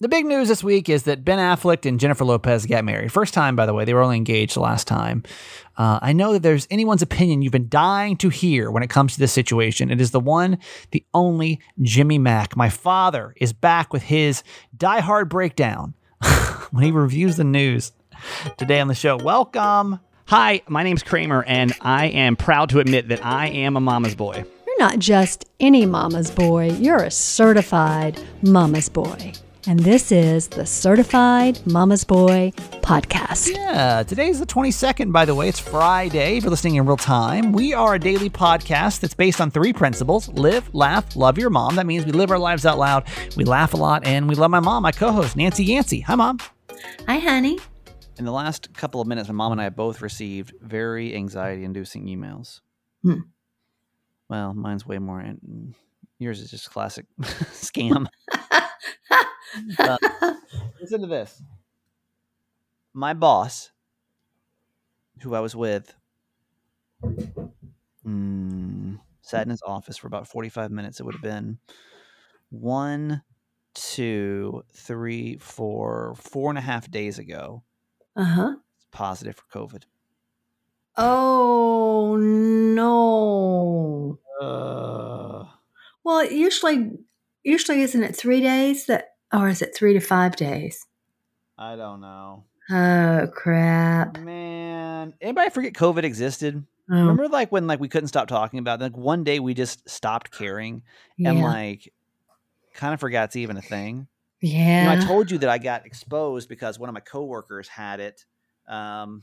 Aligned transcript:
the 0.00 0.08
big 0.08 0.26
news 0.26 0.46
this 0.46 0.62
week 0.62 0.88
is 0.88 1.02
that 1.04 1.24
Ben 1.24 1.38
Affleck 1.38 1.84
and 1.84 1.98
Jennifer 1.98 2.24
Lopez 2.24 2.66
got 2.66 2.84
married. 2.84 3.10
First 3.10 3.34
time, 3.34 3.56
by 3.56 3.66
the 3.66 3.74
way. 3.74 3.84
They 3.84 3.94
were 3.94 4.02
only 4.02 4.16
engaged 4.16 4.54
the 4.54 4.60
last 4.60 4.86
time. 4.86 5.24
Uh, 5.76 5.98
I 6.00 6.12
know 6.12 6.32
that 6.32 6.42
there's 6.42 6.68
anyone's 6.70 7.02
opinion 7.02 7.42
you've 7.42 7.52
been 7.52 7.68
dying 7.68 8.16
to 8.18 8.28
hear 8.28 8.70
when 8.70 8.84
it 8.84 8.90
comes 8.90 9.14
to 9.14 9.20
this 9.20 9.32
situation. 9.32 9.90
It 9.90 10.00
is 10.00 10.12
the 10.12 10.20
one, 10.20 10.58
the 10.92 11.04
only 11.14 11.60
Jimmy 11.82 12.18
Mack. 12.18 12.56
My 12.56 12.68
father 12.68 13.34
is 13.36 13.52
back 13.52 13.92
with 13.92 14.04
his 14.04 14.44
Die 14.76 15.00
Hard 15.00 15.28
breakdown 15.28 15.94
when 16.70 16.84
he 16.84 16.92
reviews 16.92 17.36
the 17.36 17.44
news 17.44 17.92
today 18.56 18.80
on 18.80 18.86
the 18.88 18.94
show. 18.94 19.16
Welcome. 19.16 19.98
Hi, 20.26 20.62
my 20.68 20.82
name's 20.84 21.02
Kramer, 21.02 21.42
and 21.44 21.72
I 21.80 22.06
am 22.06 22.36
proud 22.36 22.68
to 22.70 22.80
admit 22.80 23.08
that 23.08 23.24
I 23.24 23.48
am 23.48 23.76
a 23.76 23.80
mama's 23.80 24.14
boy. 24.14 24.44
You're 24.66 24.78
not 24.78 24.98
just 24.98 25.46
any 25.58 25.86
mama's 25.86 26.30
boy, 26.30 26.70
you're 26.72 27.02
a 27.02 27.10
certified 27.10 28.22
mama's 28.42 28.88
boy. 28.88 29.32
And 29.68 29.80
this 29.80 30.10
is 30.10 30.48
the 30.48 30.64
Certified 30.64 31.60
Mama's 31.66 32.02
Boy 32.02 32.52
podcast. 32.80 33.52
Yeah, 33.54 34.02
today 34.02 34.28
is 34.28 34.40
the 34.40 34.46
22nd, 34.46 35.12
by 35.12 35.26
the 35.26 35.34
way. 35.34 35.46
It's 35.46 35.58
Friday. 35.58 36.38
If 36.38 36.44
you're 36.44 36.50
listening 36.50 36.76
in 36.76 36.86
real 36.86 36.96
time, 36.96 37.52
we 37.52 37.74
are 37.74 37.96
a 37.96 37.98
daily 37.98 38.30
podcast 38.30 39.00
that's 39.00 39.12
based 39.12 39.42
on 39.42 39.50
three 39.50 39.74
principles 39.74 40.30
live, 40.30 40.74
laugh, 40.74 41.14
love 41.16 41.36
your 41.36 41.50
mom. 41.50 41.76
That 41.76 41.84
means 41.84 42.06
we 42.06 42.12
live 42.12 42.30
our 42.30 42.38
lives 42.38 42.64
out 42.64 42.78
loud, 42.78 43.06
we 43.36 43.44
laugh 43.44 43.74
a 43.74 43.76
lot, 43.76 44.06
and 44.06 44.26
we 44.26 44.36
love 44.36 44.50
my 44.50 44.60
mom, 44.60 44.84
my 44.84 44.90
co 44.90 45.12
host, 45.12 45.36
Nancy 45.36 45.66
Yancey. 45.66 46.00
Hi, 46.00 46.14
mom. 46.14 46.38
Hi, 47.06 47.18
honey. 47.18 47.58
In 48.18 48.24
the 48.24 48.32
last 48.32 48.72
couple 48.72 49.02
of 49.02 49.06
minutes, 49.06 49.28
my 49.28 49.34
mom 49.34 49.52
and 49.52 49.60
I 49.60 49.64
have 49.64 49.76
both 49.76 50.00
received 50.00 50.54
very 50.62 51.14
anxiety 51.14 51.64
inducing 51.64 52.06
emails. 52.06 52.62
Hmm. 53.02 53.20
Well, 54.30 54.54
mine's 54.54 54.86
way 54.86 54.98
more. 54.98 55.22
Yours 56.18 56.40
is 56.40 56.50
just 56.50 56.70
classic 56.70 57.04
scam. 57.20 58.06
Uh, 59.78 59.96
listen 60.80 61.00
to 61.00 61.06
this. 61.06 61.42
My 62.92 63.14
boss, 63.14 63.70
who 65.22 65.34
I 65.34 65.40
was 65.40 65.54
with, 65.56 65.94
mm, 68.06 69.00
sat 69.22 69.42
in 69.42 69.50
his 69.50 69.62
office 69.62 69.96
for 69.96 70.06
about 70.06 70.28
45 70.28 70.70
minutes. 70.70 71.00
It 71.00 71.04
would 71.04 71.14
have 71.14 71.22
been 71.22 71.58
one, 72.50 73.22
two, 73.74 74.62
three, 74.74 75.36
four, 75.38 76.14
four 76.16 76.50
and 76.50 76.58
a 76.58 76.62
half 76.62 76.90
days 76.90 77.18
ago. 77.18 77.64
Uh 78.16 78.24
huh. 78.24 78.56
Positive 78.90 79.36
for 79.36 79.44
COVID. 79.58 79.84
Oh, 80.96 82.16
no. 82.16 84.18
Uh, 84.40 85.44
well, 86.04 86.18
it 86.20 86.32
usually, 86.32 86.98
usually, 87.44 87.82
isn't 87.82 88.02
it 88.02 88.16
three 88.16 88.40
days 88.40 88.86
that 88.86 89.10
or 89.32 89.48
is 89.48 89.62
it 89.62 89.74
three 89.74 89.94
to 89.94 90.00
five 90.00 90.36
days? 90.36 90.86
I 91.56 91.76
don't 91.76 92.00
know. 92.00 92.44
Oh 92.70 93.26
crap. 93.34 94.18
Man. 94.18 95.14
Anybody 95.20 95.50
forget 95.50 95.72
COVID 95.72 96.04
existed? 96.04 96.64
Oh. 96.90 96.94
Remember 96.94 97.28
like 97.28 97.50
when 97.52 97.66
like 97.66 97.80
we 97.80 97.88
couldn't 97.88 98.08
stop 98.08 98.28
talking 98.28 98.58
about 98.58 98.80
it? 98.80 98.84
Like 98.84 98.96
one 98.96 99.24
day 99.24 99.40
we 99.40 99.54
just 99.54 99.88
stopped 99.88 100.30
caring 100.30 100.82
yeah. 101.16 101.30
and 101.30 101.42
like 101.42 101.92
kind 102.74 102.94
of 102.94 103.00
forgot 103.00 103.24
it's 103.24 103.36
even 103.36 103.56
a 103.56 103.62
thing. 103.62 104.06
Yeah. 104.40 104.92
You 104.92 104.98
know, 104.98 105.02
I 105.02 105.06
told 105.06 105.30
you 105.30 105.38
that 105.38 105.50
I 105.50 105.58
got 105.58 105.84
exposed 105.84 106.48
because 106.48 106.78
one 106.78 106.88
of 106.88 106.94
my 106.94 107.00
coworkers 107.00 107.68
had 107.68 108.00
it. 108.00 108.24
Um, 108.68 109.22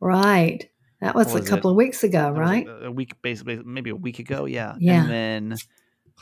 right. 0.00 0.68
That 1.00 1.14
was, 1.14 1.32
was 1.32 1.46
a 1.46 1.48
couple 1.48 1.70
it? 1.70 1.72
of 1.72 1.76
weeks 1.78 2.04
ago, 2.04 2.30
right? 2.30 2.66
A, 2.66 2.86
a, 2.86 2.90
week, 2.90 3.14
basically, 3.22 3.62
maybe 3.64 3.88
a 3.88 3.96
week 3.96 4.18
ago. 4.18 4.44
Yeah. 4.44 4.74
Yeah. 4.78 5.02
And 5.02 5.10
then, 5.10 5.56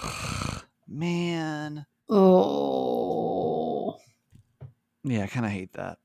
man. 0.89 1.87
Oh. 2.09 3.99
Yeah, 5.05 5.25
I 5.25 5.27
kind 5.27 5.47
of 5.47 5.53
hate 5.53 5.73
that. 5.75 5.99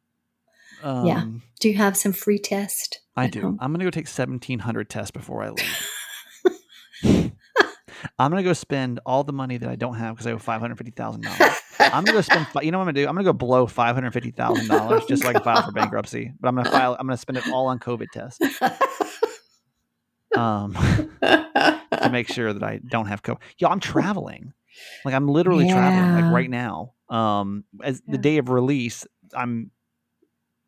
Um, 0.82 1.06
yeah. 1.06 1.26
Do 1.60 1.70
you 1.70 1.76
have 1.76 1.96
some 1.96 2.14
free 2.14 2.40
test? 2.40 3.00
I 3.16 3.28
do. 3.28 3.42
Home? 3.42 3.58
I'm 3.62 3.72
going 3.72 3.80
to 3.80 3.86
go 3.86 3.92
take 3.92 4.08
1,700 4.08 4.90
tests 4.90 5.12
before 5.12 5.44
I 5.44 5.50
leave. 5.50 5.90
I'm 8.20 8.32
going 8.32 8.44
to 8.44 8.48
go 8.48 8.54
spend 8.54 9.00
all 9.06 9.24
the 9.24 9.34
money 9.34 9.58
that 9.58 9.70
I 9.70 9.76
don't 9.76 9.96
have 9.96 10.16
because 10.16 10.28
I 10.28 10.32
owe 10.32 10.38
$550,000. 10.38 11.60
I'm 11.80 12.04
going 12.04 12.18
to 12.18 12.24
spend, 12.24 12.48
you 12.62 12.72
know 12.72 12.78
what 12.78 12.84
I'm 12.84 12.86
going 12.88 12.96
to 12.96 13.02
do? 13.02 13.08
I'm 13.08 13.16
going 13.16 13.26
to 13.26 13.30
go 13.32 13.38
below 13.38 13.66
$550,000 13.66 15.08
just 15.08 15.24
so 15.24 15.30
I 15.30 15.34
can 15.34 15.42
file 15.42 15.64
for 15.64 15.72
bankruptcy. 15.72 16.32
But 16.40 16.48
I'm 16.50 16.56
going 16.56 16.66
to 16.66 16.72
file, 16.72 16.96
I'm 17.00 17.08
going 17.08 17.16
to 17.16 17.22
spend 17.22 17.38
it 17.38 17.48
all 17.50 17.68
on 17.68 17.80
COVID 17.80 18.08
tests. 18.12 18.40
Um, 20.36 20.74
to 21.22 22.10
make 22.12 22.28
sure 22.28 22.54
that 22.54 22.64
I 22.64 22.80
don't 22.88 23.06
have 23.06 23.22
COVID. 23.22 23.38
Yo, 23.58 23.68
I'm 23.68 23.80
traveling. 23.80 24.54
Like 25.06 25.14
I'm 25.14 25.28
literally 25.28 25.68
yeah. 25.68 25.74
traveling 25.74 26.26
like 26.26 26.34
right 26.34 26.50
now. 26.50 26.94
Um, 27.10 27.64
as 27.84 28.02
yeah. 28.06 28.14
the 28.14 28.18
day 28.18 28.38
of 28.38 28.50
release, 28.50 29.06
I'm 29.36 29.72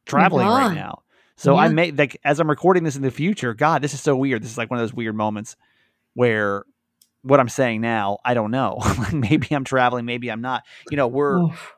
traveling 0.05 0.47
right 0.47 0.73
now. 0.73 1.03
So 1.38 1.55
yeah. 1.55 1.61
I 1.61 1.67
may 1.69 1.91
like 1.91 2.17
as 2.23 2.39
I'm 2.39 2.49
recording 2.49 2.83
this 2.83 2.95
in 2.95 3.01
the 3.01 3.11
future. 3.11 3.53
God, 3.53 3.81
this 3.81 3.93
is 3.93 4.01
so 4.01 4.16
weird. 4.16 4.43
This 4.43 4.51
is 4.51 4.57
like 4.57 4.69
one 4.69 4.79
of 4.79 4.83
those 4.83 4.93
weird 4.93 5.16
moments 5.16 5.55
where 6.13 6.66
what 7.25 7.39
I'm 7.39 7.49
saying 7.49 7.81
now, 7.81 8.19
I 8.23 8.35
don't 8.35 8.51
know. 8.51 8.79
maybe 9.11 9.47
I'm 9.51 9.63
traveling, 9.63 10.05
maybe 10.05 10.29
I'm 10.29 10.41
not. 10.41 10.63
You 10.91 10.97
know, 10.97 11.07
we're 11.07 11.39
Oof. 11.39 11.75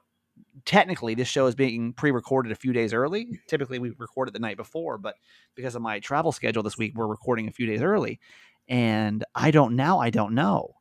technically 0.66 1.16
this 1.16 1.28
show 1.28 1.48
is 1.48 1.56
being 1.56 1.94
pre-recorded 1.94 2.52
a 2.52 2.56
few 2.56 2.74
days 2.74 2.94
early. 2.94 3.40
Typically, 3.48 3.80
we 3.80 3.92
record 3.98 4.28
it 4.28 4.34
the 4.34 4.40
night 4.40 4.58
before, 4.58 4.98
but 4.98 5.16
because 5.56 5.76
of 5.76 5.82
my 5.82 6.00
travel 6.00 6.34
schedule 6.34 6.64
this 6.64 6.78
week, 6.78 6.94
we're 6.96 7.08
recording 7.08 7.48
a 7.48 7.52
few 7.52 7.66
days 7.66 7.82
early. 7.82 8.20
And 8.68 9.24
I 9.34 9.52
don't 9.52 9.78
now. 9.78 10.00
I 10.00 10.10
don't 10.10 10.36
know. 10.36 10.76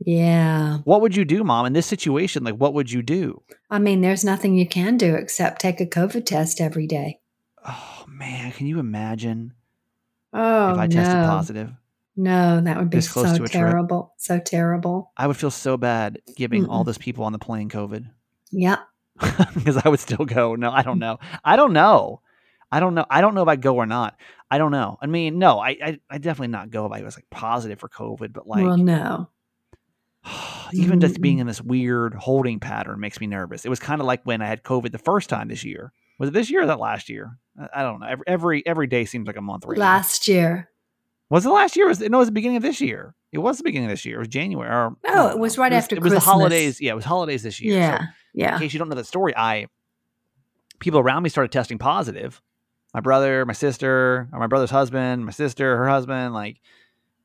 Yeah. 0.00 0.78
What 0.84 1.00
would 1.00 1.16
you 1.16 1.24
do, 1.24 1.42
mom, 1.44 1.66
in 1.66 1.72
this 1.72 1.86
situation? 1.86 2.44
Like, 2.44 2.54
what 2.54 2.74
would 2.74 2.90
you 2.90 3.02
do? 3.02 3.42
I 3.70 3.78
mean, 3.78 4.00
there's 4.00 4.24
nothing 4.24 4.54
you 4.54 4.66
can 4.66 4.96
do 4.96 5.14
except 5.14 5.60
take 5.60 5.80
a 5.80 5.86
COVID 5.86 6.24
test 6.24 6.60
every 6.60 6.86
day. 6.86 7.20
Oh, 7.66 8.04
man. 8.08 8.52
Can 8.52 8.66
you 8.66 8.78
imagine 8.78 9.54
oh, 10.32 10.72
if 10.72 10.78
I 10.78 10.86
no. 10.86 10.94
tested 10.94 11.24
positive? 11.24 11.70
No, 12.16 12.60
that 12.60 12.76
would 12.78 12.90
be 12.90 13.00
so 13.00 13.38
terrible. 13.46 14.12
So 14.18 14.40
terrible. 14.40 15.12
I 15.16 15.26
would 15.26 15.36
feel 15.36 15.52
so 15.52 15.76
bad 15.76 16.20
giving 16.36 16.64
Mm-mm. 16.64 16.70
all 16.70 16.82
those 16.82 16.98
people 16.98 17.24
on 17.24 17.32
the 17.32 17.38
plane 17.38 17.68
COVID. 17.68 18.08
Yep. 18.50 18.80
Because 19.54 19.76
I 19.84 19.88
would 19.88 20.00
still 20.00 20.24
go. 20.24 20.54
No, 20.54 20.70
I 20.70 20.82
don't 20.82 20.98
know. 20.98 21.18
I 21.44 21.56
don't 21.56 21.72
know. 21.72 22.20
I 22.70 22.80
don't 22.80 22.94
know. 22.94 23.06
I 23.08 23.20
don't 23.20 23.34
know 23.34 23.42
if 23.42 23.48
I 23.48 23.56
go 23.56 23.76
or 23.76 23.86
not. 23.86 24.16
I 24.50 24.58
don't 24.58 24.70
know. 24.70 24.98
I 25.00 25.06
mean, 25.06 25.38
no, 25.38 25.58
I 25.58 25.70
I, 25.70 26.00
I 26.10 26.18
definitely 26.18 26.48
not 26.48 26.70
go 26.70 26.86
if 26.86 26.92
I 26.92 27.02
was 27.02 27.16
like 27.16 27.28
positive 27.30 27.78
for 27.78 27.88
COVID, 27.88 28.32
but 28.32 28.46
like, 28.46 28.64
well, 28.64 28.76
no, 28.76 29.28
even 30.72 31.00
just 31.00 31.20
being 31.20 31.38
mm. 31.38 31.42
in 31.42 31.46
this 31.46 31.60
weird 31.60 32.14
holding 32.14 32.60
pattern 32.60 33.00
makes 33.00 33.20
me 33.20 33.26
nervous. 33.26 33.64
It 33.64 33.68
was 33.68 33.78
kind 33.78 34.00
of 34.00 34.06
like 34.06 34.24
when 34.24 34.42
I 34.42 34.46
had 34.46 34.62
COVID 34.62 34.92
the 34.92 34.98
first 34.98 35.28
time 35.28 35.48
this 35.48 35.64
year. 35.64 35.92
Was 36.18 36.28
it 36.28 36.32
this 36.32 36.50
year 36.50 36.62
or 36.62 36.66
that 36.66 36.80
last 36.80 37.08
year? 37.08 37.38
I, 37.72 37.82
don't 37.82 38.00
know. 38.00 38.06
Every, 38.06 38.24
every 38.26 38.66
every 38.66 38.86
day 38.86 39.04
seems 39.04 39.26
like 39.26 39.36
a 39.36 39.42
month 39.42 39.64
right 39.66 39.78
Last 39.78 40.28
now. 40.28 40.34
year. 40.34 40.70
Was 41.30 41.44
it 41.44 41.50
last 41.50 41.76
year? 41.76 41.86
Was 41.86 42.00
it, 42.00 42.10
no, 42.10 42.18
it 42.18 42.20
was 42.20 42.28
the 42.28 42.32
beginning 42.32 42.56
of 42.56 42.62
this 42.62 42.80
year. 42.80 43.14
It 43.32 43.38
was 43.38 43.58
the 43.58 43.64
beginning 43.64 43.86
of 43.86 43.92
this 43.92 44.04
year. 44.04 44.16
It 44.16 44.20
was 44.20 44.28
January. 44.28 44.70
Or, 44.70 44.96
no, 45.06 45.28
it 45.28 45.38
was 45.38 45.58
right 45.58 45.72
it 45.72 45.76
was, 45.76 45.84
after 45.84 45.96
it 45.96 46.02
was 46.02 46.12
the 46.12 46.20
holidays. 46.20 46.80
Yeah, 46.80 46.92
it 46.92 46.94
was 46.94 47.04
holidays 47.04 47.42
this 47.42 47.60
year. 47.60 47.76
Yeah, 47.78 47.98
so, 47.98 48.04
yeah. 48.34 48.54
In 48.54 48.60
case 48.60 48.72
you 48.72 48.78
don't 48.78 48.88
know 48.88 48.94
the 48.94 49.04
story, 49.04 49.36
I 49.36 49.66
people 50.78 51.00
around 51.00 51.22
me 51.22 51.28
started 51.28 51.52
testing 51.52 51.78
positive. 51.78 52.40
My 52.94 53.00
brother, 53.00 53.44
my 53.44 53.52
sister, 53.52 54.28
or 54.32 54.38
my 54.38 54.46
brother's 54.46 54.70
husband, 54.70 55.26
my 55.26 55.32
sister, 55.32 55.76
her 55.76 55.88
husband, 55.88 56.32
like 56.32 56.60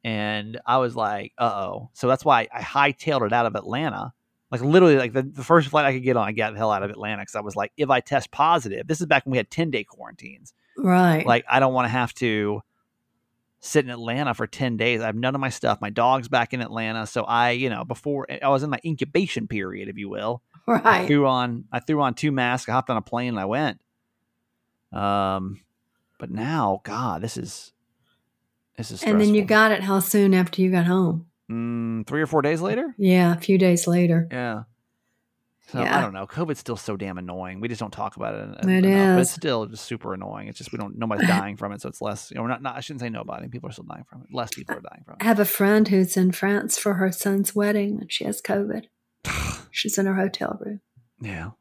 and 0.04 0.60
I 0.66 0.78
was 0.78 0.96
like, 0.96 1.34
uh 1.38 1.44
oh. 1.46 1.90
So 1.94 2.08
that's 2.08 2.26
why 2.26 2.48
I 2.54 2.62
hightailed 2.62 3.26
it 3.26 3.34
out 3.34 3.46
of 3.46 3.56
Atlanta. 3.56 4.14
Like 4.52 4.62
literally, 4.62 4.98
like 4.98 5.14
the, 5.14 5.24
the 5.24 5.44
first 5.44 5.70
flight 5.70 5.86
I 5.86 5.94
could 5.94 6.04
get 6.04 6.18
on, 6.18 6.28
I 6.28 6.32
got 6.32 6.52
the 6.52 6.58
hell 6.58 6.72
out 6.72 6.84
of 6.84 6.92
Atlanta 6.92 7.22
because 7.24 7.36
I 7.36 7.42
was 7.42 7.56
like, 7.56 7.72
if 7.78 7.90
I 7.90 8.02
test 8.02 8.30
positive, 8.32 8.86
this 8.86 9.02
is 9.02 9.08
back 9.08 9.26
when 9.26 9.32
we 9.32 9.38
had 9.38 9.50
10 9.50 9.72
day 9.72 9.84
quarantines. 9.84 10.54
Right. 10.78 11.26
Like, 11.26 11.46
I 11.50 11.60
don't 11.60 11.74
want 11.74 11.86
to 11.86 11.90
have 11.90 12.14
to 12.16 12.62
sit 13.62 13.86
in 13.86 13.92
Atlanta 13.92 14.34
for 14.34 14.46
10 14.46 14.76
days. 14.76 15.02
I 15.02 15.06
have 15.06 15.16
none 15.16 15.36
of 15.36 15.42
my 15.42 15.50
stuff. 15.50 15.80
My 15.80 15.90
dog's 15.90 16.28
back 16.28 16.54
in 16.54 16.62
Atlanta. 16.62 17.08
So 17.08 17.24
I, 17.24 17.52
you 17.52 17.70
know, 17.70 17.86
before 17.86 18.28
I 18.30 18.50
was 18.50 18.62
in 18.62 18.70
my 18.70 18.80
incubation 18.84 19.48
period, 19.48 19.88
if 19.88 19.98
you 19.98 20.10
will. 20.10 20.42
Right. 20.68 20.86
I 20.86 21.08
threw 21.08 21.28
on 21.28 21.66
I 21.72 21.80
threw 21.80 22.02
on 22.02 22.14
two 22.14 22.32
masks, 22.32 22.70
I 22.70 22.74
hopped 22.74 22.90
on 22.90 22.98
a 22.98 23.02
plane 23.02 23.30
and 23.30 23.40
I 23.40 23.46
went. 23.46 23.82
Um 24.92 25.62
but 26.20 26.30
now, 26.30 26.82
God, 26.84 27.22
this 27.22 27.38
is 27.38 27.74
this 28.78 28.92
is 28.92 29.04
and 29.04 29.20
then 29.20 29.34
you 29.34 29.46
got 29.46 29.72
it 29.72 29.84
how 29.84 30.00
soon 30.00 30.34
after 30.34 30.62
you 30.62 30.72
got 30.72 30.86
home? 30.86 31.28
Mm, 31.52 32.08
three 32.08 32.22
or 32.22 32.28
four 32.28 32.42
days 32.42 32.62
later? 32.62 32.96
Yeah, 32.98 33.34
a 33.34 33.40
few 33.40 33.58
days 33.58 33.88
later. 33.88 34.28
Yeah. 34.32 34.64
So 35.72 35.82
Yeah. 35.82 35.98
I 35.98 36.02
don't 36.02 36.14
know. 36.14 36.28
COVID's 36.28 36.60
still 36.60 36.76
so 36.76 36.98
damn 36.98 37.18
annoying. 37.18 37.60
We 37.60 37.68
just 37.68 37.80
don't 37.80 37.92
talk 37.92 38.16
about 38.16 38.36
it. 38.36 38.68
It 38.68 38.86
enough, 38.86 39.16
But 39.16 39.22
it's 39.22 39.32
still 39.32 39.66
just 39.66 39.86
super 39.86 40.14
annoying. 40.14 40.48
It's 40.48 40.58
just 40.58 40.72
we 40.72 40.78
don't 40.78 40.98
nobody's 40.98 41.28
dying 41.28 41.58
from 41.58 41.72
it, 41.72 41.82
so 41.82 41.90
it's 41.90 42.02
less. 42.02 42.32
You 42.32 42.36
know, 42.36 42.44
we're 42.44 42.50
not, 42.50 42.62
not. 42.62 42.76
I 42.76 42.80
shouldn't 42.80 43.02
say 43.02 43.10
nobody. 43.10 43.48
People 43.48 43.70
are 43.70 43.72
still 43.72 43.86
dying 43.86 44.04
from 44.10 44.22
it. 44.22 44.28
Less 44.34 44.50
people 44.52 44.76
are 44.76 44.82
dying 44.82 45.04
from 45.06 45.16
it. 45.16 45.24
I 45.24 45.26
have 45.26 45.40
a 45.40 45.46
friend 45.46 45.88
who's 45.88 46.18
in 46.18 46.32
France 46.32 46.78
for 46.78 46.96
her 46.96 47.12
son's 47.12 47.56
wedding 47.56 48.00
and 48.02 48.12
she 48.12 48.24
has 48.26 48.42
COVID. 48.42 48.86
She's 49.72 49.98
in 49.98 50.06
her 50.06 50.16
hotel 50.16 50.60
room. 50.64 50.82
Yeah. 51.22 51.52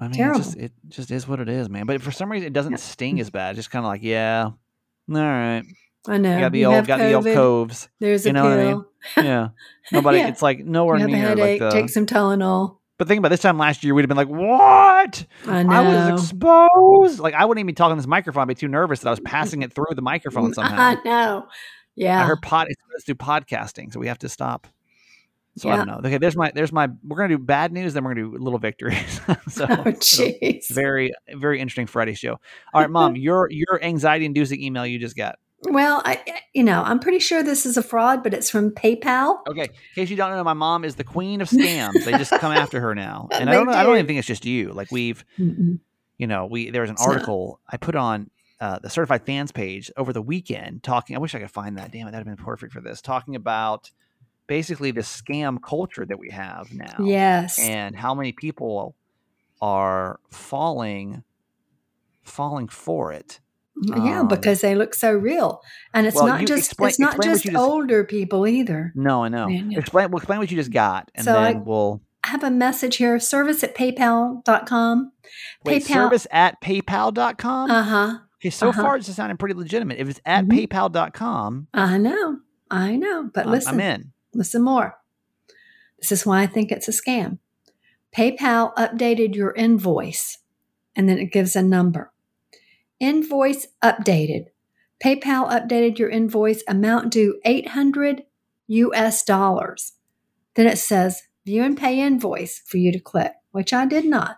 I 0.00 0.04
mean, 0.08 0.14
Terrible. 0.14 0.40
It, 0.40 0.42
just, 0.42 0.56
it 0.56 0.72
just 0.88 1.10
is 1.10 1.28
what 1.28 1.38
it 1.40 1.48
is, 1.48 1.68
man. 1.68 1.86
But 1.86 2.02
for 2.02 2.10
some 2.10 2.30
reason, 2.30 2.46
it 2.48 2.52
doesn't 2.52 2.80
sting 2.80 3.20
as 3.20 3.30
bad. 3.30 3.50
It's 3.50 3.58
just 3.58 3.70
kind 3.70 3.84
of 3.84 3.88
like, 3.88 4.02
yeah, 4.02 4.44
all 4.44 4.54
right. 5.14 5.62
I 6.08 6.18
know. 6.18 6.38
got 6.40 6.52
the 6.52 6.58
You 6.60 6.66
old, 6.66 6.86
got 6.86 6.98
the 6.98 7.12
old 7.12 7.24
COVID, 7.24 7.34
coves. 7.34 7.88
There's 8.00 8.24
You 8.24 8.30
a 8.30 8.32
know 8.32 8.44
what 8.44 8.52
I 8.52 8.56
pill. 8.56 8.76
mean? 8.78 8.86
Yeah. 9.26 9.48
Nobody. 9.90 10.18
Yeah. 10.18 10.28
It's 10.28 10.42
like 10.42 10.60
nowhere 10.64 10.98
You 10.98 11.06
near 11.06 11.28
like 11.30 11.38
headache. 11.38 11.60
the. 11.60 11.70
Take 11.70 11.88
some 11.90 12.06
Tylenol. 12.06 12.78
But 12.98 13.08
think 13.08 13.18
about 13.18 13.30
this 13.30 13.40
time 13.40 13.58
last 13.58 13.82
year, 13.82 13.94
we'd 13.94 14.02
have 14.02 14.08
been 14.08 14.16
like, 14.16 14.28
"What? 14.28 15.26
I 15.48 15.62
know. 15.64 15.72
I 15.72 16.12
was 16.12 16.22
exposed." 16.22 17.18
Like 17.18 17.34
I 17.34 17.44
wouldn't 17.44 17.58
even 17.60 17.66
be 17.66 17.72
talking 17.72 17.96
this 17.96 18.06
microphone. 18.06 18.42
I'd 18.42 18.48
be 18.48 18.54
too 18.54 18.68
nervous 18.68 19.00
that 19.00 19.08
I 19.08 19.10
was 19.10 19.20
passing 19.20 19.62
it 19.62 19.72
through 19.72 19.86
the 19.96 20.02
microphone 20.02 20.54
somehow. 20.54 20.76
I 20.80 20.96
know. 21.04 21.46
Yeah. 21.96 22.22
I 22.22 22.26
heard 22.26 22.42
pod 22.42 22.68
it's 22.70 22.80
supposed 22.80 23.06
to 23.06 23.14
do 23.14 23.16
podcasting, 23.18 23.92
so 23.92 23.98
we 23.98 24.06
have 24.06 24.18
to 24.20 24.28
stop. 24.28 24.68
So 25.56 25.68
I 25.68 25.76
don't 25.76 25.86
know. 25.86 25.98
Okay, 26.02 26.16
there's 26.18 26.36
my 26.36 26.50
there's 26.54 26.72
my. 26.72 26.88
We're 27.04 27.16
gonna 27.18 27.28
do 27.36 27.38
bad 27.38 27.72
news, 27.72 27.92
then 27.92 28.04
we're 28.04 28.14
gonna 28.14 28.30
do 28.30 28.38
little 28.38 28.58
victories. 28.58 29.20
so 29.48 29.64
oh, 29.68 29.84
jeez. 29.84 30.68
very 30.70 31.12
very 31.34 31.60
interesting 31.60 31.86
Friday 31.86 32.14
show. 32.14 32.38
All 32.72 32.80
right, 32.80 32.88
mom, 32.90 33.16
your 33.16 33.50
your 33.50 33.82
anxiety 33.82 34.24
inducing 34.24 34.62
email 34.62 34.86
you 34.86 34.98
just 34.98 35.16
got. 35.16 35.36
Well, 35.64 36.02
I, 36.04 36.20
you 36.52 36.64
know, 36.64 36.82
I'm 36.82 36.98
pretty 36.98 37.20
sure 37.20 37.42
this 37.42 37.64
is 37.66 37.76
a 37.76 37.82
fraud, 37.82 38.22
but 38.22 38.34
it's 38.34 38.50
from 38.50 38.70
PayPal. 38.72 39.38
Okay, 39.48 39.62
in 39.64 39.70
case 39.94 40.10
you 40.10 40.16
don't 40.16 40.30
know, 40.32 40.42
my 40.42 40.54
mom 40.54 40.84
is 40.84 40.96
the 40.96 41.04
queen 41.04 41.40
of 41.40 41.48
scams. 41.48 42.04
they 42.04 42.12
just 42.12 42.32
come 42.32 42.52
after 42.52 42.80
her 42.80 42.94
now, 42.94 43.28
and 43.32 43.48
I 43.48 43.52
don't 43.54 43.66
know. 43.66 43.72
I 43.72 43.84
don't 43.84 43.94
even 43.94 44.06
think 44.06 44.18
it's 44.18 44.26
just 44.26 44.44
you. 44.44 44.72
Like 44.72 44.90
we've, 44.90 45.24
Mm-mm. 45.38 45.78
you 46.18 46.26
know, 46.26 46.46
we 46.46 46.70
there 46.70 46.80
was 46.82 46.90
an 46.90 46.94
It's 46.94 47.06
not. 47.06 47.12
article 47.12 47.60
I 47.68 47.76
put 47.76 47.94
on 47.94 48.28
uh, 48.60 48.80
the 48.80 48.90
certified 48.90 49.24
fans 49.24 49.52
page 49.52 49.90
over 49.96 50.12
the 50.12 50.22
weekend 50.22 50.82
talking. 50.82 51.14
I 51.14 51.20
wish 51.20 51.34
I 51.34 51.38
could 51.38 51.50
find 51.50 51.78
that. 51.78 51.92
Damn 51.92 52.08
it, 52.08 52.10
that'd 52.10 52.26
have 52.26 52.36
been 52.36 52.44
perfect 52.44 52.72
for 52.72 52.80
this. 52.80 53.00
Talking 53.00 53.36
about 53.36 53.90
basically 54.48 54.90
the 54.90 55.00
scam 55.02 55.62
culture 55.62 56.04
that 56.04 56.18
we 56.18 56.30
have 56.30 56.72
now. 56.72 56.96
Yes. 57.04 57.58
and 57.60 57.94
how 57.96 58.14
many 58.14 58.32
people 58.32 58.96
are 59.60 60.18
falling 60.28 61.22
falling 62.24 62.66
for 62.68 63.12
it 63.12 63.40
yeah, 63.80 64.20
um, 64.20 64.28
because 64.28 64.60
they 64.60 64.74
look 64.74 64.94
so 64.94 65.12
real, 65.12 65.60
and 65.94 66.06
it's 66.06 66.14
well, 66.16 66.26
not 66.26 66.40
just 66.46 66.66
explain- 66.72 66.88
it's 66.90 66.98
not 66.98 67.22
just, 67.22 67.44
just- 67.44 67.56
older 67.56 68.04
people 68.04 68.46
either. 68.46 68.92
no 68.94 69.24
i 69.24 69.28
know 69.28 69.48
explain 69.48 70.10
well, 70.10 70.18
explain 70.18 70.38
what 70.38 70.50
you 70.50 70.56
just 70.56 70.70
got 70.72 71.10
and 71.14 71.24
So 71.24 71.36
I- 71.38 71.52
then 71.54 71.64
we'll 71.64 72.00
I 72.24 72.28
have 72.28 72.44
a 72.44 72.50
message 72.50 72.96
here: 72.96 73.18
service 73.18 73.64
at 73.64 73.74
PayPal.com. 73.74 75.12
wait 75.64 75.82
PayPal. 75.82 75.88
service 75.94 76.26
at 76.30 76.60
paypal.com 76.62 77.70
Uh 77.70 77.82
huh. 77.82 78.18
okay 78.40 78.50
so 78.50 78.68
uh-huh. 78.68 78.82
far 78.82 78.96
it's 78.96 79.12
sounding 79.12 79.36
pretty 79.36 79.54
legitimate 79.54 79.98
if 79.98 80.08
it's 80.08 80.20
at 80.24 80.44
Mhm. 80.46 80.68
paypal.com 80.68 81.66
I 81.74 81.98
know. 81.98 82.38
I 82.70 82.96
know. 82.96 83.28
But 83.34 83.46
listen. 83.46 83.74
i'm 83.74 83.80
in 83.80 84.12
Listen 84.34 84.62
more. 84.62 84.94
This 86.00 86.12
is 86.12 86.24
why 86.24 86.42
I 86.42 86.46
think 86.46 86.70
it's 86.72 86.88
a 86.88 86.92
scam. 86.92 87.38
PayPal 88.16 88.74
updated 88.76 89.34
your 89.34 89.52
invoice, 89.52 90.38
and 90.96 91.08
then 91.08 91.18
it 91.18 91.32
gives 91.32 91.54
a 91.56 91.62
number. 91.62 92.11
Invoice 93.02 93.66
updated. 93.82 94.44
PayPal 95.04 95.50
updated 95.50 95.98
your 95.98 96.08
invoice 96.08 96.62
amount 96.68 97.10
due 97.10 97.40
800 97.44 98.22
US 98.68 99.24
dollars. 99.24 99.94
Then 100.54 100.68
it 100.68 100.78
says 100.78 101.22
view 101.44 101.64
and 101.64 101.76
pay 101.76 101.98
invoice 101.98 102.62
for 102.64 102.76
you 102.76 102.92
to 102.92 103.00
click, 103.00 103.32
which 103.50 103.72
I 103.72 103.86
did 103.86 104.04
not. 104.04 104.36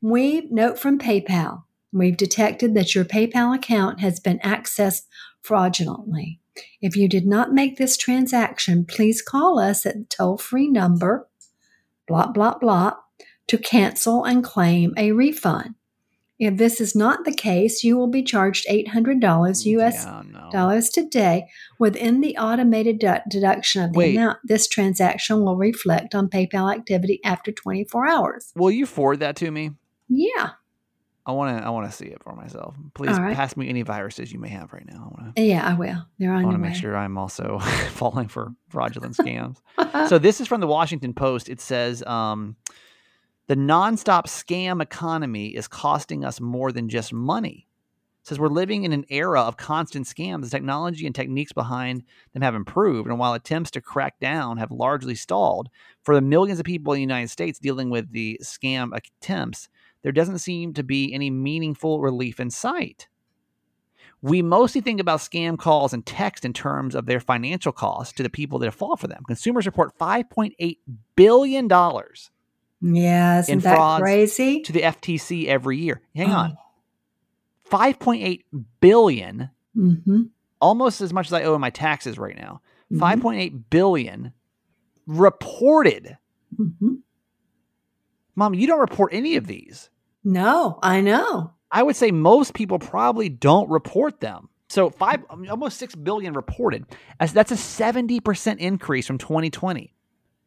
We 0.00 0.46
note 0.52 0.78
from 0.78 1.00
PayPal, 1.00 1.64
we've 1.90 2.16
detected 2.16 2.74
that 2.74 2.94
your 2.94 3.04
PayPal 3.04 3.56
account 3.56 3.98
has 3.98 4.20
been 4.20 4.38
accessed 4.38 5.06
fraudulently. 5.42 6.38
If 6.80 6.94
you 6.94 7.08
did 7.08 7.26
not 7.26 7.52
make 7.52 7.76
this 7.76 7.96
transaction, 7.96 8.84
please 8.84 9.20
call 9.20 9.58
us 9.58 9.84
at 9.84 9.94
the 9.96 10.04
toll 10.04 10.38
free 10.38 10.68
number, 10.68 11.28
blah, 12.06 12.28
blah, 12.28 12.56
blah, 12.56 12.92
to 13.48 13.58
cancel 13.58 14.22
and 14.22 14.44
claim 14.44 14.94
a 14.96 15.10
refund. 15.10 15.74
If 16.38 16.56
this 16.56 16.80
is 16.80 16.94
not 16.94 17.24
the 17.24 17.32
case, 17.34 17.82
you 17.82 17.96
will 17.96 18.06
be 18.06 18.22
charged 18.22 18.66
$800 18.70 19.64
US 19.66 20.04
yeah, 20.04 20.22
no. 20.30 20.48
dollars 20.52 20.88
today 20.88 21.46
within 21.78 22.20
the 22.20 22.36
automated 22.36 22.98
du- 23.00 23.22
deduction 23.28 23.82
of 23.82 23.92
the 23.92 23.98
Wait. 23.98 24.16
amount 24.16 24.38
this 24.44 24.68
transaction 24.68 25.42
will 25.44 25.56
reflect 25.56 26.14
on 26.14 26.28
PayPal 26.28 26.72
activity 26.72 27.20
after 27.24 27.50
24 27.52 28.08
hours. 28.08 28.52
will 28.54 28.70
you 28.70 28.86
forward 28.86 29.20
that 29.20 29.36
to 29.36 29.50
me 29.50 29.70
Yeah. 30.08 30.50
i 31.26 31.32
want 31.32 31.58
to 31.58 31.66
i 31.66 31.70
want 31.70 31.90
to 31.90 31.96
see 31.96 32.06
it 32.06 32.22
for 32.22 32.34
myself 32.34 32.74
please 32.94 33.18
right. 33.18 33.34
pass 33.36 33.56
me 33.56 33.68
any 33.68 33.82
viruses 33.82 34.32
you 34.32 34.38
may 34.38 34.48
have 34.48 34.72
right 34.72 34.86
now 34.86 35.10
i 35.10 35.20
want 35.22 35.36
to 35.36 35.42
Yeah, 35.42 35.66
I 35.68 35.74
will. 35.74 36.06
They're 36.18 36.32
on 36.32 36.42
I 36.42 36.44
want 36.44 36.54
to 36.54 36.58
make 36.58 36.74
sure 36.74 36.96
I'm 36.96 37.18
also 37.18 37.58
falling 37.94 38.28
for 38.28 38.54
fraudulent 38.68 39.16
scams. 39.22 39.56
so 40.08 40.18
this 40.18 40.40
is 40.40 40.46
from 40.48 40.60
the 40.60 40.66
Washington 40.68 41.12
Post. 41.14 41.48
It 41.48 41.60
says 41.60 42.02
um, 42.04 42.56
the 43.48 43.56
nonstop 43.56 44.26
scam 44.26 44.82
economy 44.82 45.48
is 45.48 45.66
costing 45.66 46.22
us 46.22 46.38
more 46.38 46.70
than 46.70 46.88
just 46.88 47.14
money. 47.14 47.66
Says 48.22 48.38
we're 48.38 48.48
living 48.48 48.84
in 48.84 48.92
an 48.92 49.06
era 49.08 49.40
of 49.40 49.56
constant 49.56 50.06
scams. 50.06 50.42
The 50.42 50.50
technology 50.50 51.06
and 51.06 51.14
techniques 51.14 51.54
behind 51.54 52.04
them 52.34 52.42
have 52.42 52.54
improved, 52.54 53.08
and 53.08 53.18
while 53.18 53.32
attempts 53.32 53.70
to 53.70 53.80
crack 53.80 54.20
down 54.20 54.58
have 54.58 54.70
largely 54.70 55.14
stalled, 55.14 55.70
for 56.02 56.14
the 56.14 56.20
millions 56.20 56.60
of 56.60 56.66
people 56.66 56.92
in 56.92 56.98
the 56.98 57.00
United 57.00 57.30
States 57.30 57.58
dealing 57.58 57.88
with 57.88 58.12
the 58.12 58.38
scam 58.42 58.90
attempts, 58.94 59.70
there 60.02 60.12
doesn't 60.12 60.40
seem 60.40 60.74
to 60.74 60.82
be 60.82 61.14
any 61.14 61.30
meaningful 61.30 62.02
relief 62.02 62.38
in 62.38 62.50
sight. 62.50 63.08
We 64.20 64.42
mostly 64.42 64.82
think 64.82 65.00
about 65.00 65.20
scam 65.20 65.56
calls 65.56 65.94
and 65.94 66.04
text 66.04 66.44
in 66.44 66.52
terms 66.52 66.94
of 66.94 67.06
their 67.06 67.20
financial 67.20 67.72
cost 67.72 68.18
to 68.18 68.22
the 68.22 68.28
people 68.28 68.58
that 68.58 68.74
fall 68.74 68.96
for 68.98 69.06
them. 69.06 69.22
Consumers 69.26 69.64
report 69.64 69.96
$5.8 69.98 70.76
billion 71.16 71.68
yeah, 72.80 73.40
isn't 73.40 73.52
In 73.52 73.58
that 73.60 73.74
frauds 73.76 74.02
crazy? 74.02 74.62
the 74.68 74.82
FTC 74.82 75.46
every 75.46 75.78
year. 75.78 76.00
Hang 76.14 76.30
Oh. 76.30 76.36
on. 76.36 76.56
5.8 77.70 78.44
billion, 78.80 79.50
Mm-hmm. 79.76 80.22
almost 80.60 81.00
as 81.00 81.12
much 81.12 81.26
as 81.26 81.32
I 81.32 81.44
owe 81.44 81.54
in 81.54 81.60
my 81.60 81.70
taxes 81.70 82.18
right 82.18 82.36
now. 82.36 82.62
Mhm. 82.92 82.98
5.8 82.98 83.70
billion 83.70 84.32
reported. 85.06 86.16
hmm 86.56 86.94
Mom, 88.34 88.54
you 88.54 88.66
don't 88.68 88.78
report 88.80 89.12
any 89.12 89.34
of 89.36 89.46
these. 89.48 89.90
No, 90.24 90.78
I 90.82 91.00
know. 91.00 91.52
I 91.72 91.82
would 91.82 91.96
say 91.96 92.10
most 92.12 92.54
people 92.54 92.78
probably 92.78 93.28
don't 93.28 93.68
report 93.68 94.20
them. 94.20 94.48
So 94.68 94.90
five, 94.90 95.24
almost 95.50 95.78
six 95.78 95.94
billion 95.94 96.34
reported. 96.34 96.86
As 97.20 97.32
that's 97.32 97.50
a 97.50 97.56
seventy 97.56 98.20
percent 98.20 98.60
increase 98.60 99.06
from 99.06 99.18
2020. 99.18 99.92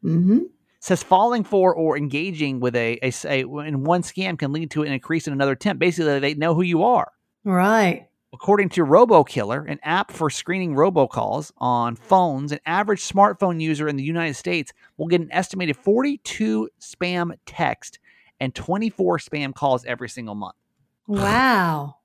Mm-hmm. 0.03 0.39
Says 0.81 1.03
falling 1.03 1.43
for 1.43 1.73
or 1.73 1.95
engaging 1.95 2.59
with 2.59 2.75
a, 2.75 2.97
a 3.03 3.11
say 3.11 3.41
in 3.41 3.83
one 3.83 4.01
scam 4.01 4.37
can 4.37 4.51
lead 4.51 4.71
to 4.71 4.81
an 4.81 4.91
increase 4.91 5.27
in 5.27 5.33
another 5.33 5.53
attempt. 5.53 5.79
Basically, 5.79 6.19
they 6.19 6.33
know 6.33 6.55
who 6.55 6.63
you 6.63 6.83
are. 6.83 7.11
Right. 7.45 8.07
According 8.33 8.69
to 8.69 8.85
RoboKiller, 8.85 9.69
an 9.69 9.79
app 9.83 10.11
for 10.11 10.29
screening 10.29 10.73
robocalls 10.73 11.51
on 11.57 11.95
phones, 11.95 12.51
an 12.51 12.59
average 12.65 13.01
smartphone 13.01 13.61
user 13.61 13.87
in 13.87 13.95
the 13.95 14.03
United 14.03 14.35
States 14.35 14.73
will 14.97 15.07
get 15.07 15.21
an 15.21 15.31
estimated 15.31 15.77
42 15.77 16.69
spam 16.79 17.37
text 17.45 17.99
and 18.39 18.55
24 18.55 19.19
spam 19.19 19.53
calls 19.53 19.85
every 19.85 20.09
single 20.09 20.33
month. 20.33 20.55
Wow. 21.07 21.97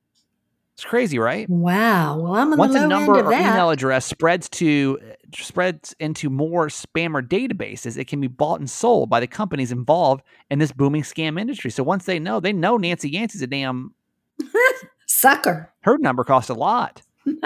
It's 0.76 0.84
crazy, 0.84 1.18
right? 1.18 1.48
Wow. 1.48 2.18
Well, 2.20 2.34
I'm 2.34 2.52
on 2.52 2.58
Once 2.58 2.74
the 2.74 2.80
low 2.80 2.84
a 2.84 2.88
number 2.88 3.12
end 3.14 3.20
of 3.20 3.26
or 3.28 3.30
that. 3.30 3.40
email 3.54 3.70
address 3.70 4.04
spreads 4.04 4.46
to 4.50 4.98
spreads 5.34 5.94
into 5.98 6.28
more 6.28 6.66
spammer 6.68 7.26
databases, 7.26 7.96
it 7.96 8.06
can 8.08 8.20
be 8.20 8.26
bought 8.26 8.60
and 8.60 8.68
sold 8.68 9.08
by 9.08 9.18
the 9.18 9.26
companies 9.26 9.72
involved 9.72 10.22
in 10.50 10.58
this 10.58 10.72
booming 10.72 11.02
scam 11.02 11.40
industry. 11.40 11.70
So 11.70 11.82
once 11.82 12.04
they 12.04 12.18
know, 12.18 12.40
they 12.40 12.52
know 12.52 12.76
Nancy 12.76 13.08
Yancey's 13.08 13.40
a 13.40 13.46
damn 13.46 13.94
Sucker. 15.06 15.72
her 15.80 15.96
number 15.96 16.24
costs 16.24 16.50
a 16.50 16.54
lot. 16.54 17.02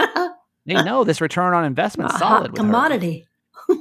They 0.66 0.74
know 0.74 1.04
this 1.04 1.20
return 1.22 1.54
on 1.54 1.64
investment 1.64 2.10
solid 2.12 2.22
hot 2.22 2.42
with 2.42 2.50
her. 2.52 2.56
commodity. 2.56 3.26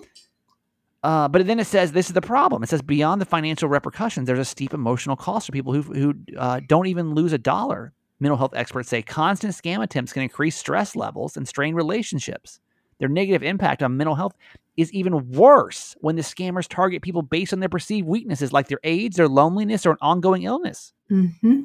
Uh, 1.01 1.29
but 1.29 1.47
then 1.47 1.59
it 1.59 1.65
says 1.67 1.93
this 1.93 2.07
is 2.07 2.13
the 2.13 2.21
problem. 2.21 2.61
It 2.61 2.67
says 2.67 2.81
beyond 2.81 3.21
the 3.21 3.25
financial 3.25 3.69
repercussions, 3.69 4.27
there's 4.27 4.39
a 4.39 4.43
steep 4.45 4.73
emotional 4.73 5.15
cost 5.15 5.45
for 5.45 5.53
people 5.53 5.71
who 5.73 5.81
who 5.81 6.13
uh, 6.37 6.59
don't 6.67 6.87
even 6.87 7.13
lose 7.13 7.31
a 7.31 7.37
dollar. 7.37 7.93
Mental 8.19 8.37
health 8.37 8.53
experts 8.55 8.89
say 8.89 9.01
constant 9.01 9.53
scam 9.53 9.81
attempts 9.83 10.11
can 10.13 10.23
increase 10.23 10.55
stress 10.57 10.95
levels 10.95 11.37
and 11.37 11.47
strain 11.47 11.73
relationships. 11.75 12.59
Their 12.99 13.07
negative 13.09 13.43
impact 13.43 13.81
on 13.81 13.95
mental 13.95 14.15
health 14.15 14.35
is 14.75 14.91
even 14.93 15.29
worse 15.31 15.95
when 16.01 16.15
the 16.17 16.21
scammers 16.21 16.67
target 16.67 17.01
people 17.01 17.21
based 17.21 17.53
on 17.53 17.59
their 17.61 17.69
perceived 17.69 18.07
weaknesses, 18.07 18.51
like 18.51 18.67
their 18.67 18.79
age, 18.83 19.15
their 19.15 19.27
loneliness, 19.29 19.85
or 19.85 19.91
an 19.91 19.97
ongoing 20.01 20.43
illness. 20.43 20.93
Mm-hmm. 21.09 21.61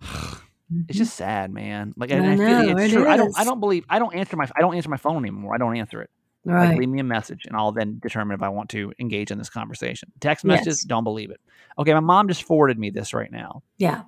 It's 0.88 0.98
just 0.98 1.14
sad, 1.14 1.52
man. 1.52 1.92
Like 1.96 2.10
I 2.10 2.16
I, 2.16 2.34
know, 2.34 2.60
it's 2.76 2.92
it 2.92 2.96
true. 2.96 3.06
I 3.08 3.16
don't. 3.16 3.38
I 3.38 3.44
don't 3.44 3.60
believe. 3.60 3.84
I 3.88 3.98
don't 4.00 4.14
answer 4.14 4.34
my. 4.36 4.48
I 4.56 4.60
don't 4.60 4.74
answer 4.74 4.88
my 4.88 4.96
phone 4.96 5.18
anymore. 5.18 5.54
I 5.54 5.58
don't 5.58 5.76
answer 5.76 6.00
it. 6.02 6.10
Like, 6.46 6.54
right. 6.54 6.78
leave 6.78 6.88
me 6.88 6.98
a 7.00 7.04
message 7.04 7.44
and 7.46 7.54
I'll 7.54 7.70
then 7.70 8.00
determine 8.02 8.34
if 8.34 8.42
I 8.42 8.48
want 8.48 8.70
to 8.70 8.92
engage 8.98 9.30
in 9.30 9.38
this 9.38 9.48
conversation. 9.50 10.10
Text 10.20 10.44
messages, 10.44 10.80
Yes. 10.80 10.84
don't 10.84 11.04
believe 11.04 11.30
it. 11.30 11.40
Okay, 11.78 11.92
my 11.94 12.00
mom 12.00 12.28
just 12.28 12.42
forwarded 12.42 12.78
me 12.78 12.90
this 12.90 13.14
right 13.14 13.30
now. 13.30 13.62
yeah. 13.78 14.02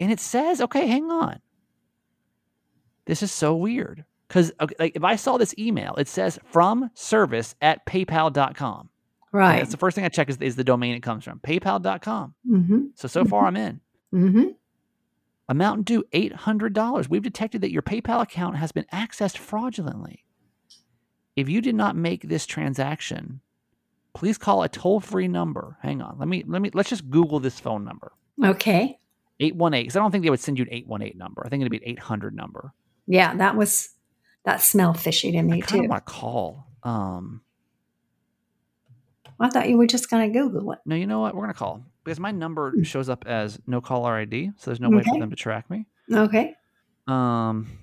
And 0.00 0.10
it 0.10 0.20
says, 0.20 0.60
okay, 0.60 0.86
hang 0.86 1.10
on. 1.10 1.38
This 3.06 3.22
is 3.22 3.32
so 3.32 3.54
weird. 3.54 4.04
Because 4.28 4.52
okay, 4.60 4.74
like, 4.78 4.96
if 4.96 5.04
I 5.04 5.16
saw 5.16 5.36
this 5.36 5.54
email, 5.58 5.94
it 5.96 6.08
says 6.08 6.38
from 6.44 6.90
service 6.94 7.54
at 7.60 7.84
paypal.com. 7.84 8.88
Right. 9.32 9.58
That's 9.58 9.70
the 9.70 9.76
first 9.76 9.94
thing 9.94 10.04
I 10.04 10.08
check 10.08 10.28
is, 10.28 10.36
is 10.38 10.56
the 10.56 10.64
domain 10.64 10.94
it 10.94 11.02
comes 11.02 11.24
from. 11.24 11.38
PayPal.com. 11.40 12.34
Mm-hmm. 12.48 12.80
So 12.94 13.08
so 13.08 13.24
far 13.24 13.46
I'm 13.46 13.56
in. 13.56 13.80
Mm-hmm. 14.14 14.48
Amount 15.48 15.84
due 15.84 16.04
$800. 16.12 17.08
We've 17.08 17.22
detected 17.22 17.62
that 17.62 17.72
your 17.72 17.82
PayPal 17.82 18.22
account 18.22 18.56
has 18.56 18.72
been 18.72 18.86
accessed 18.92 19.38
fraudulently. 19.38 20.24
If 21.36 21.48
you 21.48 21.60
did 21.60 21.74
not 21.74 21.96
make 21.96 22.28
this 22.28 22.46
transaction, 22.46 23.40
please 24.14 24.38
call 24.38 24.62
a 24.62 24.68
toll 24.68 25.00
free 25.00 25.28
number. 25.28 25.78
Hang 25.80 26.02
on. 26.02 26.18
Let 26.18 26.28
me 26.28 26.44
let 26.46 26.62
me 26.62 26.70
let's 26.74 26.90
just 26.90 27.10
Google 27.10 27.40
this 27.40 27.58
phone 27.58 27.84
number. 27.84 28.12
Okay. 28.42 28.98
818 29.42 29.82
because 29.84 29.96
I 29.96 30.00
don't 30.00 30.10
think 30.10 30.24
they 30.24 30.30
would 30.30 30.40
send 30.40 30.58
you 30.58 30.64
an 30.64 30.72
818 30.72 31.18
number. 31.18 31.42
I 31.44 31.48
think 31.48 31.60
it'd 31.60 31.70
be 31.70 31.78
an 31.78 31.98
800 31.98 32.34
number. 32.34 32.72
Yeah, 33.06 33.34
that 33.36 33.56
was 33.56 33.90
that 34.44 34.60
smelled 34.60 34.98
fishy 34.98 35.32
to 35.32 35.42
me 35.42 35.60
kind 35.60 35.82
too. 35.82 35.84
I 35.84 35.88
want 35.88 36.06
to 36.06 36.12
call. 36.12 36.66
Um, 36.82 37.42
I 39.40 39.48
thought 39.48 39.68
you 39.68 39.76
were 39.76 39.86
just 39.86 40.08
going 40.08 40.32
to 40.32 40.38
Google 40.38 40.72
it. 40.72 40.78
no, 40.86 40.94
you 40.94 41.06
know 41.06 41.20
what? 41.20 41.34
We're 41.34 41.42
gonna 41.42 41.54
call 41.54 41.84
because 42.04 42.20
my 42.20 42.30
number 42.30 42.72
shows 42.82 43.08
up 43.08 43.24
as 43.26 43.58
no 43.66 43.80
caller 43.80 44.14
ID, 44.14 44.52
so 44.56 44.70
there's 44.70 44.80
no 44.80 44.90
way 44.90 45.02
for 45.02 45.18
them 45.18 45.30
to 45.30 45.36
track 45.36 45.68
me. 45.68 45.86
Okay. 46.12 46.54
Um, 47.08 47.78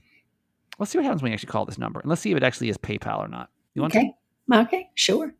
let's 0.77 0.91
see 0.91 0.97
what 0.97 1.03
happens 1.05 1.21
when 1.21 1.31
you 1.31 1.33
actually 1.33 1.51
call 1.51 1.65
this 1.65 1.77
number, 1.77 1.99
and 1.99 2.09
let's 2.09 2.21
see 2.21 2.31
if 2.31 2.37
it 2.37 2.43
actually 2.43 2.69
is 2.69 2.77
PayPal 2.77 3.19
or 3.19 3.27
not. 3.27 3.49
You 3.73 3.81
want 3.81 3.93
to? 3.93 3.99
Okay. 3.99 4.13
Okay. 4.51 4.89
Sure. 4.95 5.33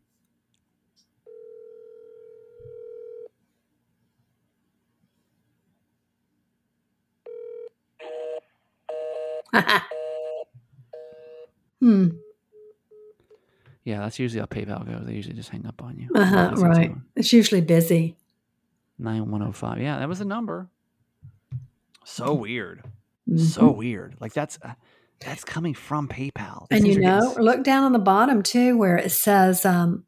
hmm. 11.80 12.08
Yeah, 13.84 14.00
that's 14.00 14.18
usually 14.18 14.40
how 14.40 14.46
PayPal 14.46 14.86
goes. 14.86 15.06
They 15.06 15.14
usually 15.14 15.34
just 15.34 15.48
hang 15.48 15.66
up 15.66 15.82
on 15.82 15.98
you. 15.98 16.08
Uh 16.14 16.24
huh. 16.24 16.52
Right. 16.56 16.92
It's 17.16 17.32
usually 17.32 17.60
busy. 17.62 18.16
Nine 18.98 19.30
one 19.30 19.40
zero 19.40 19.52
five. 19.52 19.80
Yeah, 19.80 19.98
that 19.98 20.08
was 20.08 20.18
the 20.18 20.24
number. 20.24 20.68
So 22.04 22.34
weird. 22.34 22.82
Mhm. 23.28 23.40
So 23.40 23.70
weird. 23.70 24.16
Like 24.20 24.32
that's 24.34 24.58
uh, 24.62 24.74
that's 25.20 25.44
coming 25.44 25.74
from 25.74 26.08
PayPal. 26.08 26.68
These 26.68 26.78
and 26.78 26.88
you 26.88 27.00
know, 27.00 27.20
getting- 27.28 27.42
look 27.42 27.64
down 27.64 27.84
on 27.84 27.92
the 27.92 27.98
bottom 27.98 28.42
too, 28.42 28.76
where 28.76 28.96
it 28.96 29.10
says 29.10 29.64
um, 29.64 30.04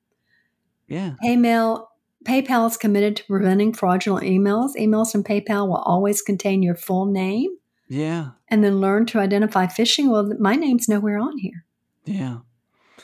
yeah. 0.89 1.15
PayMail. 1.25 1.87
PayPal 2.25 2.69
is 2.71 2.77
committed 2.77 3.17
to 3.17 3.25
preventing 3.25 3.73
fraudulent 3.73 4.25
emails. 4.25 4.77
Emails 4.79 5.11
from 5.11 5.25
PayPal 5.25 5.67
will 5.67 5.77
always 5.79 6.23
contain 6.23 6.63
your 6.63 6.77
full 6.77 7.05
name, 7.07 7.57
Yeah. 7.93 8.31
and 8.49 8.65
then 8.65 8.81
learn 8.81 9.05
to 9.07 9.19
identify 9.19 9.67
phishing. 9.67 10.11
Well, 10.11 10.33
my 10.39 10.55
name's 10.57 10.89
nowhere 10.89 11.19
on 11.19 11.37
here 11.39 11.65
Yeah. 12.07 12.39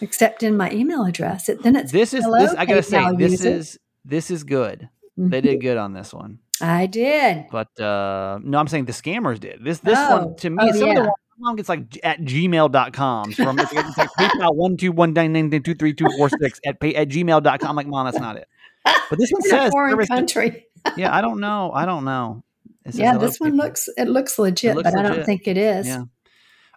except 0.00 0.42
in 0.42 0.56
my 0.56 0.70
email 0.72 1.04
address. 1.04 1.48
It, 1.48 1.62
then 1.62 1.76
it's 1.76 1.92
This 1.92 2.14
is 2.14 2.24
this 2.24 2.54
I 2.54 2.64
gotta 2.64 2.82
say, 2.82 3.04
this 3.16 3.44
is 3.44 3.78
this 4.04 4.30
is 4.30 4.44
good. 4.44 4.88
They 5.16 5.40
Mhm. 5.40 5.42
did 5.42 5.60
good 5.60 5.76
on 5.76 5.92
this 5.92 6.14
one. 6.14 6.38
I 6.60 6.86
did. 6.86 7.46
But 7.50 7.68
uh 7.80 8.38
no, 8.42 8.58
I'm 8.58 8.66
saying 8.68 8.86
the 8.86 8.92
scammers 8.92 9.38
did. 9.40 9.62
This 9.62 9.78
this 9.80 9.98
Oh. 9.98 10.16
one 10.16 10.36
to 10.36 10.50
me, 10.50 10.56
Oh, 10.60 10.72
some 10.72 10.88
of 10.90 10.94
the 10.96 11.00
one 11.02 11.10
my 11.40 11.48
mom 11.50 11.56
gets 11.56 11.68
like 11.68 12.00
at 12.02 12.20
gmail.com 12.20 13.32
from 13.32 13.58
it's 13.60 13.72
like, 13.72 13.86
it's 13.86 13.98
like 13.98 14.10
PayPal 14.18 14.54
one 14.56 14.76
two 14.76 14.90
one 14.90 15.12
nine 15.12 15.32
nine 15.32 15.50
two 15.62 15.74
three 15.74 15.92
two 15.94 16.08
four 16.16 16.28
six 16.30 16.60
at 16.66 16.80
pay 16.80 16.94
at 16.94 17.08
gmail.com. 17.08 17.68
I'm 17.70 17.76
like, 17.76 17.86
mom, 17.86 18.06
that's 18.06 18.18
not 18.18 18.36
it. 18.36 18.48
But 18.84 19.18
this 19.18 19.30
one 19.30 19.42
says 19.42 19.70
foreign 19.70 20.04
country. 20.06 20.66
yeah, 20.96 21.14
I 21.14 21.20
don't 21.20 21.38
know. 21.40 21.70
I 21.72 21.84
don't 21.84 22.04
know. 22.04 22.42
It 22.88 22.94
Yeah, 22.96 23.18
this 23.18 23.38
one 23.38 23.52
PayPal. 23.52 23.56
looks 23.58 23.88
it 23.96 24.08
looks 24.08 24.38
legit, 24.38 24.76
looks 24.76 24.90
but 24.90 24.98
I 24.98 25.02
don't 25.08 25.24
think 25.24 25.46
it 25.46 25.56
is. 25.56 25.86
Yeah. 25.86 26.04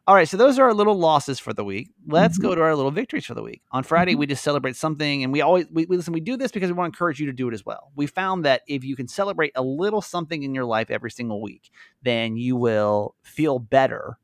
All 0.08 0.15
right, 0.15 0.27
so 0.27 0.36
those 0.36 0.58
are 0.58 0.63
our 0.65 0.74
little 0.74 0.96
losses 0.98 1.39
for 1.39 1.53
the 1.53 1.63
week. 1.63 1.91
Let's 2.08 2.38
Mhm. 2.39 2.41
go 2.41 2.56
to 2.56 2.62
our 2.62 2.75
little 2.75 2.89
victories 2.91 3.24
for 3.25 3.36
the 3.36 3.44
week. 3.44 3.62
On 3.72 3.84
Friday, 3.84 4.15
Mhm. 4.15 4.18
we 4.18 4.25
just 4.25 4.44
celebrate 4.44 4.75
something, 4.75 5.24
and 5.24 5.32
we 5.32 5.41
always 5.41 5.68
we, 5.72 5.86
we 5.86 5.96
listen. 5.96 6.12
We 6.13 6.20
do 6.22 6.38
this 6.38 6.51
because 6.51 6.70
we 6.70 6.74
want 6.74 6.91
to 6.91 6.96
encourage 6.96 7.20
you 7.20 7.27
to 7.27 7.34
do 7.34 7.48
it 7.48 7.53
as 7.53 7.65
well. 7.65 7.91
We 7.96 8.08
found 8.08 8.44
that 8.46 8.62
if 8.68 8.84
you 8.84 8.96
can 8.96 9.08
celebrate 9.08 9.51
a 9.56 9.62
little 9.62 10.01
something 10.01 10.41
in 10.44 10.56
your 10.56 10.65
life 10.65 10.89
every 10.89 11.12
single 11.12 11.39
week, 11.41 11.70
then 12.01 12.36
you 12.36 12.56
will 12.56 13.15
feel 13.22 13.60
better 13.60 14.18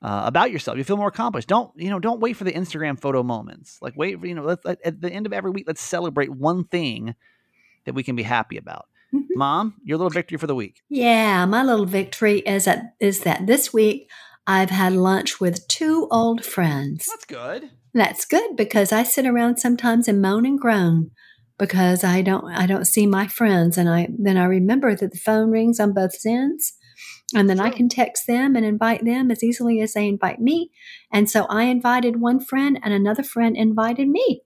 uh, 0.00 0.22
about 0.26 0.52
yourself. 0.52 0.78
You 0.78 0.84
feel 0.84 0.96
more 0.96 1.08
accomplished. 1.08 1.48
Don't 1.48 1.72
you 1.74 1.90
know? 1.90 1.98
Don't 1.98 2.20
wait 2.20 2.34
for 2.36 2.44
the 2.44 2.52
Instagram 2.52 3.00
photo 3.00 3.24
moments. 3.24 3.78
Like 3.82 3.94
wait, 3.96 4.22
you 4.22 4.32
know, 4.36 4.44
let, 4.44 4.64
let- 4.64 4.78
at 4.84 5.00
the 5.00 5.10
end 5.12 5.26
of 5.26 5.32
every 5.32 5.50
week, 5.50 5.64
let's 5.66 5.82
celebrate 5.82 6.30
one 6.30 6.62
thing 6.64 7.16
that 7.84 7.94
we 7.96 8.04
can 8.04 8.14
be 8.14 8.22
happy 8.22 8.56
about. 8.58 8.86
Mhm. 9.14 9.26
Mom, 9.36 9.74
your 9.84 9.98
little 9.98 10.10
victory 10.10 10.38
for 10.38 10.46
the 10.46 10.54
week. 10.54 10.82
Yeah, 10.88 11.44
my 11.46 11.62
little 11.62 11.86
victory 11.86 12.40
is 12.40 12.64
that 12.64 12.94
is 13.00 13.20
that 13.20 13.46
this 13.46 13.72
week 13.72 14.08
I've 14.46 14.70
had 14.70 14.92
lunch 14.92 15.40
with 15.40 15.66
two 15.68 16.08
old 16.10 16.44
friends. 16.44 17.06
That's 17.06 17.24
good. 17.24 17.70
That's 17.94 18.24
good 18.24 18.56
because 18.56 18.92
I 18.92 19.02
sit 19.02 19.26
around 19.26 19.58
sometimes 19.58 20.08
and 20.08 20.20
moan 20.20 20.46
and 20.46 20.58
groan 20.58 21.10
because 21.58 22.04
I 22.04 22.22
don't 22.22 22.44
I 22.52 22.66
don't 22.66 22.86
see 22.86 23.06
my 23.06 23.26
friends 23.26 23.76
and 23.78 23.88
I 23.88 24.08
then 24.16 24.36
I 24.36 24.44
remember 24.44 24.94
that 24.94 25.12
the 25.12 25.18
phone 25.18 25.50
rings 25.50 25.80
on 25.80 25.92
both 25.92 26.14
ends 26.26 26.74
and 27.34 27.48
then 27.48 27.60
I 27.60 27.70
can 27.70 27.88
text 27.88 28.26
them 28.26 28.56
and 28.56 28.64
invite 28.64 29.04
them 29.04 29.30
as 29.30 29.44
easily 29.44 29.80
as 29.80 29.92
they 29.92 30.08
invite 30.08 30.40
me. 30.40 30.70
And 31.12 31.28
so 31.28 31.44
I 31.44 31.64
invited 31.64 32.20
one 32.20 32.40
friend 32.40 32.78
and 32.82 32.94
another 32.94 33.22
friend 33.22 33.56
invited 33.56 34.08
me. 34.08 34.42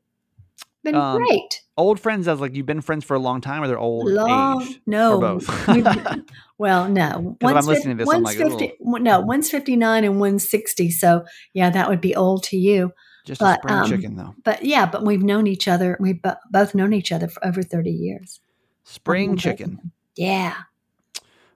Been 0.84 0.94
Um, 0.96 1.18
great. 1.18 1.60
Old 1.76 2.00
friends 2.00 2.26
as 2.28 2.40
like 2.40 2.54
you've 2.54 2.66
been 2.66 2.80
friends 2.80 3.04
for 3.04 3.14
a 3.14 3.18
long 3.18 3.40
time, 3.40 3.62
or 3.62 3.68
they're 3.68 3.78
old 3.78 4.10
Long 4.10 4.62
age? 4.62 4.80
no. 4.86 5.20
both. 5.20 5.48
well, 6.58 6.88
no. 6.88 7.36
if 7.40 7.46
I'm 7.46 7.54
One's 7.54 7.66
listening 7.68 7.98
to 7.98 8.04
this, 8.04 8.12
I'm 8.12 8.22
like, 8.22 8.36
50 8.36 8.72
one- 8.80 9.02
no, 9.04 9.20
one's 9.20 9.48
59 9.50 10.04
and 10.04 10.18
one's 10.20 10.48
60. 10.48 10.90
So, 10.90 11.24
yeah, 11.54 11.70
that 11.70 11.88
would 11.88 12.00
be 12.00 12.14
old 12.16 12.42
to 12.44 12.56
you. 12.56 12.92
Just 13.24 13.40
a 13.40 13.54
spring 13.54 13.74
um, 13.74 13.88
chicken 13.88 14.16
though. 14.16 14.34
But 14.44 14.64
yeah, 14.64 14.84
but 14.86 15.04
we've 15.04 15.22
known 15.22 15.46
each 15.46 15.68
other. 15.68 15.96
We've 16.00 16.20
bo- 16.20 16.34
both 16.50 16.74
known 16.74 16.92
each 16.92 17.12
other 17.12 17.28
for 17.28 17.44
over 17.46 17.62
30 17.62 17.90
years. 17.90 18.40
Spring 18.82 19.36
chicken. 19.36 19.76
them. 19.76 19.92
Yeah. 20.16 20.54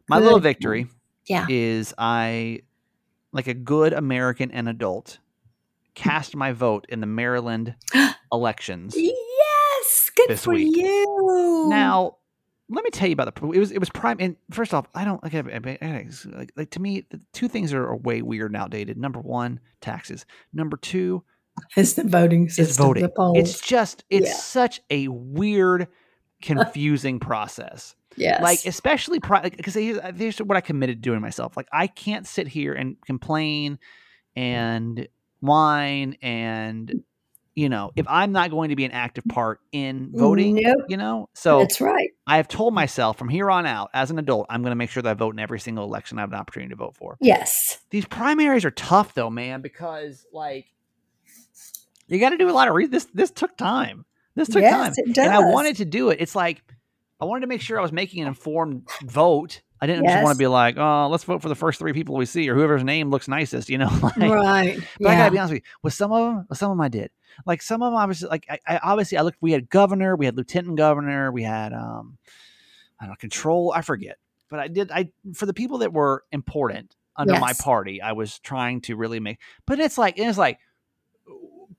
My 0.09 0.21
little 0.21 0.39
victory 0.39 0.87
Yeah. 1.27 1.47
is 1.51 1.93
I, 1.99 2.61
like 3.33 3.49
a 3.49 3.55
good 3.55 3.93
American 3.93 4.53
and 4.53 4.69
adult, 4.69 5.19
cast 5.95 6.37
my 6.37 6.53
vote 6.53 6.87
in 6.89 7.01
the 7.01 7.07
Maryland 7.09 7.75
elections. 8.33 8.95
Yes. 8.97 10.11
Good 10.17 10.39
for 10.41 10.55
week. 10.55 10.77
you. 10.77 11.67
Now, 11.69 12.17
let 12.69 12.83
me 12.85 12.91
tell 12.91 13.07
you 13.09 13.13
about 13.13 13.35
the. 13.35 13.47
It 13.51 13.59
was 13.59 13.71
it 13.71 13.79
was 13.79 13.91
prime. 13.91 14.17
And 14.21 14.37
first 14.51 14.75
off, 14.75 14.87
I 14.95 15.05
don't 15.05 15.23
like. 15.23 15.33
Like, 15.33 16.53
like 16.57 16.71
to 16.71 16.81
me, 16.81 17.05
the 17.11 17.21
two 17.33 17.49
things 17.49 17.73
are, 17.73 17.85
are 17.85 17.97
way 17.97 18.23
weird 18.23 18.51
and 18.51 18.57
outdated. 18.61 18.97
Number 18.97 19.21
one, 19.21 19.61
taxes. 19.81 20.27
Number 20.53 20.77
two, 20.77 21.23
it's 21.77 21.93
the 21.93 22.05
voting 22.05 22.49
system. 22.49 22.85
voting. 22.87 23.11
It's 23.37 23.61
just 23.61 24.05
it's 24.11 24.29
Yeah. 24.29 24.35
such 24.35 24.81
a 24.91 25.09
weird, 25.09 25.89
confusing 26.43 27.21
process. 27.21 27.95
yes. 28.17 28.43
Like 28.43 28.65
especially 28.67 29.21
because 29.21 29.75
here's, 29.75 29.99
uh, 29.99 30.13
here's 30.17 30.39
what 30.39 30.57
I 30.57 30.61
committed 30.61 30.97
to 31.03 31.09
doing 31.11 31.21
myself. 31.21 31.57
Like 31.57 31.69
I 31.73 31.87
can't 31.87 32.27
sit 32.27 32.49
here 32.49 32.73
and 32.73 32.97
complain 33.07 33.79
and 34.35 35.07
whine 35.41 36.17
and 36.23 37.03
you 37.57 37.69
know 37.69 37.91
if 37.97 38.07
I'm 38.09 38.31
not 38.31 38.51
going 38.51 38.69
to 38.69 38.77
be 38.77 38.85
an 38.85 38.93
active 38.93 39.25
part 39.29 39.61
in 39.73 40.11
voting. 40.13 40.57
Nope. 40.63 40.85
You 40.89 40.97
know, 40.97 41.29
so 41.35 41.59
That's 41.61 41.81
right. 41.81 42.11
I 42.27 42.37
have 42.37 42.47
told 42.47 42.75
myself 42.75 43.19
from 43.19 43.29
here 43.29 43.51
on 43.51 43.67
out, 43.67 43.91
as 43.93 44.13
an 44.13 44.19
adult, 44.19 44.47
I'm 44.49 44.63
going 44.63 44.71
to 44.71 44.77
make 44.77 44.91
sure 44.91 45.03
that 45.03 45.11
I 45.11 45.15
vote 45.15 45.35
in 45.35 45.41
every 45.41 45.59
single 45.59 45.85
election 45.85 46.19
I 46.19 46.21
have 46.21 46.33
an 46.33 46.39
opportunity 46.39 46.71
to 46.71 46.77
vote 46.77 46.95
for. 46.95 47.17
Yes. 47.21 47.79
These 47.91 48.05
primaries 48.05 48.65
are 48.65 48.71
tough, 48.71 49.15
though, 49.15 49.31
man, 49.31 49.63
because 49.63 50.25
like 50.33 50.67
you 52.07 52.21
got 52.21 52.31
to 52.31 52.37
do 52.39 52.49
a 52.49 52.53
lot 52.53 52.69
of 52.69 52.75
re- 52.75 52.87
this. 52.87 53.07
This 53.13 53.31
took 53.31 53.57
time. 53.57 54.05
This 54.35 54.49
took 54.49 54.63
time, 54.63 54.85
yes, 54.85 54.99
it 54.99 55.15
does. 55.15 55.27
and 55.27 55.35
I 55.35 55.51
wanted 55.51 55.77
to 55.77 55.87
do 55.87 56.11
it. 56.11 56.19
It's 56.21 56.37
like 56.37 56.63
I 57.21 57.25
wanted 57.25 57.41
to 57.41 57.47
make 57.47 57.63
sure 57.63 57.79
I 57.79 57.83
was 57.83 57.93
making 57.93 58.21
an 58.21 58.29
informed 58.29 58.87
vote. 59.03 59.63
I 59.81 59.87
didn't 59.87 60.07
just 60.07 60.23
want 60.23 60.37
to 60.37 60.39
be 60.39 60.47
like, 60.47 60.77
oh, 60.79 61.09
let's 61.11 61.25
vote 61.25 61.43
for 61.43 61.49
the 61.49 61.55
first 61.55 61.79
three 61.79 61.93
people 61.93 62.15
we 62.15 62.25
see 62.25 62.49
or 62.49 62.55
whoever's 62.55 62.83
name 62.83 63.11
looks 63.11 63.29
nicest, 63.29 63.69
you 63.69 63.79
know. 63.79 63.91
like, 64.03 64.17
right. 64.17 64.79
But 64.99 65.11
I 65.11 65.17
gotta 65.17 65.31
be 65.31 65.39
honest 65.39 65.53
with 65.53 65.63
you. 65.63 65.71
With 65.83 65.93
some 65.93 66.13
of 66.13 66.19
them, 66.19 66.47
with 66.49 66.59
some 66.59 66.71
of 66.71 66.77
them, 66.77 66.81
I 66.81 66.89
did. 66.89 67.11
Like 67.45 67.61
some 67.61 67.83
of 67.83 67.93
them, 67.93 68.09
was 68.09 68.23
like, 68.23 68.47
I, 68.49 68.59
I 68.67 68.79
obviously 68.79 69.19
I 69.19 69.23
looked. 69.23 69.39
We 69.41 69.53
had 69.53 69.69
governor, 69.69 70.17
we 70.17 70.25
had 70.25 70.37
lieutenant 70.37 70.77
governor, 70.77 71.31
we 71.31 71.43
had 71.43 71.73
um, 71.75 72.17
I 72.99 73.05
don't 73.05 73.13
know, 73.13 73.17
control. 73.17 73.73
I 73.75 73.83
forget, 73.83 74.17
but 74.49 74.61
I 74.61 74.69
did. 74.69 74.91
I 74.91 75.11
for 75.35 75.45
the 75.45 75.55
people 75.55 75.79
that 75.79 75.93
were 75.93 76.25
important 76.33 76.97
under 77.17 77.39
my 77.39 77.53
party, 77.53 78.01
I 78.01 78.13
was 78.13 78.39
trying 78.39 78.81
to 78.83 78.97
really 78.97 79.21
make. 79.21 79.39
But 79.67 79.79
it's 79.81 79.99
like 79.99 80.19
it's 80.19 80.39
like 80.39 80.59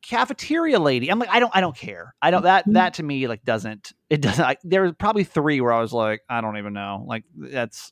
cafeteria 0.02 0.80
lady. 0.80 1.10
I'm 1.10 1.20
like, 1.20 1.30
I 1.30 1.40
don't, 1.40 1.52
I 1.56 1.62
don't 1.62 1.76
care. 1.76 2.14
I 2.22 2.32
don't 2.32 2.44
that 2.44 2.66
Mhm. 2.68 2.74
that 2.74 2.94
to 2.96 3.04
me 3.04 3.28
like 3.28 3.44
doesn't 3.44 3.94
it 4.10 4.22
doesn't. 4.22 4.44
I, 4.46 4.58
there 4.64 4.84
was 4.84 4.94
probably 4.98 5.24
three 5.24 5.60
where 5.62 5.74
I 5.74 5.80
was 5.82 5.94
like, 5.94 6.22
I 6.30 6.42
don't 6.42 6.58
even 6.58 6.74
know. 6.74 7.04
Like 7.08 7.24
that's 7.36 7.92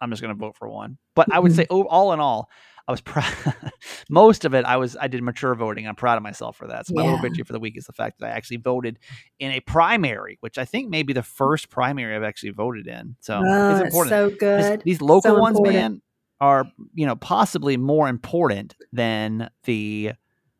I'm 0.00 0.10
just 0.10 0.20
gonna 0.22 0.34
vote 0.34 0.56
for 0.56 0.68
one. 0.68 0.98
But 1.14 1.32
I 1.32 1.38
would 1.38 1.52
Mhm. 1.52 1.56
say 1.56 1.66
oh, 1.70 1.84
all 1.84 2.12
in 2.12 2.20
all, 2.20 2.50
I 2.86 2.92
was 2.92 3.00
proud. 3.00 3.32
most 4.10 4.44
of 4.44 4.52
it, 4.54 4.64
I 4.66 4.76
was 4.76 4.96
I 5.00 5.08
did 5.08 5.22
mature 5.22 5.54
voting. 5.54 5.86
I'm 5.88 5.94
proud 5.94 6.16
of 6.16 6.22
myself 6.22 6.56
for 6.56 6.66
that. 6.66 6.86
So 6.86 6.94
my 6.94 7.02
little 7.02 7.16
Yeah. 7.18 7.22
victory 7.22 7.44
for 7.44 7.52
the 7.54 7.60
week 7.60 7.76
is 7.78 7.86
the 7.86 7.92
fact 7.92 8.18
that 8.20 8.26
I 8.26 8.30
actually 8.30 8.58
voted 8.58 8.98
in 9.38 9.52
a 9.52 9.60
primary, 9.60 10.36
which 10.40 10.58
I 10.58 10.64
think 10.64 10.90
may 10.90 11.02
be 11.02 11.12
the 11.14 11.22
first 11.22 11.70
primary 11.70 12.14
I've 12.14 12.22
actually 12.22 12.50
voted 12.50 12.86
in. 12.86 13.16
So 13.20 13.40
Oh, 13.42 13.70
it's 13.70 13.80
it's 13.80 13.86
important. 13.86 14.10
so 14.10 14.30
good. 14.30 14.82
these 14.84 15.00
local 15.00 15.30
So 15.32 15.40
ones, 15.40 15.56
important. 15.58 15.76
man, 15.76 16.02
are 16.40 16.66
you 16.94 17.06
know 17.06 17.16
possibly 17.16 17.76
more 17.78 18.08
important 18.08 18.76
than 18.92 19.48
the 19.64 20.12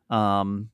um 0.09 0.69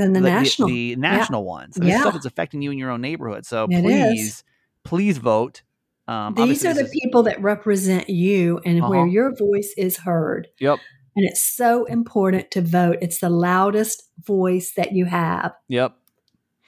then 0.00 0.12
the, 0.12 0.20
national. 0.20 0.68
the, 0.68 0.96
national 0.96 1.44
ones. 1.44 1.76
I 1.76 1.80
mean, 1.80 1.90
Yeah. 1.90 2.00
stuff 2.00 2.14
that's 2.14 2.26
affecting 2.26 2.62
you 2.62 2.70
in 2.70 2.78
your 2.78 2.90
own 2.90 3.00
neighborhood. 3.00 3.44
So 3.46 3.66
It 3.70 3.84
is. 3.84 3.84
please, 3.84 4.44
please 4.84 5.18
vote. 5.18 5.62
Um, 6.08 6.34
These 6.34 6.64
are 6.64 6.74
the 6.74 6.84
is- 6.84 6.90
people 6.90 7.22
that 7.24 7.40
represent 7.40 8.08
you 8.10 8.60
and 8.64 8.80
where 8.88 9.00
Uh-huh. 9.00 9.10
your 9.10 9.34
voice 9.34 9.72
is 9.76 9.98
heard. 9.98 10.48
Yep. 10.58 10.78
And 11.14 11.26
it's 11.26 11.42
so 11.42 11.84
important 11.84 12.50
to 12.52 12.62
vote. 12.62 12.98
It's 13.02 13.18
the 13.18 13.28
loudest 13.30 14.04
voice 14.24 14.72
that 14.76 14.92
you 14.92 15.04
have. 15.04 15.52
Yep. 15.68 15.94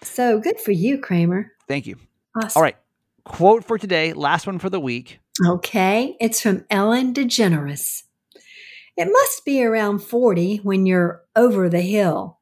So 0.02 0.38
good 0.38 0.60
for 0.60 0.72
you, 0.72 0.98
Kramer. 0.98 1.50
Thank 1.66 1.86
you. 1.86 1.96
Awesome. 2.36 2.52
All 2.56 2.62
right. 2.62 2.76
Quote 3.24 3.64
for 3.64 3.78
today, 3.78 4.12
last 4.12 4.46
one 4.46 4.58
for 4.58 4.68
the 4.68 4.78
week. 4.80 5.18
Okay, 5.46 6.14
it's 6.20 6.40
from 6.42 6.64
Ellen 6.70 7.14
DeGeneres. 7.14 8.02
It 8.96 9.08
must 9.10 9.44
be 9.44 9.64
around 9.64 10.00
40 10.00 10.58
when 10.58 10.84
you're 10.86 11.22
over 11.34 11.68
the 11.70 11.80
hill. 11.80 12.38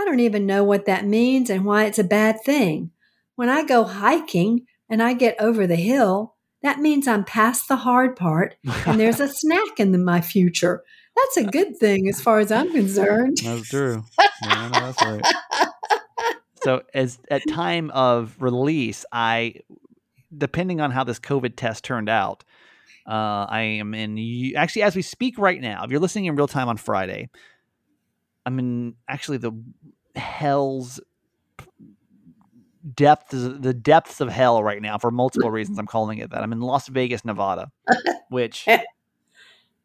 I 0.00 0.04
don't 0.06 0.20
even 0.20 0.46
know 0.46 0.64
what 0.64 0.86
that 0.86 1.04
means 1.04 1.50
and 1.50 1.66
why 1.66 1.84
it's 1.84 1.98
a 1.98 2.04
bad 2.04 2.42
thing. 2.42 2.90
When 3.36 3.50
I 3.50 3.64
go 3.64 3.84
hiking 3.84 4.64
and 4.88 5.02
I 5.02 5.12
get 5.12 5.36
over 5.38 5.66
the 5.66 5.76
hill, 5.76 6.36
that 6.62 6.78
means 6.78 7.06
I'm 7.06 7.22
past 7.22 7.68
the 7.68 7.76
hard 7.76 8.16
part 8.16 8.56
and 8.86 8.98
there's 8.98 9.20
a 9.20 9.28
snack 9.32 9.78
in 9.78 9.92
the, 9.92 9.98
my 9.98 10.22
future. 10.22 10.82
That's 11.14 11.48
a 11.48 11.50
good 11.50 11.76
thing 11.76 12.08
as 12.08 12.22
far 12.22 12.38
as 12.38 12.50
I'm 12.50 12.72
concerned. 12.72 13.38
That's 13.44 13.68
true. 13.68 14.04
Yeah, 14.42 14.70
no, 14.72 14.90
that's 14.90 15.04
right. 15.04 15.22
So 16.62 16.82
as 16.94 17.18
at 17.30 17.42
time 17.46 17.90
of 17.90 18.34
release, 18.40 19.04
I 19.12 19.56
depending 20.34 20.80
on 20.80 20.90
how 20.92 21.04
this 21.04 21.18
COVID 21.18 21.56
test 21.56 21.84
turned 21.84 22.08
out, 22.08 22.42
uh, 23.06 23.44
I 23.48 23.60
am 23.60 23.92
in 23.92 24.54
actually 24.56 24.82
as 24.82 24.96
we 24.96 25.02
speak 25.02 25.36
right 25.36 25.60
now. 25.60 25.84
If 25.84 25.90
you're 25.90 26.00
listening 26.00 26.24
in 26.24 26.36
real 26.36 26.48
time 26.48 26.68
on 26.68 26.78
Friday, 26.78 27.28
I'm 28.46 28.58
in 28.58 28.94
actually 29.08 29.38
the 29.38 29.52
hell's 30.16 31.00
depths 32.94 33.32
the 33.32 33.74
depths 33.74 34.20
of 34.20 34.28
hell 34.30 34.62
right 34.62 34.80
now 34.80 34.98
for 34.98 35.10
multiple 35.10 35.50
reasons. 35.50 35.78
I'm 35.78 35.86
calling 35.86 36.18
it 36.18 36.30
that. 36.30 36.42
I'm 36.42 36.52
in 36.52 36.60
Las 36.60 36.88
Vegas, 36.88 37.24
Nevada, 37.24 37.70
which 38.30 38.66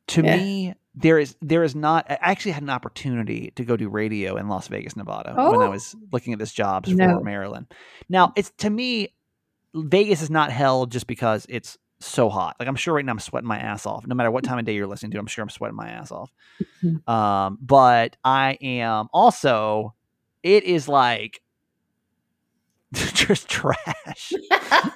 to 0.07 0.23
Yeah. 0.23 0.35
me 0.37 0.73
there 0.95 1.19
is 1.19 1.35
there 1.41 1.63
is 1.63 1.75
not 1.75 2.09
I 2.09 2.17
actually 2.21 2.53
had 2.53 2.63
an 2.63 2.69
opportunity 2.69 3.51
to 3.55 3.65
go 3.65 3.75
do 3.75 3.89
radio 3.89 4.37
in 4.37 4.47
Las 4.47 4.67
Vegas, 4.69 4.95
Nevada 4.95 5.31
when 5.49 5.61
I 5.61 5.67
Oh. 5.67 5.71
was 5.71 5.95
looking 6.11 6.31
at 6.33 6.39
this 6.39 6.53
jobs 6.53 6.89
No. 6.89 7.17
for 7.17 7.23
Maryland. 7.25 7.67
Now, 8.07 8.31
it's 8.37 8.51
to 8.59 8.69
me 8.69 9.13
Vegas 9.75 10.21
is 10.21 10.29
not 10.29 10.51
hell 10.51 10.85
just 10.85 11.05
because 11.05 11.45
it's 11.49 11.77
so 11.99 12.29
hot. 12.29 12.55
Like 12.59 12.67
I'm 12.67 12.75
sure 12.75 12.93
right 12.93 13.05
now 13.05 13.11
I'm 13.13 13.19
sweating 13.19 13.47
my 13.47 13.57
ass 13.57 13.85
off. 13.85 14.05
No 14.05 14.15
matter 14.15 14.31
what 14.31 14.43
time 14.43 14.59
of 14.59 14.65
day 14.65 14.73
you're 14.75 14.87
listening 14.87 15.11
to, 15.11 15.19
I'm 15.19 15.27
sure 15.27 15.43
I'm 15.43 15.49
sweating 15.49 15.75
my 15.75 15.89
ass 15.89 16.11
off. 16.11 16.31
Mhm. 16.83 17.07
Um, 17.07 17.57
but 17.61 18.17
I 18.23 18.57
am 18.61 19.07
also 19.13 19.93
it 20.43 20.63
is 20.63 20.87
like 20.87 21.41
just 22.93 23.47
trash. 23.49 24.33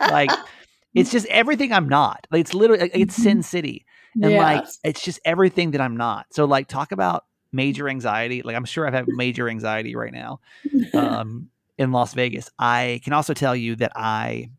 like 0.01 0.31
it's 0.93 1.11
just 1.11 1.25
everything 1.27 1.71
I'm 1.71 1.89
not. 1.89 2.27
Like 2.31 2.41
it's 2.41 2.53
literally 2.53 2.83
like, 2.83 2.91
it's 2.93 3.15
Sin 3.15 3.43
City 3.43 3.85
and 4.21 4.33
like 4.35 4.65
it's 4.83 5.01
just 5.01 5.19
everything 5.25 5.71
that 5.71 5.81
I'm 5.81 5.97
not. 5.97 6.27
So 6.31 6.45
like 6.45 6.67
talk 6.67 6.91
about 6.91 7.25
major 7.51 7.87
anxiety. 7.89 8.41
Like 8.41 8.55
I'm 8.55 8.65
sure 8.65 8.85
I've 8.85 8.93
had 8.93 9.07
major 9.07 9.49
anxiety 9.49 9.95
right 9.95 10.13
now 10.13 10.39
um, 10.93 11.49
in 11.77 11.91
Las 11.91 12.13
Vegas. 12.13 12.49
I 12.59 13.01
can 13.03 13.13
also 13.13 13.33
tell 13.33 13.55
you 13.55 13.75
that 13.77 13.93
I 13.95 14.49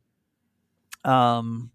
um, 1.04 1.70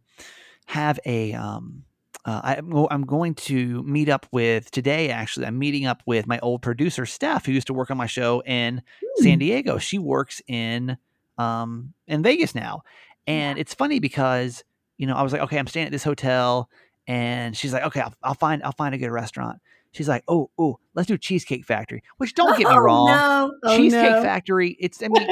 have 0.66 1.00
a 1.06 1.34
um, 1.34 1.84
uh, 2.26 2.42
I, 2.44 2.56
am 2.56 2.88
I'm 2.90 3.06
going 3.06 3.36
to 3.36 3.84
meet 3.84 4.10
up 4.10 4.26
with 4.32 4.72
today. 4.72 5.10
Actually, 5.10 5.46
I'm 5.46 5.60
meeting 5.60 5.86
up 5.86 6.02
with 6.06 6.26
my 6.26 6.40
old 6.40 6.62
producer 6.62 7.06
Steph, 7.06 7.46
who 7.46 7.52
used 7.52 7.68
to 7.68 7.74
work 7.74 7.92
on 7.92 7.98
my 7.98 8.08
show 8.08 8.42
in 8.46 8.82
San 9.18 9.38
Diego. 9.38 9.78
She 9.78 10.00
works 10.00 10.42
in 10.48 10.98
um, 11.38 11.94
in 12.08 12.24
Vegas 12.24 12.56
now, 12.56 12.82
and 13.28 13.60
it's 13.60 13.76
funny 13.76 14.00
because 14.00 14.64
you 14.98 15.06
know 15.06 15.16
I 15.16 15.22
was 15.22 15.34
like, 15.34 15.42
okay, 15.44 15.60
I'm 15.60 15.68
staying 15.68 15.86
at 15.86 15.92
this 15.92 16.04
hotel, 16.04 16.70
and 17.08 17.56
she's 17.56 17.74
like, 17.74 17.84
okay, 17.84 18.02
I'll, 18.02 18.14
I'll 18.24 18.34
find 18.34 18.64
I'll 18.64 18.72
find 18.72 18.96
a 18.96 18.98
good 18.98 19.12
restaurant. 19.12 19.60
She's 19.92 20.10
like, 20.10 20.24
oh 20.28 20.50
oh, 20.58 20.80
let's 20.96 21.08
do 21.08 21.20
Cheesecake 21.20 21.64
Factory. 21.64 22.02
Which 22.18 22.34
don't 22.34 22.58
get 22.58 22.68
me 22.68 22.74
Oh, 22.76 22.80
wrong, 22.80 23.08
No. 23.08 23.54
Oh, 23.64 23.78
Cheesecake 23.78 24.12
no. 24.12 24.22
Factory. 24.24 24.76
It's 24.80 25.04
I 25.04 25.08
mean 25.10 25.28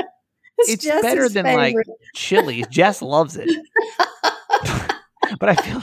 it's 0.60 0.84
Jess's 0.84 1.02
better 1.02 1.28
than, 1.28 1.46
like, 1.46 1.72
favorite. 1.72 1.88
Chili's. 2.14 2.68
Jess 2.68 3.02
loves 3.02 3.36
it. 3.38 3.50
but 5.40 5.50
I 5.50 5.56
feel 5.56 5.80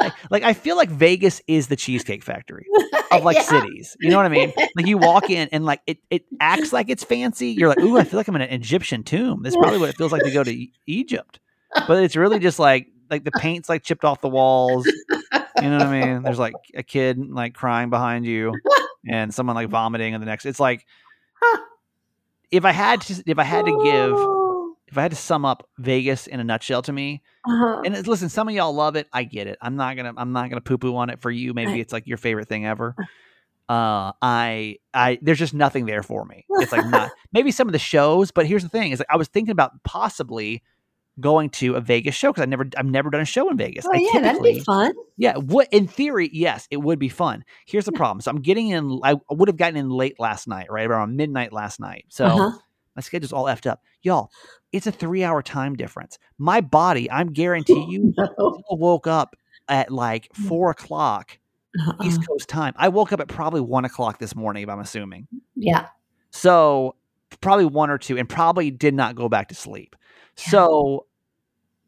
like, 0.00 0.12
like 0.30 0.42
I 0.42 0.52
feel 0.54 0.76
like 0.76 0.88
Vegas 0.90 1.40
is 1.46 1.68
the 1.68 1.76
cheesecake 1.76 2.22
factory 2.22 2.66
of 3.12 3.22
like 3.24 3.36
Yeah. 3.36 3.42
cities. 3.44 3.96
You 4.00 4.10
know 4.10 4.16
what 4.16 4.26
I 4.26 4.30
mean? 4.30 4.52
Like 4.76 4.86
you 4.86 4.98
walk 4.98 5.30
in 5.30 5.48
and 5.52 5.64
like 5.64 5.80
it, 5.86 5.98
it 6.10 6.24
acts 6.40 6.72
like 6.72 6.88
it's 6.90 7.02
fancy. 7.04 7.48
You're 7.48 7.68
like, 7.68 7.80
ooh, 7.80 7.96
I 7.98 8.04
feel 8.04 8.18
like 8.18 8.28
I'm 8.28 8.36
in 8.36 8.42
an 8.42 8.50
Egyptian 8.50 9.02
tomb. 9.02 9.42
That's 9.42 9.56
probably 9.56 9.78
what 9.78 9.88
it 9.88 9.96
feels 9.96 10.12
like 10.12 10.22
to 10.22 10.30
go 10.30 10.44
to 10.44 10.50
E- 10.50 10.72
Egypt. 10.86 11.40
But 11.88 12.02
it's 12.02 12.16
really 12.16 12.38
just 12.38 12.58
like 12.58 12.88
like 13.10 13.24
the 13.24 13.30
paint's 13.32 13.68
like 13.68 13.82
chipped 13.82 14.04
off 14.04 14.20
the 14.20 14.28
walls. 14.28 14.86
You 14.86 15.68
know 15.68 15.78
what 15.78 15.86
I 15.86 16.00
mean? 16.06 16.22
There's 16.22 16.38
like 16.38 16.54
a 16.74 16.82
kid 16.82 17.18
like 17.30 17.54
crying 17.54 17.90
behind 17.90 18.24
you 18.26 18.54
and 19.08 19.32
someone 19.34 19.56
like 19.56 19.68
vomiting 19.68 20.14
in 20.14 20.20
the 20.20 20.26
next. 20.26 20.46
It's 20.46 20.60
like 20.60 20.86
if 22.50 22.64
I 22.64 22.72
had 22.72 23.00
to 23.02 23.22
if 23.26 23.38
I 23.38 23.44
had 23.44 23.64
to 23.66 23.80
give 23.84 24.14
Oh. 24.16 24.39
If 24.90 24.98
I 24.98 25.02
had 25.02 25.10
to 25.12 25.16
sum 25.16 25.44
up 25.44 25.68
Vegas 25.78 26.26
in 26.26 26.40
a 26.40 26.44
nutshell 26.44 26.82
to 26.82 26.92
me, 26.92 27.22
Uh-huh. 27.46 27.82
and 27.84 28.06
listen, 28.06 28.28
some 28.28 28.48
of 28.48 28.54
y'all 28.54 28.72
love 28.74 28.96
it. 28.96 29.08
I 29.12 29.24
get 29.24 29.46
it. 29.46 29.58
I'm 29.62 29.76
not 29.76 29.96
gonna 29.96 30.12
I'm 30.16 30.32
not 30.32 30.50
gonna 30.50 30.60
poo 30.60 30.78
poo 30.78 30.96
on 30.96 31.10
it 31.10 31.20
for 31.20 31.30
you. 31.30 31.54
Maybe 31.54 31.80
it's 31.80 31.92
like 31.92 32.06
your 32.06 32.18
favorite 32.18 32.48
thing 32.48 32.66
ever. 32.66 32.94
Uh, 33.68 34.12
I 34.20 34.76
I 34.92 35.18
there's 35.22 35.38
just 35.38 35.54
nothing 35.54 35.86
there 35.86 36.02
for 36.02 36.24
me. 36.24 36.44
It's 36.58 36.72
like 36.72 36.84
not 36.84 37.12
maybe 37.32 37.52
some 37.52 37.68
of 37.68 37.72
the 37.72 37.78
shows, 37.78 38.30
but 38.32 38.46
here's 38.46 38.62
the 38.64 38.68
thing: 38.68 38.90
is 38.90 38.98
like 38.98 39.08
I 39.10 39.16
was 39.16 39.28
thinking 39.28 39.52
about 39.52 39.82
possibly 39.84 40.62
going 41.20 41.50
to 41.50 41.74
a 41.76 41.80
Vegas 41.80 42.14
show 42.14 42.30
because 42.32 42.42
I 42.42 42.46
never 42.46 42.68
I've 42.76 42.86
never 42.86 43.10
done 43.10 43.20
a 43.20 43.24
show 43.26 43.48
in 43.50 43.56
Vegas. 43.56 43.86
Oh 43.86 43.92
I 43.94 43.98
yeah, 44.12 44.20
that'd 44.20 44.42
be 44.42 44.58
fun. 44.60 44.92
yeah, 45.16 45.36
what 45.36 45.68
in 45.70 45.86
theory, 45.86 46.30
yes, 46.32 46.66
it 46.70 46.78
would 46.78 46.98
be 46.98 47.08
fun. 47.08 47.44
Here's 47.66 47.84
the 47.84 47.92
problem: 47.92 48.20
so 48.20 48.30
I'm 48.32 48.40
getting 48.42 48.68
in. 48.68 49.00
I 49.04 49.16
would 49.30 49.48
have 49.48 49.56
gotten 49.56 49.76
in 49.76 49.88
late 49.88 50.18
last 50.18 50.48
night, 50.48 50.66
right 50.70 50.86
around 50.86 51.14
midnight 51.16 51.52
last 51.52 51.78
night. 51.78 52.06
So 52.08 52.26
Uh-huh. 52.26 52.50
my 52.96 53.02
schedule's 53.02 53.32
all 53.32 53.44
effed 53.44 53.68
up, 53.70 53.82
y'all. 54.02 54.30
It's 54.72 54.86
a 54.86 54.92
three 54.92 55.24
hour 55.24 55.42
time 55.42 55.76
difference. 55.76 56.18
My 56.38 56.60
body, 56.60 57.10
I'm 57.10 57.32
guarantee 57.32 57.86
you, 57.88 58.14
no. 58.16 58.62
woke 58.70 59.06
up 59.06 59.36
at 59.68 59.90
like 59.90 60.28
mm. 60.32 60.48
four 60.48 60.70
o'clock 60.70 61.38
Uh-uh. 61.78 62.04
East 62.04 62.26
Coast 62.26 62.48
time. 62.48 62.74
I 62.76 62.88
woke 62.88 63.12
up 63.12 63.20
at 63.20 63.28
probably 63.28 63.60
one 63.60 63.84
o'clock 63.84 64.18
this 64.18 64.34
morning, 64.34 64.62
if 64.62 64.68
I'm 64.68 64.80
assuming. 64.80 65.26
Yeah. 65.56 65.86
So 66.30 66.96
probably 67.40 67.64
one 67.66 67.90
or 67.90 67.98
two, 67.98 68.16
and 68.18 68.28
probably 68.28 68.70
did 68.70 68.94
not 68.94 69.14
go 69.14 69.28
back 69.28 69.48
to 69.48 69.54
sleep. 69.54 69.96
Yeah. 70.38 70.50
So 70.50 71.06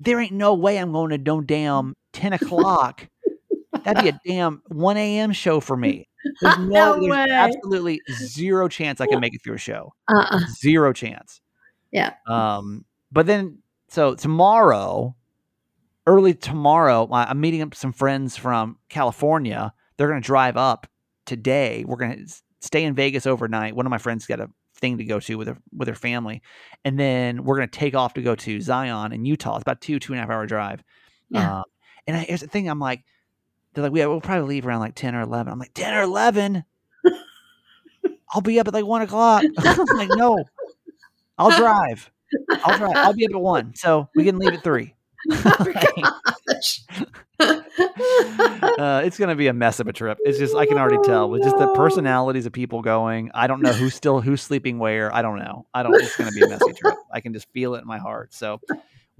there 0.00 0.20
ain't 0.20 0.32
no 0.32 0.54
way 0.54 0.78
I'm 0.78 0.92
going 0.92 1.10
to 1.10 1.18
no 1.18 1.40
mm. 1.40 1.46
damn 1.46 1.96
ten 2.12 2.32
o'clock. 2.32 3.08
That'd 3.84 4.02
be 4.02 4.10
a 4.10 4.20
damn 4.26 4.62
one 4.68 4.96
a.m. 4.96 5.32
show 5.32 5.60
for 5.60 5.76
me. 5.76 6.08
There's 6.40 6.58
no, 6.58 6.64
No 6.66 7.00
there's 7.00 7.10
way. 7.10 7.26
absolutely 7.30 8.00
zero 8.12 8.68
chance 8.68 9.00
I 9.00 9.06
can 9.06 9.20
make 9.20 9.34
it 9.34 9.42
through 9.42 9.54
a 9.54 9.58
show. 9.58 9.92
Uh-uh. 10.08 10.40
Zero 10.60 10.92
chance. 10.92 11.40
Yeah. 11.92 12.14
Um. 12.26 12.84
But 13.12 13.26
then, 13.26 13.58
so 13.88 14.14
tomorrow, 14.14 15.14
early 16.06 16.34
tomorrow, 16.34 17.08
I'm 17.12 17.40
meeting 17.40 17.62
up 17.62 17.74
some 17.74 17.92
friends 17.92 18.36
from 18.36 18.78
California. 18.88 19.72
They're 19.96 20.08
going 20.08 20.22
to 20.22 20.26
drive 20.26 20.56
up 20.56 20.86
today. 21.26 21.84
We're 21.86 21.98
going 21.98 22.26
to 22.26 22.34
stay 22.60 22.84
in 22.84 22.94
Vegas 22.94 23.26
overnight. 23.26 23.76
One 23.76 23.86
of 23.86 23.90
my 23.90 23.98
friends 23.98 24.26
got 24.26 24.40
a 24.40 24.48
thing 24.76 24.98
to 24.98 25.04
go 25.04 25.20
to 25.20 25.36
with 25.36 25.48
her 25.48 25.58
with 25.76 25.88
her 25.88 25.94
family, 25.94 26.42
and 26.84 26.98
then 26.98 27.44
we're 27.44 27.56
going 27.56 27.68
to 27.68 27.78
take 27.78 27.94
off 27.94 28.14
to 28.14 28.22
go 28.22 28.34
to 28.34 28.60
Zion 28.60 29.12
in 29.12 29.24
Utah. 29.24 29.56
It's 29.56 29.62
about 29.62 29.80
two 29.80 29.98
two 29.98 30.12
and 30.12 30.18
a 30.18 30.22
half 30.22 30.30
hour 30.30 30.46
drive. 30.46 30.82
Yeah. 31.30 31.58
Um, 31.58 31.64
and 32.06 32.16
I, 32.16 32.20
here's 32.20 32.40
the 32.40 32.48
thing: 32.48 32.68
I'm 32.68 32.80
like, 32.80 33.04
they're 33.74 33.84
like, 33.84 33.94
yeah, 33.94 34.06
we'll 34.06 34.20
probably 34.20 34.48
leave 34.48 34.66
around 34.66 34.80
like 34.80 34.94
ten 34.94 35.14
or 35.14 35.20
eleven. 35.20 35.52
I'm 35.52 35.58
like, 35.58 35.74
ten 35.74 35.94
or 35.94 36.02
eleven. 36.02 36.64
I'll 38.30 38.40
be 38.40 38.58
up 38.58 38.68
at 38.68 38.74
like 38.74 38.86
one 38.86 39.02
o'clock. 39.02 39.44
I'm 39.58 39.86
like, 39.96 40.08
no, 40.12 40.42
I'll 41.38 41.56
drive. 41.56 42.10
I'll 42.64 42.78
drive. 42.78 42.96
I'll 42.96 43.14
be 43.14 43.26
up 43.26 43.34
at 43.34 43.40
one, 43.40 43.74
so 43.74 44.08
we 44.14 44.24
can 44.24 44.38
leave 44.38 44.54
at 44.54 44.62
three. 44.62 44.94
uh, 48.78 49.02
it's 49.04 49.18
gonna 49.18 49.34
be 49.36 49.48
a 49.48 49.52
mess 49.52 49.80
of 49.80 49.88
a 49.88 49.92
trip. 49.92 50.18
It's 50.22 50.38
just 50.38 50.54
I 50.54 50.66
can 50.66 50.78
already 50.78 50.98
tell 51.04 51.28
with 51.28 51.42
just 51.42 51.56
the 51.56 51.72
personalities 51.74 52.46
of 52.46 52.52
people 52.52 52.82
going. 52.82 53.30
I 53.34 53.46
don't 53.46 53.62
know 53.62 53.72
who's 53.72 53.94
still 53.94 54.20
who's 54.20 54.42
sleeping 54.42 54.78
where. 54.78 55.14
I 55.14 55.22
don't 55.22 55.38
know. 55.38 55.66
I 55.74 55.82
don't. 55.82 55.94
It's 55.94 56.16
gonna 56.16 56.30
be 56.32 56.42
a 56.42 56.48
messy 56.48 56.72
trip. 56.72 56.94
I 57.12 57.20
can 57.20 57.32
just 57.32 57.48
feel 57.52 57.74
it 57.74 57.80
in 57.80 57.86
my 57.86 57.98
heart. 57.98 58.34
So 58.34 58.60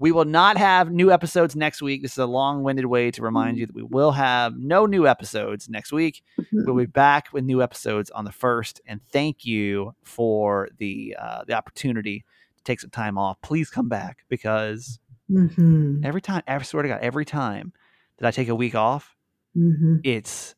we 0.03 0.11
will 0.11 0.25
not 0.25 0.57
have 0.57 0.91
new 0.91 1.13
episodes 1.13 1.55
next 1.55 1.81
week. 1.81 2.01
This 2.01 2.11
is 2.11 2.17
a 2.17 2.25
long-winded 2.25 2.85
way 2.87 3.09
to 3.11 3.21
remind 3.21 3.57
you 3.57 3.65
that 3.65 3.73
we 3.73 3.83
will 3.83 4.11
have 4.11 4.57
no 4.57 4.85
new 4.85 5.07
episodes 5.07 5.69
next 5.69 5.93
week. 5.93 6.25
We'll 6.51 6.75
be 6.75 6.87
back 6.87 7.29
with 7.31 7.45
new 7.45 7.63
episodes 7.63 8.09
on 8.09 8.25
the 8.25 8.31
first. 8.33 8.81
And 8.85 8.99
thank 9.13 9.45
you 9.45 9.95
for 10.03 10.67
the 10.77 11.15
uh, 11.17 11.45
the 11.47 11.53
opportunity 11.53 12.25
to 12.57 12.63
take 12.63 12.81
some 12.81 12.89
time 12.89 13.17
off. 13.17 13.39
Please 13.41 13.69
come 13.69 13.87
back 13.87 14.25
because 14.27 14.99
hmm 15.29 16.01
every 16.03 16.21
time, 16.21 16.43
I 16.49 16.61
swear 16.63 16.83
to 16.83 16.89
God, 16.89 16.99
every 17.01 17.23
time 17.23 17.71
that 18.17 18.27
I 18.27 18.31
take 18.31 18.49
a 18.49 18.55
week 18.55 18.75
off, 18.75 19.15
hmm 19.53 19.99
it's 20.03 20.53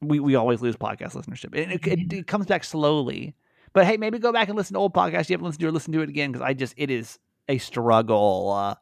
we 0.00 0.20
we 0.20 0.36
always 0.36 0.60
lose 0.60 0.76
podcast 0.76 1.16
listenership. 1.16 1.52
It, 1.56 1.72
it, 1.72 1.84
it, 1.84 2.12
it 2.12 2.26
comes 2.28 2.46
back 2.46 2.62
slowly, 2.62 3.34
but 3.72 3.86
hey, 3.86 3.96
maybe 3.96 4.20
go 4.20 4.32
back 4.32 4.46
and 4.46 4.56
listen 4.56 4.74
to 4.74 4.78
old 4.78 4.94
podcasts 4.94 5.28
you 5.28 5.34
haven't 5.34 5.46
listened 5.46 5.62
to, 5.62 5.66
or 5.66 5.72
listen 5.72 5.92
to 5.94 6.02
it 6.02 6.08
again 6.08 6.30
because 6.30 6.46
I 6.46 6.54
just 6.54 6.74
it 6.76 6.92
is 6.92 7.18
a 7.48 7.58
struggle, 7.58 8.50
uh, 8.50 8.74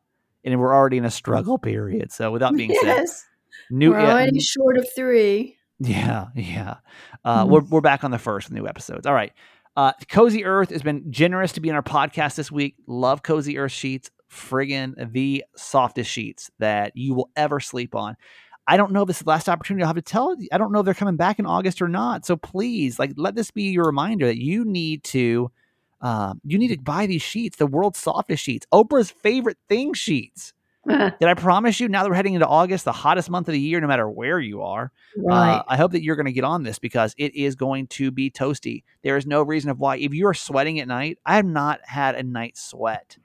and 0.44 0.58
we're 0.60 0.74
already 0.74 0.96
in 0.98 1.04
a 1.04 1.10
struggle 1.10 1.58
period. 1.58 2.12
So 2.12 2.30
without 2.30 2.54
being 2.56 2.72
said, 2.74 2.96
Yes. 2.96 3.24
new 3.70 3.90
We're 3.90 4.00
yeah, 4.00 4.12
already 4.12 4.40
short 4.40 4.76
of 4.78 4.86
three. 4.94 5.56
yeah, 5.78 6.26
yeah, 6.34 6.76
uh, 7.24 7.44
Mhm. 7.44 7.48
we're 7.50 7.60
we're 7.62 7.80
back 7.80 8.04
on 8.04 8.10
the 8.10 8.18
first 8.18 8.50
new 8.50 8.66
episodes. 8.66 9.06
All 9.06 9.14
right. 9.14 9.32
Uh, 9.76 9.92
Cozy 10.08 10.44
Earth 10.44 10.70
has 10.70 10.82
been 10.82 11.10
generous 11.12 11.52
to 11.52 11.60
be 11.60 11.68
in 11.68 11.74
our 11.76 11.82
podcast 11.82 12.34
this 12.34 12.50
week. 12.50 12.74
Love 12.86 13.22
Cozy 13.22 13.58
Earth 13.58 13.72
sheets. 13.72 14.10
Friggin' 14.30 15.10
the 15.14 15.42
softest 15.56 16.10
sheets 16.10 16.50
that 16.58 16.92
you 16.94 17.14
will 17.14 17.30
ever 17.34 17.60
sleep 17.60 17.94
on. 17.94 18.14
I 18.66 18.76
don't 18.76 18.92
know 18.92 19.00
if 19.00 19.06
this 19.06 19.16
is 19.16 19.22
the 19.22 19.30
last 19.30 19.48
opportunity 19.48 19.82
I'll 19.82 19.86
have 19.88 19.96
to 19.96 20.02
tell 20.02 20.38
you. 20.38 20.48
I 20.52 20.58
don't 20.58 20.70
know 20.70 20.80
if 20.80 20.84
they're 20.84 20.92
coming 20.92 21.16
back 21.16 21.38
in 21.38 21.46
August 21.46 21.80
or 21.80 21.88
not. 21.88 22.26
So 22.26 22.36
please, 22.36 22.98
like, 22.98 23.12
let 23.16 23.34
this 23.36 23.50
be 23.50 23.70
your 23.70 23.86
reminder 23.86 24.26
that 24.26 24.36
you 24.36 24.66
need 24.66 25.02
to, 25.04 25.50
um, 26.00 26.40
you 26.44 26.58
need 26.58 26.68
to 26.68 26.78
buy 26.78 27.06
these 27.06 27.22
sheets, 27.22 27.56
the 27.56 27.66
world's 27.66 27.98
softest 27.98 28.42
sheets, 28.42 28.66
Oprah's 28.72 29.10
favorite 29.10 29.58
thing 29.68 29.94
sheets. 29.94 30.52
Did 30.88 31.24
I 31.24 31.34
promise 31.34 31.80
you? 31.80 31.88
Now 31.88 32.02
that 32.02 32.08
we're 32.08 32.14
heading 32.14 32.34
into 32.34 32.46
August, 32.46 32.86
the 32.86 32.92
hottest 32.92 33.28
month 33.28 33.48
of 33.48 33.52
the 33.52 33.60
year, 33.60 33.80
no 33.80 33.86
matter 33.86 34.08
where 34.08 34.40
you 34.40 34.62
are, 34.62 34.90
right. 35.16 35.56
uh, 35.56 35.62
I 35.68 35.76
hope 35.76 35.92
that 35.92 36.02
you're 36.02 36.16
going 36.16 36.26
to 36.26 36.32
get 36.32 36.44
on 36.44 36.62
this 36.62 36.78
because 36.78 37.14
it 37.18 37.34
is 37.34 37.56
going 37.56 37.88
to 37.88 38.10
be 38.10 38.30
toasty. 38.30 38.84
There 39.02 39.16
is 39.16 39.26
no 39.26 39.42
reason 39.42 39.70
of 39.70 39.78
why. 39.78 39.96
If 39.96 40.14
you 40.14 40.26
are 40.28 40.34
sweating 40.34 40.80
at 40.80 40.88
night, 40.88 41.18
I 41.26 41.36
have 41.36 41.44
not 41.44 41.80
had 41.84 42.14
a 42.14 42.22
night 42.22 42.56
sweat 42.56 43.18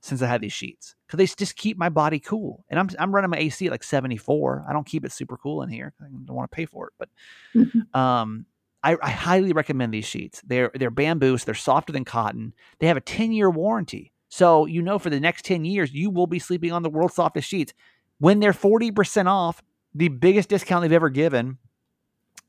since 0.00 0.22
I 0.22 0.26
had 0.26 0.40
these 0.40 0.52
sheets 0.52 0.96
because 1.06 1.18
they 1.18 1.26
just 1.26 1.54
keep 1.54 1.76
my 1.76 1.90
body 1.90 2.18
cool. 2.18 2.64
And 2.70 2.80
I'm 2.80 2.88
I'm 2.98 3.14
running 3.14 3.30
my 3.30 3.38
AC 3.38 3.66
at 3.66 3.70
like 3.70 3.84
74. 3.84 4.64
I 4.68 4.72
don't 4.72 4.86
keep 4.86 5.04
it 5.04 5.12
super 5.12 5.36
cool 5.36 5.62
in 5.62 5.68
here. 5.68 5.92
I 6.00 6.06
don't 6.08 6.34
want 6.34 6.50
to 6.50 6.54
pay 6.54 6.64
for 6.64 6.88
it, 6.88 6.94
but 6.98 7.98
um, 7.98 8.46
I, 8.82 8.96
I 9.02 9.10
highly 9.10 9.52
recommend 9.52 9.92
these 9.92 10.06
sheets. 10.06 10.42
They're 10.46 10.70
they're 10.74 10.90
bamboo, 10.90 11.36
so 11.38 11.44
they're 11.44 11.54
softer 11.54 11.92
than 11.92 12.04
cotton. 12.04 12.54
They 12.78 12.86
have 12.86 12.96
a 12.96 13.02
10 13.02 13.32
year 13.32 13.50
warranty, 13.50 14.12
so 14.28 14.66
you 14.66 14.82
know 14.82 14.98
for 14.98 15.10
the 15.10 15.20
next 15.20 15.44
10 15.44 15.64
years 15.64 15.92
you 15.92 16.10
will 16.10 16.26
be 16.26 16.38
sleeping 16.38 16.72
on 16.72 16.82
the 16.82 16.90
world's 16.90 17.14
softest 17.14 17.48
sheets. 17.48 17.72
When 18.18 18.40
they're 18.40 18.52
40 18.52 18.90
percent 18.92 19.28
off, 19.28 19.62
the 19.94 20.08
biggest 20.08 20.48
discount 20.48 20.82
they've 20.82 20.92
ever 20.92 21.10
given, 21.10 21.58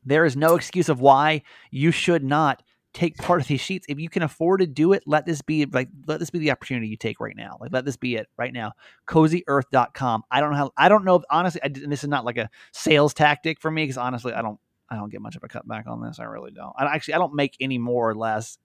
there 0.06 0.26
is 0.26 0.36
no 0.36 0.56
excuse 0.56 0.90
of 0.90 1.02
why 1.02 1.44
you 1.70 1.92
should 1.92 2.24
not 2.24 2.64
take 2.94 3.18
part 3.18 3.42
of 3.42 3.48
these 3.48 3.62
sheets. 3.62 3.86
If 3.88 4.00
you 4.00 4.10
can 4.10 4.24
afford 4.24 4.60
to 4.60 4.68
do 4.68 4.94
it, 4.94 5.04
let 5.06 5.26
this 5.26 5.42
be 5.42 5.66
like 5.66 5.90
let 6.08 6.20
this 6.20 6.30
be 6.30 6.40
the 6.40 6.52
opportunity 6.52 6.88
you 6.88 6.98
take 6.98 7.20
right 7.20 7.36
now. 7.36 7.58
Like 7.60 7.72
let 7.72 7.86
this 7.86 7.98
be 7.98 8.16
it 8.16 8.28
right 8.38 8.54
now. 8.54 8.74
CozyEarth.com. 9.08 10.24
I 10.30 10.40
don't 10.40 10.52
know 10.52 10.58
how 10.58 10.72
I 10.78 10.90
don't 10.90 11.06
know 11.06 11.24
honestly. 11.30 11.62
I, 11.64 11.70
this 11.70 12.04
is 12.04 12.10
not 12.10 12.26
like 12.26 12.38
a 12.38 12.50
sales 12.72 13.14
tactic 13.14 13.62
for 13.62 13.72
me 13.72 13.84
because 13.84 13.98
honestly, 13.98 14.34
I 14.34 14.42
don't 14.42 14.60
I 14.92 14.96
don't 14.96 15.10
get 15.10 15.22
much 15.22 15.36
of 15.36 15.44
a 15.44 15.48
cutback 15.48 15.88
on 15.88 16.04
this. 16.04 16.20
I 16.20 16.26
really 16.26 16.52
don't. 16.52 16.74
I 16.78 16.86
actually 16.94 17.16
I 17.16 17.18
don't 17.18 17.34
make 17.34 17.56
any 17.60 17.78
more 17.78 18.10
or 18.10 18.14
less 18.14 18.58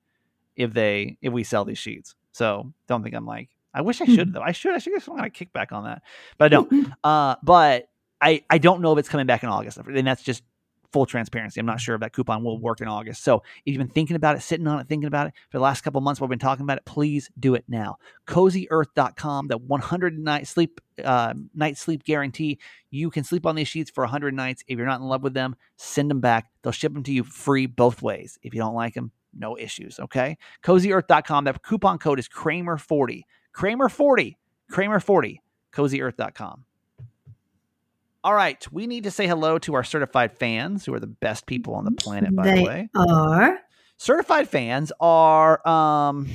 if 0.57 0.73
they 0.75 1.17
if 1.23 1.33
we 1.33 1.45
sell 1.45 1.65
these 1.65 1.79
sheets. 1.79 2.15
So 2.33 2.73
don't 2.89 3.03
think 3.03 3.15
I'm 3.15 3.27
like 3.27 3.49
I 3.73 3.83
wish 3.83 4.01
I 4.01 4.07
should 4.07 4.33
though. 4.33 4.41
I 4.41 4.53
should 4.53 4.75
I 4.75 4.79
should 4.79 4.95
get 4.95 5.03
some 5.03 5.17
kind 5.17 5.27
of 5.27 5.33
kickback 5.33 5.71
on 5.71 5.85
that, 5.85 6.03
but 6.39 6.47
I 6.47 6.49
don't. 6.49 6.93
Uh, 7.05 7.37
but 7.43 7.89
I 8.21 8.43
I 8.51 8.59
don't 8.59 8.81
know 8.81 8.93
if 8.93 8.99
it's 8.99 9.09
coming 9.09 9.27
back 9.27 9.43
in 9.43 9.49
August, 9.49 9.77
and 9.77 10.07
that's 10.07 10.23
just 10.23 10.43
full 10.97 11.05
transparency. 11.05 11.61
I'm 11.61 11.67
not 11.67 11.79
sure 11.79 11.95
if 11.95 12.01
that 12.01 12.15
coupon 12.15 12.43
will 12.43 12.59
work 12.59 12.81
in 12.81 12.89
August. 12.89 13.23
So 13.23 13.43
if 13.67 13.75
you've 13.75 13.77
been 13.77 13.87
thinking 13.87 14.17
about 14.17 14.35
it, 14.35 14.41
sitting 14.41 14.67
on 14.67 14.81
it, 14.81 14.89
thinking 14.89 15.09
about 15.09 15.27
it 15.27 15.35
for 15.51 15.59
the 15.59 15.63
last 15.63 15.83
couple 15.83 16.01
months, 16.01 16.23
we've 16.23 16.31
been 16.31 16.39
talking 16.39 16.63
about 16.63 16.79
it, 16.79 16.87
please 16.87 17.31
do 17.39 17.55
it 17.55 17.65
now. 17.69 17.99
CozyEarth.com, 18.27 19.49
the 19.49 19.59
100 19.59 20.19
night 20.19 20.47
sleep 20.47 20.81
uh, 21.05 21.35
night 21.55 21.77
sleep 21.77 22.03
guarantee. 22.03 22.59
You 22.89 23.11
can 23.11 23.25
sleep 23.25 23.45
on 23.45 23.57
these 23.57 23.69
sheets 23.69 23.91
for 23.91 24.05
100 24.05 24.33
nights. 24.33 24.65
If 24.69 24.79
you're 24.79 24.87
not 24.87 25.01
in 25.01 25.07
love 25.07 25.23
with 25.23 25.35
them, 25.35 25.55
send 25.77 26.11
them 26.11 26.21
back. 26.21 26.51
They'll 26.63 26.73
ship 26.73 26.95
them 26.95 27.03
to 27.03 27.13
you 27.13 27.25
free 27.25 27.67
both 27.67 28.01
ways. 28.01 28.39
If 28.43 28.55
you 28.55 28.61
don't 28.61 28.75
like 28.75 28.95
them, 28.95 29.13
no 29.35 29.59
issues. 29.59 30.01
Okay. 30.01 30.39
CozyEarth.com. 30.65 31.45
That 31.45 31.63
coupon 31.63 31.99
code 31.99 32.19
is 32.19 32.27
Kramer40. 32.27 33.21
Kramer40. 33.55 34.37
Kramer40. 34.73 35.37
CozyEarth.com. 35.75 36.65
All 38.27 38.35
right, 38.35 38.67
we 38.73 38.89
need 38.89 39.05
to 39.05 39.13
say 39.13 39.29
hello 39.29 39.57
to 39.61 39.75
our 39.75 39.85
certified 39.85 40.37
fans, 40.37 40.85
who 40.85 40.93
are 40.93 40.99
the 40.99 41.07
best 41.07 41.47
people 41.47 41.77
on 41.77 41.85
the 41.85 41.93
planet, 41.93 42.35
by 42.35 42.43
they 42.43 42.57
the 42.57 42.65
way. 42.65 42.89
are. 42.97 43.61
Certified 43.99 44.49
fans 44.49 44.91
are 44.99 45.65
um 45.65 46.29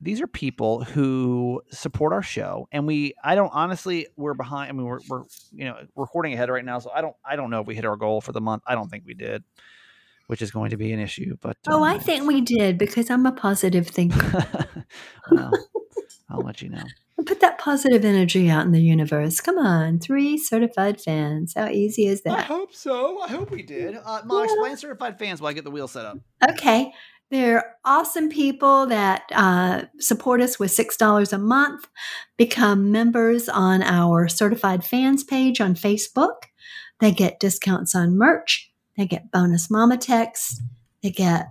these 0.00 0.20
are 0.20 0.28
people 0.28 0.84
who 0.84 1.60
support 1.72 2.12
our 2.12 2.22
show 2.22 2.68
and 2.70 2.86
we 2.86 3.14
I 3.24 3.34
don't 3.34 3.50
honestly 3.52 4.06
we're 4.16 4.34
behind 4.34 4.68
I 4.68 4.72
mean 4.74 4.86
we're 4.86 5.00
we're 5.08 5.24
you 5.50 5.64
know 5.64 5.76
recording 5.96 6.34
ahead 6.34 6.48
right 6.50 6.64
now 6.64 6.78
so 6.78 6.92
I 6.94 7.00
don't 7.00 7.16
I 7.28 7.34
don't 7.34 7.50
know 7.50 7.60
if 7.60 7.66
we 7.66 7.74
hit 7.74 7.84
our 7.84 7.96
goal 7.96 8.20
for 8.20 8.30
the 8.30 8.40
month. 8.40 8.62
I 8.64 8.76
don't 8.76 8.88
think 8.88 9.02
we 9.04 9.14
did, 9.14 9.42
which 10.28 10.40
is 10.40 10.52
going 10.52 10.70
to 10.70 10.76
be 10.76 10.92
an 10.92 11.00
issue, 11.00 11.36
but 11.40 11.56
Oh, 11.66 11.82
I 11.82 11.94
um, 11.94 12.00
think 12.00 12.28
we 12.28 12.40
did 12.42 12.78
because 12.78 13.10
I'm 13.10 13.26
a 13.26 13.32
positive 13.32 13.88
thinker. 13.88 14.46
well, 15.32 15.50
I'll 16.32 16.40
let 16.40 16.62
you 16.62 16.70
know. 16.70 16.82
Put 17.26 17.40
that 17.40 17.58
positive 17.58 18.04
energy 18.04 18.50
out 18.50 18.64
in 18.66 18.72
the 18.72 18.80
universe. 18.80 19.40
Come 19.40 19.58
on, 19.58 20.00
three 20.00 20.36
certified 20.38 21.00
fans. 21.00 21.52
How 21.54 21.68
easy 21.68 22.06
is 22.06 22.22
that? 22.22 22.38
I 22.38 22.42
hope 22.42 22.74
so. 22.74 23.20
I 23.20 23.28
hope 23.28 23.50
we 23.50 23.62
did. 23.62 23.96
Uh, 23.96 24.22
Mom, 24.24 24.38
Yeah. 24.38 24.44
explain 24.44 24.76
certified 24.76 25.18
fans 25.18 25.40
while 25.40 25.50
I 25.50 25.52
get 25.52 25.62
the 25.64 25.70
wheel 25.70 25.86
set 25.86 26.04
up. 26.04 26.18
Okay. 26.50 26.92
They're 27.30 27.76
awesome 27.84 28.28
people 28.28 28.86
that 28.88 29.22
uh, 29.32 29.84
support 29.98 30.40
us 30.42 30.58
with 30.58 30.70
$6 30.70 31.32
a 31.32 31.38
month, 31.38 31.86
become 32.36 32.90
members 32.92 33.48
on 33.48 33.82
our 33.82 34.28
certified 34.28 34.84
fans 34.84 35.24
page 35.24 35.60
on 35.60 35.74
Facebook. 35.74 36.44
They 37.00 37.10
get 37.12 37.40
discounts 37.40 37.94
on 37.94 38.18
merch. 38.18 38.70
They 38.98 39.06
get 39.06 39.30
bonus 39.30 39.70
mama 39.70 39.96
texts. 39.96 40.60
They 41.02 41.10
get 41.10 41.48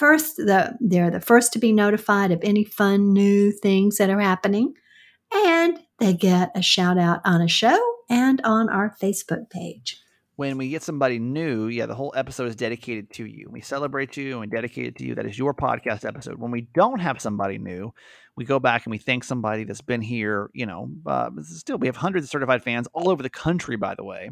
first, 0.00 0.36
the, 0.36 0.76
they're 0.80 1.10
the 1.10 1.20
first 1.20 1.52
to 1.52 1.58
be 1.60 1.72
notified 1.72 2.30
of 2.32 2.40
any 2.42 2.64
fun 2.64 3.12
new 3.12 3.52
things 3.52 3.98
that 3.98 4.10
are 4.10 4.20
happening. 4.32 4.74
And 5.32 5.78
they 6.00 6.12
get 6.14 6.50
a 6.56 6.62
shout 6.62 6.98
out 6.98 7.20
on 7.24 7.40
a 7.40 7.48
show 7.48 7.78
and 8.08 8.40
on 8.42 8.68
our 8.68 8.88
Facebook 9.02 9.48
page. 9.50 9.96
when 10.34 10.56
we 10.56 10.70
get 10.70 10.82
somebody 10.82 11.18
new, 11.18 11.68
yeah, 11.68 11.84
the 11.86 11.94
whole 11.94 12.12
episode 12.16 12.48
is 12.48 12.56
dedicated 12.56 13.12
to 13.12 13.26
you. 13.26 13.46
We 13.50 13.60
celebrate 13.60 14.16
you 14.16 14.32
and 14.32 14.40
we 14.40 14.46
dedicate 14.46 14.86
it 14.86 14.96
to 14.96 15.04
you. 15.06 15.14
That 15.14 15.26
is 15.26 15.38
your 15.38 15.52
podcast 15.54 16.04
episode. 16.08 16.38
When 16.40 16.50
we 16.50 16.62
don't 16.74 16.98
have 17.00 17.20
somebody 17.20 17.58
new, 17.58 17.92
we 18.36 18.44
go 18.46 18.58
back 18.58 18.86
and 18.86 18.90
we 18.90 18.98
thank 18.98 19.22
somebody 19.22 19.64
that's 19.64 19.82
been 19.92 20.00
here. 20.00 20.48
You 20.54 20.64
know, 20.66 20.90
uh, 21.06 21.28
still 21.42 21.76
we 21.78 21.88
have 21.88 21.96
hundreds 21.96 22.24
of 22.24 22.30
certified 22.30 22.64
fans 22.64 22.88
all 22.94 23.10
over 23.10 23.22
the 23.22 23.28
country. 23.46 23.76
By 23.76 23.94
the 23.94 24.04
way, 24.04 24.30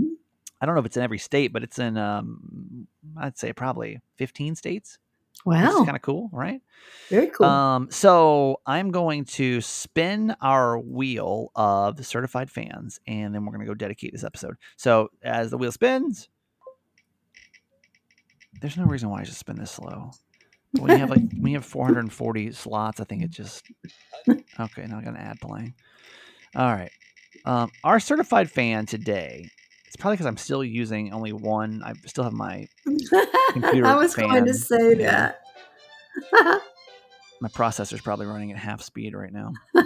Mhm. 0.00 0.14
I 0.60 0.66
don't 0.66 0.74
know 0.74 0.80
if 0.80 0.86
it's 0.86 0.96
in 0.96 1.02
every 1.02 1.18
state, 1.18 1.52
but 1.52 1.62
it's 1.62 1.78
in 1.78 1.96
um, 1.98 2.86
I'd 3.18 3.36
say 3.38 3.52
probably 3.52 4.00
fifteen 4.16 4.54
states. 4.56 4.98
Wow. 5.44 5.66
It's 5.66 5.84
kind 5.84 5.96
of 5.96 6.02
cool, 6.02 6.28
right? 6.32 6.60
very 7.08 7.28
cool. 7.28 7.46
Um, 7.46 7.90
so 7.90 8.60
I'm 8.66 8.90
going 8.90 9.24
to 9.26 9.60
spin 9.60 10.34
our 10.40 10.78
wheel 10.78 11.50
of 11.54 12.04
certified 12.04 12.50
fans, 12.50 13.00
and 13.06 13.34
then 13.34 13.44
we're 13.44 13.52
going 13.52 13.66
to 13.66 13.66
go 13.66 13.74
dedicate 13.74 14.12
this 14.12 14.24
episode. 14.24 14.56
So 14.76 15.08
as 15.22 15.50
the 15.50 15.58
wheel 15.58 15.72
spins, 15.72 16.28
there's 18.60 18.76
no 18.76 18.84
reason 18.84 19.10
why 19.10 19.20
I 19.20 19.24
should 19.24 19.34
spin 19.34 19.56
this 19.56 19.70
slow. 19.70 20.10
But 20.72 20.82
when 20.82 20.90
you 20.92 20.98
have 20.98 21.10
like 21.10 21.22
when 21.38 21.52
you 21.52 21.56
have 21.58 21.64
440 21.64 22.52
slots, 22.52 23.00
I 23.00 23.04
think 23.04 23.22
it 23.22 23.30
just 23.30 23.66
okay. 24.28 24.86
Now 24.86 24.98
I'm 24.98 25.04
gonna 25.04 25.18
add 25.18 25.40
playing. 25.40 25.74
All 26.54 26.72
right, 26.72 26.92
um, 27.44 27.70
our 27.82 27.98
certified 27.98 28.50
fan 28.50 28.86
today. 28.86 29.48
It's 29.90 29.96
probably 29.96 30.18
because 30.18 30.26
I'm 30.26 30.36
still 30.36 30.62
using 30.62 31.12
only 31.12 31.32
one. 31.32 31.82
I 31.84 31.94
still 32.06 32.22
have 32.22 32.32
my 32.32 32.68
computer 33.50 33.86
I 33.86 33.96
was 33.96 34.14
going 34.14 34.44
to 34.44 34.54
say 34.54 34.94
Yeah. 34.96 35.32
that. 36.32 36.62
my 37.40 37.48
processor's 37.48 38.00
probably 38.00 38.26
running 38.26 38.52
at 38.52 38.58
half 38.58 38.82
speed 38.82 39.16
right 39.16 39.32
now. 39.32 39.52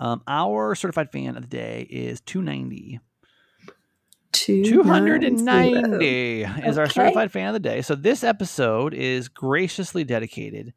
um, 0.00 0.20
our 0.28 0.74
certified 0.74 1.10
fan 1.10 1.38
of 1.38 1.44
the 1.44 1.48
day 1.48 1.86
is 1.88 2.20
290. 2.20 3.00
290 4.32 6.42
is 6.68 6.76
our 6.76 6.90
certified 6.90 7.32
fan 7.32 7.48
of 7.48 7.54
the 7.54 7.58
day. 7.58 7.80
So 7.80 7.94
this 7.94 8.22
episode 8.22 8.92
is 8.92 9.28
graciously 9.28 10.04
dedicated 10.04 10.74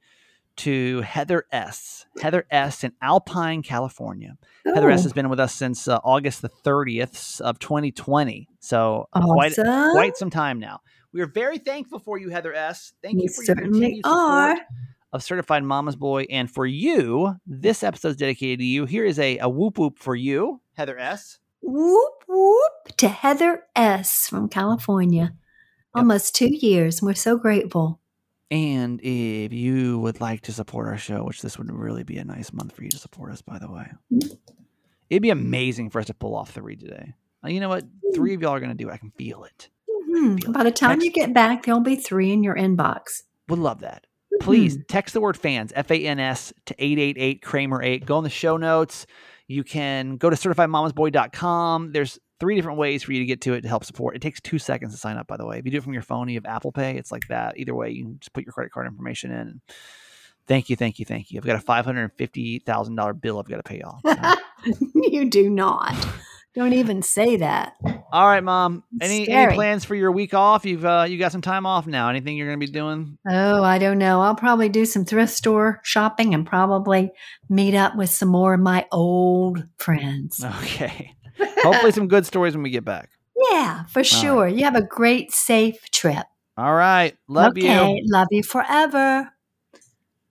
to 0.58 1.02
Heather 1.02 1.46
S. 1.52 2.06
Heather 2.22 2.46
S. 2.52 2.84
in 2.84 2.94
Alpine, 3.02 3.64
California. 3.64 4.38
Heather 4.66 4.90
S. 4.90 5.02
Oh, 5.02 5.04
has 5.04 5.14
been 5.14 5.30
with 5.30 5.40
us 5.40 5.54
since 5.54 5.88
uh, 5.88 6.00
August 6.04 6.42
the 6.42 6.50
30th 6.50 7.42
of 7.42 7.60
2020. 7.60 8.48
So 8.60 9.08
quite 9.14 9.52
awesome. 9.58 9.92
quite 9.92 10.18
some 10.18 10.30
time 10.30 10.60
now. 10.60 10.80
We 11.12 11.22
are 11.22 11.28
very 11.28 11.60
thankful 11.60 12.00
for 12.00 12.18
you, 12.18 12.30
Heather 12.30 12.54
S. 12.54 12.94
Thank 13.04 13.16
you 13.16 13.24
You 13.24 13.30
for 13.30 13.44
your 13.44 13.56
certainly 13.56 13.80
continued 13.80 14.06
support 14.06 14.20
are. 14.20 14.58
of 15.12 15.24
Certified 15.24 15.64
Mama's 15.64 15.96
Boy. 15.96 16.26
And 16.30 16.50
for 16.50 16.66
you, 16.66 17.36
this 17.46 17.84
episode 17.84 18.10
is 18.10 18.18
dedicated 18.18 18.60
to 18.60 18.66
you. 18.66 18.86
Here 18.86 19.06
is 19.06 19.20
a, 19.20 19.38
a 19.38 19.50
whoop 19.50 19.78
whoop 19.78 20.00
for 20.00 20.16
you, 20.16 20.62
Heather 20.74 20.98
S. 20.98 21.40
Whoop 21.62 22.14
whoop 22.28 22.98
to 22.98 23.08
Heather 23.08 23.64
S. 23.76 24.28
from 24.28 24.50
California. 24.50 25.34
Almost 25.96 26.36
two 26.36 26.50
years. 26.52 27.02
We're 27.04 27.14
so 27.14 27.38
grateful. 27.38 28.00
And 28.52 29.00
if 29.04 29.52
you 29.52 30.00
would 30.00 30.22
like 30.22 30.42
to 30.42 30.52
support 30.52 30.88
our 30.88 30.98
show, 30.98 31.24
which 31.24 31.42
this 31.42 31.58
would 31.58 31.72
really 31.72 32.04
be 32.04 32.18
a 32.18 32.24
nice 32.24 32.54
month 32.54 32.74
for 32.76 32.84
you 32.84 32.90
to 32.90 32.98
support 32.98 33.32
us, 33.32 33.42
by 33.42 33.58
the 33.58 33.72
way, 33.72 33.92
it'd 35.10 35.24
be 35.24 35.32
amazing 35.32 35.90
for 35.90 36.00
us 36.00 36.06
to 36.08 36.14
pull 36.14 36.36
off 36.36 36.52
three 36.52 36.76
today. 36.76 37.14
You 37.46 37.60
know 37.60 37.70
what? 37.70 37.86
Three 38.14 38.34
of 38.36 38.42
y'all 38.42 38.54
are 38.54 38.60
going 38.60 38.72
to 38.72 38.78
do 38.78 38.90
it. 38.90 38.94
I 38.94 38.98
can 38.98 39.12
feel 39.12 39.44
it. 39.44 39.70
Mhm. 40.10 40.40
Feel 40.42 40.50
it. 40.52 40.54
By 40.54 40.64
the 40.64 40.72
time 40.72 41.02
you 41.02 41.12
get 41.12 41.34
back, 41.34 41.64
there'll 41.64 41.82
be 41.82 41.96
three 41.96 42.32
in 42.32 42.44
your 42.44 42.56
inbox. 42.56 43.24
Would 43.50 43.60
love 43.60 43.80
that. 43.82 44.06
Please 44.40 44.78
Mhm. 44.78 44.88
text 44.88 45.14
the 45.14 45.22
word 45.22 45.36
fans, 45.38 45.74
F 45.76 45.90
A 45.92 45.96
N 46.06 46.20
S, 46.20 46.54
to 46.66 46.76
888 46.78 47.42
Kramer 47.42 47.82
8. 47.82 48.06
Go 48.06 48.18
in 48.20 48.24
the 48.24 48.30
show 48.30 48.58
notes. 48.58 49.06
You 49.48 49.64
can 49.64 50.16
go 50.18 50.30
to 50.30 50.36
certifiedmamasboy.com. 50.36 51.92
There's 51.92 52.20
three 52.44 52.56
different 52.58 52.78
ways 52.78 53.04
for 53.04 53.14
you 53.14 53.20
to 53.20 53.26
get 53.26 53.40
to 53.40 53.54
it 53.54 53.62
to 53.62 53.70
help 53.70 53.86
support. 53.86 54.18
It 54.18 54.22
takes 54.22 54.42
two 54.42 54.60
seconds 54.60 54.92
to 54.92 55.00
sign 55.00 55.16
up, 55.16 55.28
by 55.28 55.38
the 55.38 55.46
way. 55.46 55.60
If 55.60 55.66
you 55.66 55.72
do 55.72 55.78
it 55.78 55.84
from 55.84 55.94
your 55.94 56.02
phone, 56.02 56.28
you 56.28 56.36
have 56.36 56.46
Apple 56.46 56.74
Pay. 56.74 56.98
It's 56.98 57.10
like 57.10 57.26
that. 57.30 57.58
Either 57.58 57.74
way, 57.74 57.92
you 57.92 58.04
can 58.04 58.20
just 58.20 58.34
put 58.34 58.44
your 58.44 58.52
credit 58.52 58.74
card 58.74 58.86
information 58.86 59.32
in. 59.32 59.62
Thank 60.46 60.70
you, 60.70 60.76
thank 60.76 61.00
you, 61.00 61.06
thank 61.06 61.32
you. 61.32 61.40
I've 61.40 61.46
got 61.46 61.56
a 61.56 61.62
five 61.62 61.86
hundred 61.86 62.12
fifty 62.18 62.60
thousand 62.60 62.96
dollar 62.96 63.14
bill 63.14 63.40
I've 63.40 63.48
got 63.48 63.58
to 63.58 63.64
pay 63.64 63.82
off. 63.82 64.02
So. 64.06 64.76
you 64.94 65.30
do 65.30 65.50
not. 65.50 65.96
Don't 66.54 66.74
even 66.74 67.02
say 67.02 67.38
that. 67.38 67.76
All 68.12 68.28
right, 68.28 68.44
mom. 68.44 68.84
Any, 69.02 69.24
Scary. 69.24 69.44
any 69.46 69.56
plans 69.56 69.86
for 69.86 69.96
your 69.96 70.12
week 70.12 70.34
off? 70.34 70.66
You've 70.66 70.84
uh, 70.84 71.06
you 71.08 71.18
got 71.18 71.32
some 71.32 71.42
time 71.42 71.66
off 71.66 71.88
now. 71.88 72.10
Anything 72.10 72.36
you're 72.36 72.48
going 72.48 72.60
to 72.60 72.68
be 72.68 72.72
doing? 72.72 73.18
Oh, 73.26 73.64
I 73.64 73.80
don't 73.80 74.00
know. 74.00 74.20
I'll 74.20 74.36
probably 74.36 74.68
do 74.68 74.86
some 74.86 75.06
thrift 75.06 75.32
store 75.32 75.80
shopping 75.82 76.34
and 76.34 76.46
probably 76.46 77.12
meet 77.48 77.74
up 77.74 77.96
with 77.96 78.10
some 78.10 78.28
more 78.28 78.54
of 78.56 78.60
my 78.60 78.86
old 78.92 79.66
friends. 79.78 80.44
Okay. 80.62 81.16
Hopefully, 81.64 81.92
some 81.92 82.08
good 82.08 82.26
stories 82.26 82.54
when 82.54 82.64
we 82.64 82.70
get 82.70 82.86
back. 82.86 83.12
Yeah, 83.52 83.86
for 83.86 84.04
sure. 84.04 84.48
You 84.48 84.64
have 84.64 84.76
a 84.76 84.82
great, 84.82 85.32
safe 85.32 85.90
trip. 85.92 86.26
All 86.58 86.74
right. 86.74 87.16
Love 87.28 87.54
okay. 87.58 87.96
you. 87.96 88.04
Love 88.06 88.28
you 88.32 88.44
forever. 88.44 89.30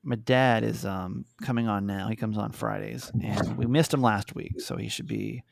My 0.04 0.16
dad 0.16 0.64
is 0.64 0.84
um 0.84 1.24
coming 1.42 1.68
on 1.68 1.86
now. 1.86 2.08
He 2.08 2.16
comes 2.16 2.38
on 2.38 2.52
Fridays, 2.52 3.10
and 3.22 3.56
we 3.56 3.66
missed 3.66 3.94
him 3.94 4.02
last 4.02 4.34
week, 4.34 4.60
so 4.60 4.76
he 4.76 4.88
should 4.88 5.06
be 5.06 5.42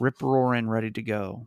rip 0.00 0.22
roaring, 0.22 0.68
ready 0.68 0.90
to 0.90 1.02
go. 1.02 1.46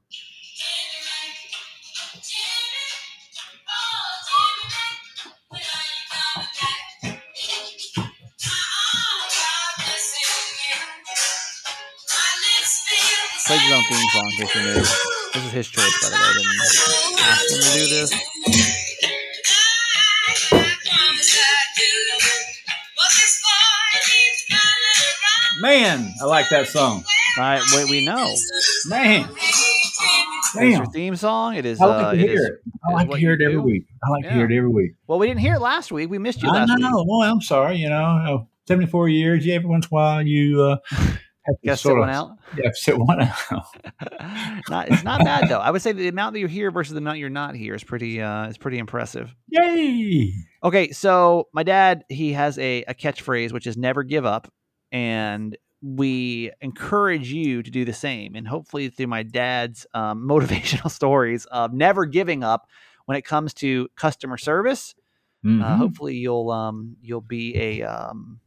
Plays 13.53 13.65
his 13.65 13.71
own 13.71 13.83
theme 13.83 14.09
song, 14.09 14.25
in 14.25 14.47
case 14.47 14.55
you 14.55 14.61
knew. 14.63 14.73
This 14.73 15.45
is 15.45 15.51
his 15.51 15.67
choice, 15.67 16.01
by 16.01 16.09
the 16.09 16.15
way. 16.15 16.21
I 16.23 16.33
didn't 16.33 17.19
ask 17.21 17.51
him 17.51 17.59
to 17.61 17.69
do 17.77 17.85
this. 17.87 18.09
Man, 25.61 26.11
I 26.19 26.25
like 26.25 26.49
that 26.49 26.67
song. 26.67 27.03
I, 27.37 27.61
we, 27.75 27.91
we 27.91 28.05
know. 28.05 28.33
Man, 28.87 29.29
It's 29.29 30.55
your 30.55 30.87
theme 30.87 31.15
song. 31.15 31.55
It 31.55 31.67
is. 31.67 31.79
I 31.79 31.85
like 31.85 32.05
uh, 32.05 32.11
to 32.13 32.17
hear 32.17 32.33
is 32.33 32.41
it. 32.41 32.53
I 32.89 32.93
like 32.93 33.11
to 33.11 33.17
hear 33.17 33.33
it 33.33 33.41
every 33.41 33.57
do. 33.57 33.61
week. 33.61 33.85
I 34.03 34.09
like 34.09 34.23
to 34.23 34.31
hear 34.31 34.45
it 34.49 34.57
every 34.57 34.69
week. 34.69 34.93
Well, 35.05 35.19
we 35.19 35.27
didn't 35.27 35.41
hear 35.41 35.53
it 35.53 35.61
last 35.61 35.91
week. 35.91 36.09
We 36.09 36.17
missed 36.17 36.41
you 36.41 36.49
I 36.49 36.53
last 36.65 36.69
week. 36.69 36.79
No, 36.79 37.05
Well, 37.07 37.21
I'm 37.21 37.41
sorry. 37.41 37.77
You 37.77 37.89
know, 37.89 38.47
74 38.67 39.09
years. 39.09 39.45
Yeah, 39.45 39.55
every 39.55 39.69
once 39.69 39.85
in 39.85 39.89
a 39.91 39.93
while 39.93 40.25
you 40.25 40.59
uh, 40.63 40.77
have 41.65 41.79
sit 41.79 41.95
one 41.95 42.10
out. 42.10 42.38
yeah, 42.58 42.69
sit 42.73 42.97
one 42.97 43.21
out. 43.21 43.65
not, 44.69 44.89
it's 44.89 45.03
not 45.03 45.23
bad 45.23 45.49
though. 45.49 45.60
I 45.60 45.71
would 45.71 45.82
say 45.82 45.91
the 45.91 46.08
amount 46.08 46.34
that 46.34 46.39
you're 46.39 46.47
here 46.49 46.71
versus 46.71 46.93
the 46.93 46.99
amount 46.99 47.19
you're 47.19 47.29
not 47.29 47.56
here 47.56 47.75
is 47.75 47.84
pretty 47.84 48.21
uh, 48.21 48.47
is 48.47 48.58
pretty 48.58 48.77
impressive. 48.77 49.34
Yay! 49.49 50.34
Okay, 50.63 50.91
so 50.91 51.47
my 51.53 51.63
dad 51.63 52.03
he 52.10 52.34
has 52.34 52.58
a, 52.58 52.84
a 52.84 52.93
catchphrase 52.93 53.51
which 53.51 53.67
is 53.67 53.75
never 53.77 54.03
give 54.03 54.25
up, 54.25 54.51
and 54.91 55.58
we 55.82 56.51
encourage 56.62 57.29
you 57.32 57.62
to 57.62 57.69
do 57.69 57.84
the 57.84 57.91
same. 57.93 58.36
And 58.36 58.47
hopefully 58.47 58.88
through 58.89 59.08
my 59.08 59.23
dad's 59.23 59.86
um, 59.93 60.25
motivational 60.29 60.89
stories 60.89 61.45
of 61.47 61.73
never 61.73 62.06
giving 62.06 62.43
up 62.43 62.67
when 63.06 63.17
it 63.17 63.23
comes 63.23 63.53
to 63.56 63.89
customer 63.97 64.38
service, 64.38 64.95
uh, 65.45 65.47
Mhm. 65.49 65.77
hopefully 65.77 66.15
you'll 66.15 66.49
um, 66.51 66.95
you'll 67.01 67.19
be 67.19 67.53
a 67.58 67.82
um, 67.84 68.39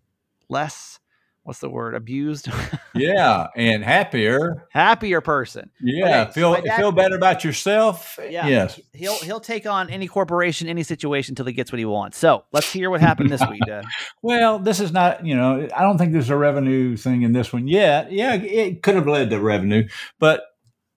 less 0.49 0.99
what's 1.47 1.61
the 1.61 1.71
word 1.71 1.95
abused 1.95 2.49
yeah, 2.95 3.47
and 3.57 3.83
happier. 3.85 4.67
happier 4.71 5.21
person. 5.21 5.71
Yeah, 5.81 6.23
Okay, 6.25 6.33
feel 6.33 6.53
my 6.53 6.61
dad- 6.61 6.77
feel 6.77 6.93
better 6.93 7.15
about 7.17 7.45
yourself. 7.45 8.19
Yeah. 8.23 8.47
Yes. 8.47 8.81
He'll 8.93 9.17
he'll 9.21 9.41
take 9.41 9.65
on 9.67 9.89
any 9.89 10.09
corporation, 10.09 10.69
any 10.69 10.83
situation 10.83 11.33
until 11.33 11.47
he 11.47 11.53
gets 11.53 11.71
what 11.73 11.79
he 11.79 11.85
wants. 11.85 12.19
So 12.19 12.45
let's 12.53 12.71
hear 12.73 12.91
what 12.91 13.01
happened 13.01 13.31
this 13.31 13.43
week, 13.49 13.63
Dad. 13.67 13.85
Well, 14.23 14.59
this 14.59 14.81
is 14.81 14.91
not, 14.93 15.25
you 15.25 15.37
know, 15.37 15.69
I 15.75 15.83
don't 15.83 15.99
think 15.99 16.13
there's 16.13 16.31
a 16.31 16.37
revenue 16.37 16.97
thing 16.97 17.23
in 17.23 17.33
this 17.33 17.53
one 17.53 17.69
yet. 17.69 18.11
Yeah, 18.11 18.35
it 18.35 18.83
could 18.83 18.97
have 18.97 19.07
led 19.07 19.31
to 19.31 19.41
revenue, 19.41 19.89
but 20.19 20.43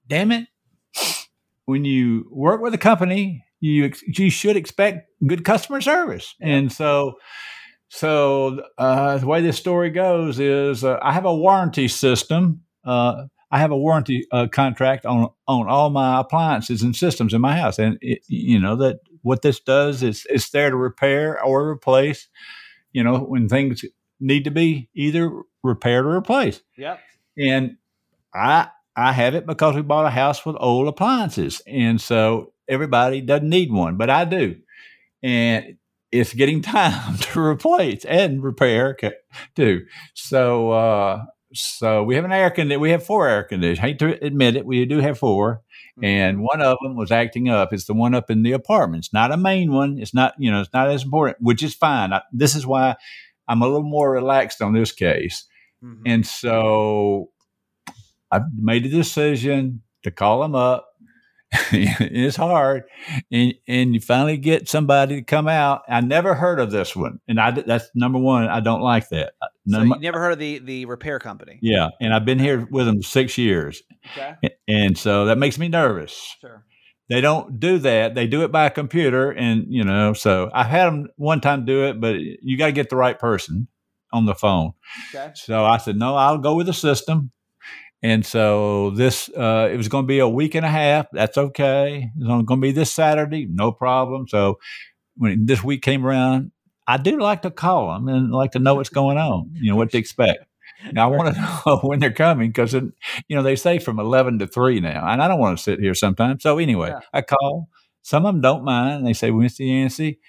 damn 0.07 0.31
it, 0.31 0.47
when 1.65 1.85
you 1.85 2.25
work 2.31 2.59
with 2.61 2.73
a 2.73 2.77
company, 2.79 3.43
you 3.59 3.85
ex- 3.85 4.01
you 4.01 4.31
should 4.31 4.55
expect 4.55 5.09
good 5.27 5.45
customer 5.45 5.79
service, 5.81 6.33
and 6.41 6.71
so. 6.71 7.13
So 7.89 8.61
uh, 8.77 9.17
the 9.17 9.27
way 9.27 9.41
this 9.41 9.57
story 9.57 9.89
goes 9.89 10.39
is, 10.39 10.83
uh, 10.83 10.99
I 11.01 11.11
have 11.11 11.25
a 11.25 11.35
warranty 11.35 11.87
system. 11.87 12.61
Uh, 12.85 13.25
I 13.51 13.57
have 13.59 13.71
a 13.71 13.77
warranty 13.77 14.27
uh, 14.31 14.47
contract 14.51 15.05
on 15.05 15.29
on 15.47 15.67
all 15.67 15.89
my 15.89 16.19
appliances 16.19 16.83
and 16.83 16.95
systems 16.95 17.33
in 17.33 17.41
my 17.41 17.57
house, 17.57 17.79
and 17.79 17.97
it, 18.01 18.21
you 18.27 18.59
know 18.59 18.75
that 18.77 18.99
what 19.23 19.41
this 19.41 19.59
does 19.59 20.03
is 20.03 20.25
it's 20.29 20.51
there 20.51 20.69
to 20.69 20.75
repair 20.75 21.43
or 21.43 21.67
replace 21.67 22.29
you 22.91 23.03
know, 23.03 23.19
when 23.19 23.47
things 23.47 23.85
need 24.19 24.43
to 24.43 24.51
be 24.51 24.89
either 24.93 25.31
repaired 25.63 26.05
or 26.05 26.09
replaced. 26.09 26.63
Yep. 26.77 26.99
And 27.37 27.77
I 28.33 28.69
I 28.95 29.13
have 29.13 29.35
it 29.35 29.45
because 29.45 29.75
we 29.75 29.81
bought 29.81 30.05
a 30.05 30.09
house 30.09 30.45
with 30.45 30.57
old 30.59 30.87
appliances. 30.87 31.61
And 31.67 32.01
so 32.01 32.53
everybody 32.67 33.21
doesn't 33.21 33.49
need 33.49 33.71
one, 33.71 33.95
but 33.95 34.09
I 34.09 34.25
do. 34.25 34.57
And 35.23 35.77
it's 36.11 36.33
getting 36.33 36.61
time 36.77 37.17
to 37.17 37.39
replace 37.39 38.05
and 38.05 38.43
repair 38.43 38.97
too. 39.55 39.85
So 40.13 40.71
uh 40.71 41.25
so 41.51 42.03
we 42.03 42.15
have 42.15 42.25
an 42.25 42.31
air 42.31 42.51
conditioner. 42.51 42.79
We 42.79 42.91
have 42.91 43.03
four 43.03 43.27
air 43.27 43.43
conditioners. 43.43 43.79
Hate 43.79 43.97
to 43.99 44.23
admit 44.23 44.55
it, 44.55 44.65
we 44.67 44.85
do 44.85 44.99
have 44.99 45.17
four, 45.17 45.63
and 46.03 46.41
one 46.41 46.61
of 46.61 46.77
them 46.83 46.95
was 46.95 47.11
acting 47.11 47.49
up. 47.49 47.73
It's 47.73 47.85
the 47.85 47.95
one 47.95 48.13
up 48.13 48.29
in 48.29 48.43
the 48.43 48.51
apartments, 48.51 49.11
not 49.13 49.31
a 49.31 49.37
main 49.37 49.71
one. 49.71 49.97
It's 49.97 50.13
not, 50.13 50.35
you 50.37 50.51
know, 50.51 50.61
it's 50.61 50.73
not 50.73 50.89
as 50.89 51.03
important, 51.03 51.37
which 51.41 51.63
is 51.63 51.73
fine. 51.73 52.13
I, 52.13 52.21
this 52.31 52.55
is 52.55 52.67
why 52.67 52.95
I'm 53.47 53.63
a 53.63 53.65
little 53.65 53.81
more 53.81 54.11
relaxed 54.11 54.61
on 54.61 54.73
this 54.73 54.91
case. 54.91 55.45
Mhm. 55.83 56.01
And 56.05 56.25
so 56.25 57.31
I've 58.31 58.53
made 58.55 58.85
a 58.85 58.89
decision 58.89 59.81
to 60.03 60.11
call 60.11 60.41
them 60.41 60.53
up. 60.53 60.88
it's 61.71 62.35
hard, 62.35 62.83
and 63.31 63.53
and 63.67 63.93
you 63.95 63.99
finally 63.99 64.37
get 64.37 64.69
somebody 64.69 65.15
to 65.15 65.21
come 65.23 65.47
out. 65.47 65.81
I 65.89 65.99
never 66.01 66.35
heard 66.35 66.59
of 66.59 66.69
this 66.69 66.95
one, 66.95 67.19
and 67.27 67.39
I 67.39 67.51
that's 67.51 67.89
number 67.95 68.19
one. 68.19 68.47
I 68.47 68.59
don't 68.59 68.81
like 68.81 69.09
that. 69.09 69.33
Uh, 69.41 69.47
so 69.67 69.81
you 69.81 69.95
never 69.99 70.19
heard 70.19 70.33
of 70.33 70.39
the 70.39 70.59
the 70.59 70.85
repair 70.85 71.17
company? 71.17 71.57
yeah, 71.61 71.89
and 71.99 72.13
I've 72.13 72.25
been 72.25 72.37
here 72.39 72.67
with 72.69 72.85
them 72.85 73.01
six 73.01 73.37
years, 73.37 73.81
Okay. 74.15 74.35
and 74.67 74.95
so 74.95 75.25
that 75.25 75.39
makes 75.39 75.57
me 75.57 75.69
nervous. 75.69 76.35
Sure. 76.39 76.65
They 77.09 77.21
don't 77.21 77.59
do 77.59 77.79
that. 77.79 78.13
They 78.13 78.27
do 78.27 78.43
it 78.43 78.51
by 78.51 78.69
computer, 78.69 79.31
and 79.31 79.65
you 79.69 79.83
know. 79.83 80.13
So 80.13 80.51
I 80.53 80.63
had 80.63 80.85
them 80.85 81.07
one 81.17 81.41
time 81.41 81.65
do 81.65 81.85
it, 81.85 81.99
but 81.99 82.19
you 82.19 82.57
got 82.59 82.67
to 82.67 82.71
get 82.73 82.91
the 82.91 82.95
right 82.95 83.17
person 83.17 83.67
on 84.13 84.25
the 84.27 84.35
phone. 84.35 84.73
Okay. 85.15 85.31
So 85.33 85.65
I 85.65 85.77
said, 85.77 85.95
no, 85.95 86.15
I'll 86.15 86.37
go 86.37 86.55
with 86.55 86.67
the 86.67 86.73
system. 86.73 87.31
And 88.01 88.25
so 88.25 88.91
this, 88.91 89.29
uh, 89.29 89.69
it 89.71 89.75
was 89.75 89.89
going 89.89 90.05
to 90.05 90.07
be 90.07 90.19
a 90.19 90.27
week 90.29 90.55
and 90.55 90.65
a 90.65 90.69
half. 90.69 91.07
That's 91.11 91.37
okay. 91.37 92.09
It's 92.15 92.27
going 92.27 92.45
to 92.45 92.57
be 92.57 92.71
this 92.71 92.91
Saturday, 92.91 93.45
no 93.49 93.71
problem. 93.71 94.27
So 94.27 94.59
when 95.17 95.45
this 95.45 95.63
week 95.63 95.81
came 95.81 96.05
around, 96.05 96.51
I 96.87 96.97
do 96.97 97.19
like 97.19 97.41
to 97.43 97.51
call 97.51 97.93
them 97.93 98.07
and 98.07 98.31
like 98.31 98.51
to 98.51 98.59
know 98.59 98.75
what's 98.75 98.89
going 98.89 99.17
on, 99.17 99.51
you 99.53 99.69
know, 99.69 99.75
what 99.75 99.91
to 99.91 99.97
expect. 99.97 100.45
Now 100.93 101.11
I 101.11 101.15
want 101.15 101.35
to 101.35 101.41
know 101.65 101.77
when 101.83 101.99
they're 101.99 102.11
coming 102.11 102.49
because, 102.49 102.73
you 102.73 102.91
know, 103.29 103.43
they 103.43 103.57
say 103.57 103.79
from 103.79 103.99
11 103.99 104.39
to 104.39 104.47
3 104.47 104.79
now, 104.79 105.05
and 105.07 105.21
I 105.21 105.27
don't 105.27 105.39
want 105.39 105.57
to 105.57 105.63
sit 105.63 105.79
here 105.79 105.93
sometimes. 105.93 106.41
So 106.41 106.57
anyway, 106.57 106.89
Yeah. 106.89 106.99
I 107.13 107.21
call. 107.21 107.67
Some 108.01 108.25
of 108.25 108.33
them 108.33 108.41
don't 108.41 108.63
mind. 108.63 109.05
They 109.05 109.13
say, 109.13 109.29
Winston 109.29 109.67
Yancey, 109.67 110.19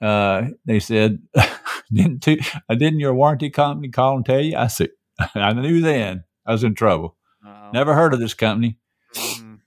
uh, 0.00 0.44
they 0.64 0.78
said, 0.78 1.18
didn't, 1.92 2.26
uh, 2.28 2.74
didn't 2.76 3.00
your 3.00 3.14
warranty 3.14 3.50
company 3.50 3.88
call 3.88 4.16
and 4.16 4.24
tell 4.24 4.40
you? 4.40 4.56
I 4.56 4.68
said, 4.68 4.90
I 5.34 5.52
knew 5.52 5.80
then 5.80 6.24
I 6.50 6.52
was 6.52 6.64
in 6.64 6.74
trouble. 6.74 7.16
Uh-oh. 7.46 7.70
Never 7.72 7.94
heard 7.94 8.12
of 8.12 8.18
this 8.20 8.34
company. 8.34 8.76
Mhm. 9.14 9.58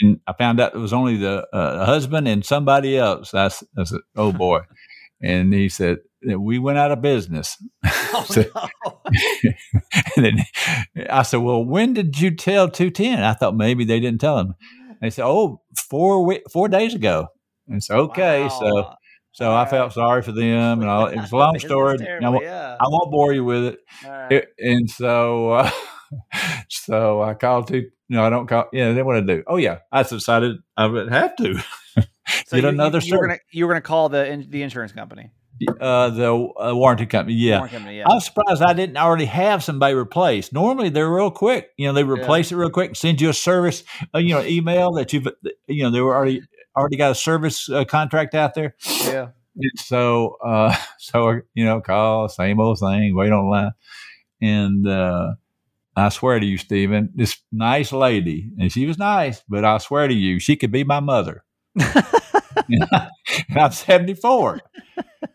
And 0.00 0.20
I 0.26 0.32
found 0.32 0.60
out 0.60 0.74
it 0.74 0.78
was 0.78 0.92
only 0.94 1.16
the 1.18 1.46
uh, 1.52 1.84
husband 1.84 2.26
and 2.28 2.44
somebody 2.44 2.96
else. 2.96 3.34
I, 3.34 3.46
I 3.78 3.84
said, 3.84 4.00
oh 4.16 4.32
boy. 4.46 4.60
And 5.22 5.52
he 5.52 5.68
said, 5.68 5.98
we 6.22 6.58
went 6.58 6.78
out 6.78 6.90
of 6.90 7.02
business. 7.02 7.56
Oh, 7.84 8.24
So- 8.28 8.44
and 10.16 10.24
then 10.24 10.38
I 11.10 11.22
said, 11.22 11.38
well, 11.40 11.64
when 11.64 11.92
did 11.94 12.18
you 12.20 12.30
tell 12.34 12.68
210? 12.70 13.22
I 13.22 13.34
thought 13.34 13.54
maybe 13.56 13.84
they 13.84 14.00
didn't 14.00 14.20
tell 14.20 14.38
him. 14.38 14.54
They 15.00 15.10
said, 15.10 15.26
oh, 15.26 15.60
four, 15.76 16.24
we- 16.24 16.42
four 16.50 16.68
days 16.68 16.94
ago. 16.94 17.28
And 17.68 17.82
so, 17.82 17.96
okay. 18.10 18.48
So, 18.48 18.74
Wow. 18.74 18.96
so 19.32 19.54
I 19.54 19.64
felt 19.66 19.92
sorry 19.92 20.22
for 20.22 20.32
them 20.32 20.80
and 20.80 20.88
all. 20.88 21.06
It 21.06 21.16
was 21.16 21.32
a 21.32 21.36
long 21.36 21.58
story. 21.58 21.98
terrible, 21.98 22.26
I 22.26 22.30
won't- 22.30 22.44
yeah. 22.44 22.76
I 22.80 22.84
won't 22.88 23.10
bore 23.10 23.32
you 23.32 23.44
with 23.44 23.64
it. 23.64 23.78
All 24.04 24.10
right. 24.10 24.32
It- 24.32 24.48
and 24.58 24.90
so 24.90 25.50
uh, 25.52 25.70
so 26.68 27.22
I 27.22 27.34
called 27.34 27.68
to 27.68 27.90
no, 28.08 28.24
I 28.24 28.30
don't 28.30 28.46
call. 28.46 28.66
Yeah, 28.72 28.92
they 28.92 29.02
want 29.02 29.26
to 29.26 29.36
do? 29.36 29.42
Oh 29.46 29.56
yeah, 29.56 29.78
I 29.90 30.02
decided 30.02 30.58
I 30.76 30.86
would 30.86 31.10
have 31.10 31.34
to 31.36 31.62
So 32.46 32.56
get 32.56 32.64
you, 32.64 32.68
another 32.68 32.98
you, 32.98 33.06
you 33.06 33.18
were 33.18 33.26
gonna 33.26 33.38
you 33.50 33.66
were 33.66 33.72
gonna 33.72 33.80
call 33.80 34.08
the 34.08 34.26
in, 34.26 34.50
the 34.50 34.62
insurance 34.62 34.92
company. 34.92 35.30
Uh, 35.80 36.10
the 36.10 36.32
uh, 36.32 36.74
warranty 36.74 37.06
company. 37.06 37.36
Yeah. 37.36 37.60
Company, 37.68 37.98
yeah. 37.98 38.08
I'm 38.08 38.18
surprised 38.20 38.62
I 38.62 38.72
didn't 38.72 38.96
already 38.96 39.26
have 39.26 39.62
somebody 39.62 39.94
replaced. 39.94 40.52
Normally 40.52 40.88
they're 40.88 41.08
real 41.08 41.30
quick. 41.30 41.70
You 41.76 41.86
know, 41.86 41.92
they 41.92 42.02
replace 42.02 42.50
it 42.50 42.56
real 42.56 42.70
quick 42.70 42.88
and 42.88 42.96
send 42.96 43.20
you 43.20 43.28
a 43.28 43.34
service, 43.34 43.84
uh, 44.12 44.18
you 44.18 44.34
know, 44.34 44.42
email 44.42 44.90
that 44.92 45.12
you've, 45.12 45.28
you 45.68 45.84
know, 45.84 45.90
they 45.90 46.00
were 46.00 46.16
already 46.16 46.42
already 46.76 46.96
got 46.96 47.12
a 47.12 47.14
service 47.14 47.68
uh, 47.68 47.84
contract 47.84 48.34
out 48.34 48.54
there. 48.54 48.74
yeah. 49.04 49.28
And 49.54 49.70
so, 49.76 50.36
uh, 50.44 50.74
so 50.98 51.40
you 51.54 51.64
know, 51.64 51.80
call 51.80 52.28
same 52.28 52.58
old 52.58 52.80
thing, 52.80 53.14
wait 53.14 53.30
on 53.30 53.48
line, 53.48 53.72
and 54.40 54.86
uh, 54.88 55.34
I 55.96 56.08
swear 56.08 56.40
to 56.40 56.46
you, 56.46 56.56
Stephen, 56.58 57.10
this 57.14 57.38
nice 57.50 57.92
lady, 57.92 58.50
and 58.58 58.72
she 58.72 58.86
was 58.86 58.98
nice, 58.98 59.42
but 59.48 59.64
I 59.64 59.78
swear 59.78 60.08
to 60.08 60.14
you, 60.14 60.38
she 60.38 60.56
could 60.56 60.72
be 60.72 60.84
my 60.84 61.00
mother. 61.00 61.44
And 61.76 62.86
I'm 63.56 63.72
74, 63.72 64.60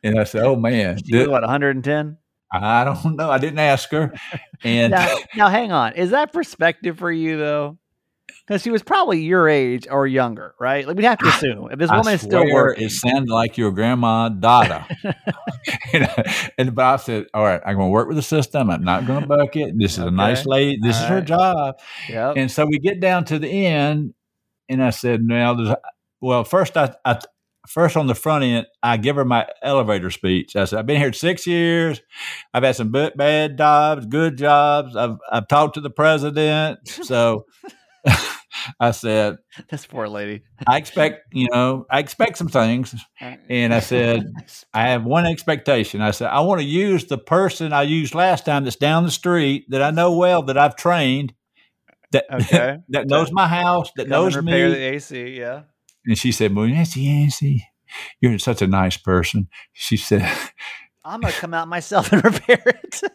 and 0.03 0.19
I 0.19 0.23
said, 0.23 0.43
"Oh 0.43 0.55
man, 0.55 0.97
She 1.03 1.15
was 1.15 1.27
what 1.27 1.41
110. 1.41 2.17
I 2.51 2.83
don't 2.83 3.15
know. 3.15 3.29
I 3.29 3.37
didn't 3.37 3.59
ask 3.59 3.89
her." 3.91 4.13
And 4.63 4.91
Now, 4.91 5.15
now, 5.35 5.49
hang 5.49 5.71
on. 5.71 5.93
Is 5.93 6.09
that 6.09 6.33
perspective 6.33 6.97
for 6.97 7.11
you 7.11 7.37
though? 7.37 7.77
Because 8.47 8.61
she 8.61 8.69
was 8.69 8.81
probably 8.81 9.21
your 9.23 9.49
age 9.49 9.87
or 9.91 10.07
younger, 10.07 10.55
right? 10.57 10.87
Like 10.87 10.95
we'd 10.95 11.03
have 11.03 11.17
to 11.17 11.27
assume 11.27 11.69
if 11.69 11.79
this 11.79 11.89
I 11.89 11.97
woman 11.97 12.13
is 12.13 12.21
still 12.21 12.45
working. 12.49 12.85
It 12.85 12.91
sounded 12.91 13.29
like 13.29 13.57
your 13.57 13.71
grandma 13.71 14.29
Dada. 14.29 14.87
and, 15.91 16.09
and 16.57 16.73
but 16.73 16.85
I 16.85 16.95
said, 16.95 17.25
"All 17.33 17.43
right, 17.43 17.61
I'm 17.65 17.75
going 17.75 17.87
to 17.87 17.91
work 17.91 18.07
with 18.07 18.15
the 18.15 18.23
system. 18.23 18.69
I'm 18.69 18.85
not 18.85 19.05
going 19.05 19.21
to 19.21 19.27
buck 19.27 19.53
it. 19.57 19.77
This 19.77 19.93
is 19.93 20.05
a 20.05 20.11
nice 20.11 20.45
lady. 20.45 20.79
This 20.81 20.95
All 20.95 21.03
is 21.03 21.09
her 21.09 21.21
job." 21.21 21.79
Yep. 22.07 22.37
And 22.37 22.49
so 22.49 22.65
we 22.65 22.79
get 22.79 23.01
down 23.01 23.25
to 23.25 23.37
the 23.37 23.49
end, 23.49 24.13
and 24.69 24.81
I 24.81 24.91
said, 24.91 25.23
"Now, 25.23 25.53
there's, 25.53 25.75
well, 26.21 26.45
first 26.45 26.77
I, 26.77 26.95
I 27.03 27.19
first 27.67 27.97
on 27.97 28.07
the 28.07 28.15
front 28.15 28.45
end, 28.45 28.65
I 28.81 28.95
give 28.95 29.17
her 29.17 29.25
my 29.25 29.45
elevator 29.61 30.09
speech. 30.09 30.55
I 30.55 30.63
said, 30.63 30.79
I've 30.79 30.85
been 30.85 31.01
here 31.01 31.11
six 31.11 31.45
years. 31.45 32.01
I've 32.53 32.63
had 32.63 32.77
some 32.77 32.93
b- 32.93 33.11
bad 33.13 33.57
jobs, 33.57 34.05
good 34.05 34.37
jobs. 34.37 34.95
I've 34.95 35.17
I've 35.29 35.49
talked 35.49 35.73
to 35.73 35.81
the 35.81 35.89
president. 35.89 36.87
So 36.87 37.45
I 38.79 38.91
said, 38.91 39.37
this 39.69 39.85
poor 39.85 40.07
lady. 40.07 40.43
I 40.67 40.77
expect, 40.77 41.33
you 41.33 41.47
know, 41.51 41.85
I 41.89 41.99
expect 41.99 42.37
some 42.37 42.47
things. 42.47 42.95
And 43.49 43.73
I 43.73 43.79
said, 43.79 44.23
I 44.73 44.89
have 44.89 45.03
one 45.03 45.25
expectation. 45.25 46.01
I 46.01 46.11
said, 46.11 46.29
I 46.29 46.41
want 46.41 46.61
to 46.61 46.67
use 46.67 47.05
the 47.05 47.17
person 47.17 47.73
I 47.73 47.83
used 47.83 48.15
last 48.15 48.45
time 48.45 48.63
that's 48.63 48.75
down 48.75 49.03
the 49.03 49.11
street 49.11 49.65
that 49.69 49.81
I 49.81 49.91
know 49.91 50.15
well, 50.15 50.43
that 50.43 50.57
I've 50.57 50.75
trained, 50.75 51.33
that 52.11 52.25
Okay. 52.31 52.77
that 52.89 53.07
knows 53.07 53.31
my 53.31 53.47
house, 53.47 53.91
that 53.95 54.05
Come 54.05 54.11
knows 54.11 54.35
and 54.35 54.45
repair 54.45 54.69
me. 54.69 54.75
the 54.75 54.81
AC. 54.81 55.37
Yeah. 55.37 55.63
And 56.05 56.17
she 56.17 56.31
said, 56.31 56.55
Well, 56.55 56.67
Nancy, 56.67 57.07
Nancy, 57.07 57.67
you're 58.21 58.39
such 58.39 58.61
a 58.61 58.67
nice 58.67 58.97
person. 58.97 59.49
She 59.73 59.97
said, 59.97 60.29
I'm 61.03 61.21
gonna 61.21 61.33
come 61.33 61.53
out 61.53 61.67
myself 61.67 62.11
and 62.11 62.23
repair 62.23 62.61
it. 62.65 63.01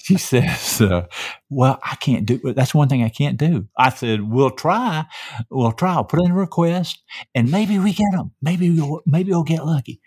She 0.04 0.16
says, 0.16 0.80
uh, 0.80 1.06
Well, 1.50 1.78
I 1.82 1.94
can't 1.96 2.24
do 2.24 2.40
it. 2.44 2.56
That's 2.56 2.74
one 2.74 2.88
thing 2.88 3.02
I 3.02 3.10
can't 3.10 3.36
do. 3.36 3.68
I 3.76 3.90
said, 3.90 4.22
We'll 4.22 4.50
try. 4.50 5.04
We'll 5.50 5.72
try. 5.72 5.92
I'll 5.92 6.04
put 6.04 6.22
in 6.24 6.30
a 6.30 6.34
request 6.34 7.02
and 7.34 7.50
maybe 7.50 7.78
we 7.78 7.92
get 7.92 8.10
them. 8.12 8.32
Maybe 8.40 8.70
we'll, 8.70 9.02
maybe 9.06 9.30
we'll 9.30 9.42
get 9.42 9.64
lucky. 9.64 10.00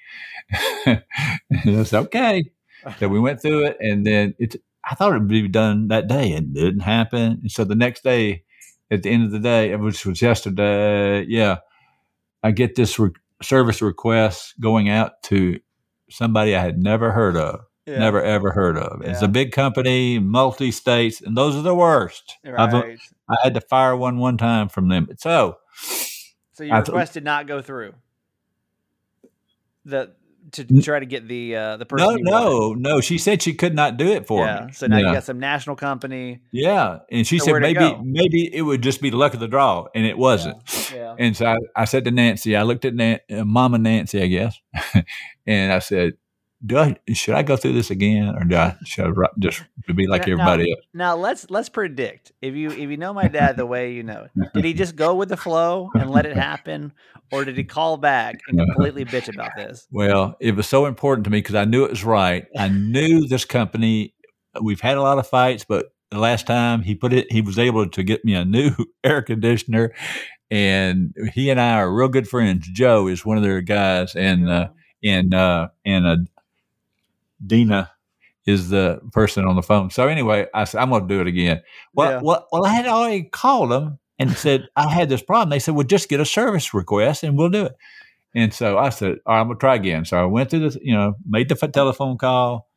and 0.85 1.03
I 1.49 1.83
said, 1.83 1.99
Okay. 2.05 2.43
So 2.99 3.07
we 3.07 3.19
went 3.19 3.41
through 3.41 3.65
it 3.65 3.77
and 3.79 4.05
then 4.05 4.35
it, 4.39 4.55
I 4.89 4.95
thought 4.95 5.13
it 5.13 5.19
would 5.19 5.27
be 5.27 5.47
done 5.47 5.87
that 5.87 6.07
day 6.07 6.33
and 6.33 6.57
it 6.57 6.59
didn't 6.59 6.81
happen. 6.81 7.39
And 7.41 7.51
so 7.51 7.63
the 7.63 7.75
next 7.75 8.03
day, 8.03 8.43
at 8.91 9.03
the 9.03 9.09
end 9.09 9.23
of 9.23 9.31
the 9.31 9.39
day, 9.39 9.75
which 9.75 10.05
was 10.05 10.21
yesterday, 10.21 11.23
yeah, 11.27 11.57
I 12.43 12.51
get 12.51 12.75
this 12.75 12.99
re- 12.99 13.11
service 13.41 13.81
request 13.81 14.55
going 14.59 14.89
out 14.89 15.23
to 15.23 15.59
somebody 16.09 16.55
I 16.55 16.61
had 16.61 16.77
never 16.77 17.11
heard 17.11 17.37
of, 17.37 17.61
Yeah. 17.85 17.99
never 17.99 18.21
ever 18.23 18.51
heard 18.51 18.77
of. 18.77 19.01
It's 19.01 19.21
a 19.21 19.27
big 19.27 19.51
company, 19.51 20.17
multi 20.19 20.71
states, 20.71 21.21
and 21.21 21.35
those 21.35 21.55
are 21.55 21.61
the 21.61 21.75
worst. 21.75 22.37
I've, 22.45 22.73
I 22.73 23.35
had 23.43 23.53
to 23.55 23.61
fire 23.61 23.95
one 23.95 24.17
one 24.19 24.37
time 24.37 24.69
from 24.69 24.87
them. 24.87 25.07
So 25.17 25.57
So 26.53 26.63
your 26.63 26.77
request 26.77 27.13
did 27.13 27.23
not 27.25 27.45
go 27.47 27.61
through. 27.61 27.93
The 29.85 30.13
to 30.51 30.65
try 30.81 30.99
to 30.99 31.05
get 31.05 31.27
the 31.27 31.55
uh, 31.55 31.77
the 31.77 31.85
person. 31.85 32.19
no, 32.21 32.39
no, 32.39 32.73
no. 32.73 33.01
She 33.01 33.17
said 33.17 33.41
she 33.41 33.53
could 33.53 33.73
not 33.73 33.97
do 33.97 34.07
it 34.07 34.27
for 34.27 34.45
Yeah. 34.45 34.65
me. 34.67 34.71
So 34.73 34.87
now 34.87 34.97
yeah. 34.97 35.07
you 35.07 35.13
got 35.13 35.23
some 35.23 35.39
national 35.39 35.75
company. 35.75 36.39
yeah, 36.51 36.99
and 37.11 37.25
she 37.25 37.39
So 37.39 37.45
said 37.45 37.51
where'd 37.53 37.63
it 37.65 37.77
maybe 37.79 37.97
maybe 38.03 38.55
it 38.55 38.61
would 38.61 38.81
just 38.81 39.01
be 39.01 39.09
the 39.09 39.17
luck 39.17 39.33
of 39.33 39.39
the 39.39 39.47
draw, 39.47 39.87
and 39.95 40.05
it 40.05 40.17
wasn't. 40.17 40.57
Yeah. 40.93 41.15
And 41.17 41.35
so 41.35 41.45
I, 41.47 41.57
I 41.75 41.85
said 41.85 42.05
to 42.05 42.11
Nancy, 42.11 42.55
I 42.55 42.63
looked 42.63 42.85
at 42.85 42.93
Nan- 42.93 43.19
uh, 43.31 43.43
Mama 43.45 43.77
Nancy, 43.77 44.21
I 44.21 44.27
guess, 44.27 44.59
and 45.47 45.71
I 45.73 45.79
said, 45.79 46.13
"Do 46.65 46.77
I 46.77 46.95
should 47.13 47.35
I 47.35 47.43
go 47.43 47.57
through 47.57 47.73
this 47.73 47.91
again, 47.91 48.35
or 48.35 48.43
do 48.43 48.55
I 48.55 48.75
should 48.85 49.05
I 49.05 49.27
just 49.39 49.63
be 49.95 50.07
like 50.07 50.27
Now- 50.27 50.33
everybody 50.33 50.71
else?" 50.71 50.85
Now 50.93 51.15
let's 51.15 51.49
let's 51.49 51.69
predict. 51.69 52.31
If 52.41 52.55
you 52.55 52.69
if 52.69 52.89
you 52.89 52.97
know 52.97 53.13
my 53.13 53.27
dad 53.27 53.57
the 53.57 53.65
way 53.65 53.93
you 53.93 54.03
know, 54.03 54.27
did 54.53 54.65
he 54.65 54.73
just 54.83 54.95
go 54.95 55.15
with 55.15 55.29
the 55.29 55.37
flow 55.37 55.89
and 55.95 56.09
let 56.09 56.25
it 56.25 56.35
happen, 56.35 56.93
or 57.31 57.45
did 57.45 57.57
he 57.57 57.63
call 57.63 57.97
back 57.97 58.39
and 58.47 58.59
completely 58.73 59.05
bitch 59.05 59.33
about 59.33 59.51
this? 59.55 59.87
Well, 59.91 60.35
it 60.39 60.55
was 60.55 60.67
so 60.67 60.85
important 60.85 61.25
to 61.25 61.29
me 61.31 61.39
because 61.39 61.55
I 61.55 61.65
knew 61.65 61.83
it 61.83 61.91
was 61.91 62.03
right. 62.03 62.45
I 62.57 62.69
knew 62.69 63.27
this 63.27 63.45
company. 63.45 64.13
We've 64.61 64.81
had 64.81 64.97
a 64.97 65.01
lot 65.01 65.17
of 65.17 65.27
fights, 65.27 65.65
but 65.67 65.93
the 66.11 66.19
last 66.19 66.45
time 66.45 66.83
he 66.83 66.93
put 66.93 67.11
it, 67.11 67.31
he 67.31 67.41
was 67.41 67.57
able 67.57 67.89
to 67.89 68.03
get 68.03 68.23
me 68.23 68.35
a 68.35 68.45
new 68.45 68.71
air 69.03 69.21
conditioner, 69.21 69.93
and 70.51 71.13
he 71.33 71.49
and 71.49 71.59
I 71.59 71.73
are 71.79 71.91
real 71.91 72.07
good 72.07 72.27
friends. 72.27 72.67
Joe 72.71 73.07
is 73.07 73.25
one 73.25 73.37
of 73.37 73.43
their 73.43 73.61
guys, 73.61 74.15
and 74.15 74.47
uh, 74.49 74.69
and 75.03 75.33
uh, 75.33 75.69
and 75.85 76.05
uh, 76.05 76.17
Dina 77.45 77.91
is 78.45 78.69
the 78.69 78.99
person 79.11 79.45
on 79.45 79.55
the 79.55 79.63
phone. 79.63 79.89
So 79.89 80.07
anyway, 80.07 80.47
I 80.53 80.65
said 80.65 80.81
I'm 80.81 80.89
going 80.89 81.07
to 81.07 81.13
do 81.13 81.21
it 81.21 81.27
again. 81.27 81.61
Well, 81.93 82.11
Yeah. 82.11 82.19
well, 82.23 82.47
well, 82.51 82.65
I 82.65 82.73
had 82.73 82.87
already 82.87 83.23
called 83.23 83.71
them 83.71 83.99
and 84.19 84.31
said 84.31 84.67
I 84.75 84.89
had 84.89 85.09
this 85.09 85.21
problem. 85.23 85.49
They 85.49 85.59
said, 85.59 85.75
"Well, 85.75 85.85
just 85.87 86.09
get 86.09 86.19
a 86.19 86.25
service 86.25 86.73
request 86.73 87.23
and 87.23 87.37
we'll 87.37 87.49
do 87.49 87.65
it." 87.65 87.75
And 88.35 88.53
so 88.53 88.77
I 88.79 88.89
said, 88.89 89.19
All 89.25 89.35
right, 89.35 89.41
I'm 89.41 89.47
going 89.47 89.57
to 89.57 89.59
try 89.59 89.75
again. 89.75 90.05
So 90.05 90.17
I 90.17 90.25
went 90.25 90.49
through 90.49 90.61
this, 90.61 90.77
you 90.81 90.93
know, 90.95 91.13
made 91.25 91.49
the 91.49 91.55
telephone 91.55 92.17
call 92.17 92.67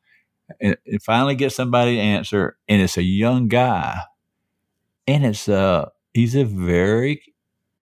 and, 0.61 0.77
and 0.87 1.03
finally 1.03 1.35
get 1.35 1.53
somebody 1.53 1.97
to 1.97 2.01
answer. 2.03 2.59
And 2.69 2.83
it's 2.83 2.99
a 2.99 3.03
young 3.03 3.49
guy. 3.49 3.99
And 5.07 5.25
it's, 5.25 5.49
uh, 5.49 5.89
he's 6.13 6.35
a 6.35 6.45
very, 6.45 7.23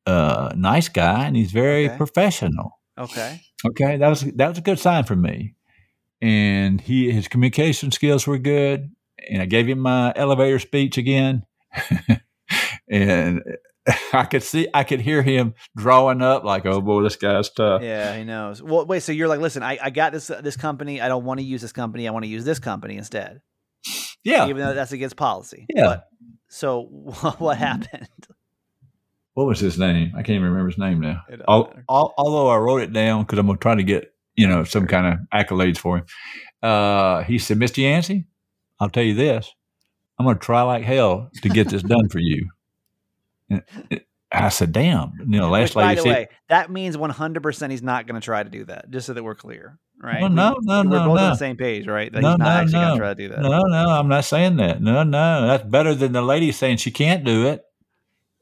uh, 0.07 0.53
nice 0.55 0.88
guy 0.88 1.25
and 1.27 1.35
he's 1.35 1.51
very 1.51 1.87
Okay. 1.87 1.97
professional. 1.97 2.79
Okay. 2.97 3.40
Okay. 3.66 3.97
That 3.97 4.09
was, 4.09 4.20
that 4.20 4.49
was 4.49 4.59
a 4.59 4.62
good 4.62 4.79
sign 4.79 5.03
for 5.03 5.16
me. 5.16 5.55
And 6.24 6.80
he, 6.80 7.10
his 7.10 7.28
communication 7.28 7.90
skills 7.90 8.26
were 8.26 8.38
good. 8.38 8.90
And 9.28 9.42
I 9.42 9.46
gave 9.46 9.68
him 9.68 9.78
my 9.80 10.12
elevator 10.16 10.58
speech 10.58 10.96
again. 10.96 11.44
and 12.88 13.42
I 14.12 14.24
could 14.24 14.42
see, 14.42 14.68
I 14.72 14.84
could 14.84 15.00
hear 15.00 15.22
him 15.22 15.54
drawing 15.76 16.22
up 16.22 16.44
like, 16.44 16.64
oh 16.66 16.80
boy, 16.80 17.02
this 17.02 17.16
guy's 17.16 17.50
tough. 17.50 17.82
Yeah, 17.82 18.16
he 18.16 18.24
knows. 18.24 18.62
Well, 18.62 18.87
wait. 18.87 19.02
So 19.02 19.12
you're 19.12 19.28
like, 19.28 19.40
listen, 19.40 19.62
I, 19.62 19.78
I 19.82 19.90
got 19.90 20.12
this 20.12 20.28
this 20.28 20.56
company. 20.56 21.00
I 21.00 21.08
don't 21.08 21.24
want 21.24 21.40
to 21.40 21.44
use 21.44 21.60
this 21.60 21.72
company. 21.72 22.08
I 22.08 22.10
want 22.10 22.24
to 22.24 22.30
use 22.30 22.44
this 22.44 22.58
company 22.58 22.96
instead, 22.96 23.40
Yeah. 24.22 24.48
even 24.48 24.62
though 24.62 24.74
that's 24.74 24.92
against 24.92 25.16
policy. 25.16 25.66
Yeah. 25.68 25.84
But, 25.84 26.08
so 26.48 26.82
what 27.38 27.58
happened? 27.58 28.08
what 29.34 29.46
was 29.46 29.60
his 29.60 29.78
name? 29.78 30.12
I 30.14 30.18
can't 30.22 30.30
even 30.37 30.44
remember 30.44 30.70
his 30.70 30.78
name 30.78 31.00
now. 31.00 31.22
It 31.28 31.32
doesn't 31.32 31.44
Al- 31.48 31.64
matter. 31.66 31.84
al- 31.90 32.14
although 32.16 32.48
I 32.48 32.56
wrote 32.56 32.82
it 32.82 32.92
down 32.92 33.24
because 33.24 33.38
I'm 33.38 33.46
gonna 33.46 33.58
try 33.58 33.74
to 33.74 33.82
get 33.82 34.13
you 34.37 34.47
know 34.47 34.64
some 34.64 34.87
kind 34.87 35.07
of 35.07 35.18
accolades 35.33 35.79
for 35.79 35.99
him. 35.99 36.05
Uh, 36.62 37.23
he 37.25 37.38
said, 37.38 37.59
"Mr. 37.59 37.79
Yancey, 37.79 38.27
I'll 38.81 38.90
tell 38.90 39.03
you 39.03 39.14
this: 39.14 39.53
I'm 40.18 40.27
gonna 40.27 40.38
try 40.38 40.62
like 40.62 40.85
hell 40.85 41.31
to 41.42 41.49
get 41.49 41.68
this 41.68 41.83
done 41.83 42.09
for 42.09 42.18
you." 42.20 42.49
And 43.51 43.62
I 44.33 44.49
said, 44.49 44.73
"Damn!" 44.73 45.12
You 45.20 45.38
know, 45.38 45.51
last 45.51 45.75
Which, 45.77 45.85
by 45.85 45.94
the 45.94 46.03
said, 46.03 46.09
way, 46.09 46.29
that 46.49 46.70
means 46.70 46.97
100 46.99 47.42
percent 47.42 47.70
he's 47.70 47.83
not 47.83 48.07
going 48.07 48.20
to 48.20 48.25
try 48.25 48.42
to 48.42 48.51
do 48.51 48.64
that. 48.64 48.90
Just 48.90 49.07
so 49.07 49.12
that 49.12 49.23
we're 49.23 49.35
clear, 49.37 49.79
right? 50.03 50.20
Well, 50.20 50.31
We- 50.31 50.35
no, 50.37 50.57
no, 50.62 50.79
we're 50.79 50.85
no, 50.85 51.09
both 51.09 51.18
on 51.20 51.31
the 51.31 51.35
same 51.37 51.57
page, 51.57 51.87
right? 51.87 52.11
That 52.12 52.20
No, 52.23 52.31
he's 52.31 52.38
not 52.38 52.44
no, 52.44 52.51
actually 52.51 52.73
going 52.73 52.87
no. 52.88 52.94
to 52.94 52.99
try 52.99 53.09
to 53.11 53.14
do 53.14 53.29
that. 53.29 53.42
"No, 53.42 53.59
no, 53.61 53.90
I'm 53.90 54.09
not 54.09 54.25
saying 54.25 54.57
that. 54.57 54.83
No, 54.83 55.03
no, 55.05 55.47
that's 55.47 55.64
better 55.64 55.94
than 55.94 56.12
the 56.12 56.23
lady 56.23 56.51
saying 56.53 56.79
she 56.79 56.90
can't 56.90 57.23
do 57.25 57.47
it." 57.47 57.62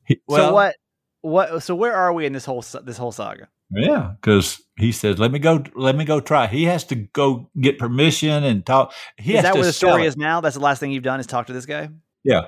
He- 0.07 0.21
so 0.31 0.55
what? 0.55 0.77
What? 1.21 1.63
So 1.63 1.75
where 1.75 1.95
are 1.95 2.13
we 2.13 2.25
in 2.27 2.33
this 2.33 2.45
whole 2.45 2.65
this 2.85 2.97
whole 2.97 3.13
saga? 3.13 3.49
Yeah, 3.75 4.13
because 4.21 4.61
he 4.77 4.93
says, 4.93 5.19
"Let 5.19 5.33
me 5.33 5.39
go. 5.39 5.63
Let 5.75 5.97
me 5.97 6.05
go 6.05 6.21
try." 6.21 6.47
He 6.47 6.65
has 6.65 6.85
to 6.85 6.95
go 6.95 7.51
get 7.61 7.79
permission 7.79 8.45
and 8.45 8.65
talk. 8.65 8.93
He 9.19 9.35
is 9.35 9.43
that 9.43 9.55
where 9.55 9.65
the 9.65 9.73
story 9.73 10.05
it. 10.05 10.09
is 10.09 10.17
now? 10.17 10.41
That's 10.41 10.57
the 10.57 10.63
last 10.63 10.81
thing 10.81 10.93
you've 10.93 11.03
done 11.03 11.21
is 11.21 11.27
talk 11.27 11.47
to 11.47 11.53
this 11.53 11.67
guy. 11.67 11.89
Yeah. 12.25 12.43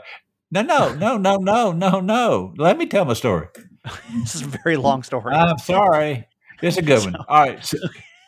No, 0.51 0.63
no, 0.63 0.95
no, 0.95 1.17
no, 1.17 1.37
no, 1.37 1.73
no, 1.73 2.01
no. 2.01 2.55
Let 2.57 2.79
me 2.79 2.87
tell 2.87 3.05
my 3.05 3.15
story. 3.15 3.49
This 4.21 4.35
is 4.35 4.43
a 4.43 4.47
very 4.47 4.77
long 4.77 5.03
story. 5.03 5.35
I'm 5.35 5.59
sorry. 5.59 6.27
It's 6.63 6.79
a 6.79 6.83
good 6.83 7.05
one. 7.05 7.17
All 7.29 7.41
right. 7.43 7.63
So, 7.63 7.77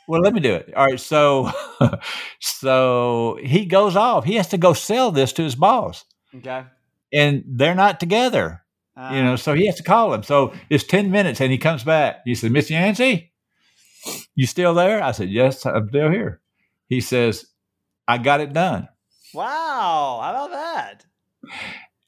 well, 0.07 0.21
let 0.21 0.35
me 0.35 0.41
do 0.41 0.55
it. 0.55 0.75
All 0.75 0.85
right. 0.85 1.01
So, 1.01 1.51
so 2.41 3.39
he 3.43 3.65
goes 3.65 3.97
off. 3.97 4.25
He 4.25 4.35
has 4.35 4.49
to 4.49 4.59
go 4.59 4.75
sell 4.75 5.11
this 5.13 5.33
to 5.35 5.43
his 5.43 5.55
boss, 5.55 6.05
okay. 6.35 6.65
and 7.13 7.45
they're 7.47 7.75
not 7.75 8.01
together. 8.01 8.66
You 8.97 9.23
know, 9.23 9.37
so 9.37 9.55
he 9.55 9.67
has 9.67 9.77
to 9.77 9.83
call 9.83 10.15
him. 10.15 10.23
So 10.23 10.55
it's 10.71 10.85
10 10.85 11.11
minutes 11.11 11.41
and 11.41 11.53
he 11.53 11.59
comes 11.59 11.85
back. 11.85 12.23
He 12.25 12.35
said, 12.35 12.51
Miss 12.53 12.71
Yancey, 12.71 13.33
you 14.35 14.47
still 14.47 14.75
there? 14.75 15.03
I 15.03 15.13
said, 15.13 15.29
Yes, 15.29 15.67
I'm 15.67 15.89
still 15.89 16.11
here. 16.11 16.41
He 16.89 17.01
says, 17.01 17.47
"I 18.07 18.19
got 18.19 18.41
it 18.41 18.53
done." 18.53 18.89
Wow, 19.35 20.21
how 20.23 20.31
about 20.31 20.51
that? 20.51 21.07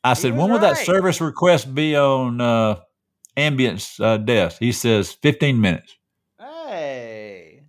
I 0.05 0.15
said, 0.15 0.37
"When 0.37 0.51
will 0.51 0.61
that 0.61 0.79
service 0.79 1.21
request 1.21 1.75
be 1.75 1.97
on 1.97 2.41
uh, 2.41 2.81
ambience 3.37 4.01
uh, 4.03 4.19
desk?" 4.19 4.59
He 4.61 4.73
says, 4.73 5.13
"15 5.13 5.61
minutes." 5.61 5.97
Hey, 6.39 7.63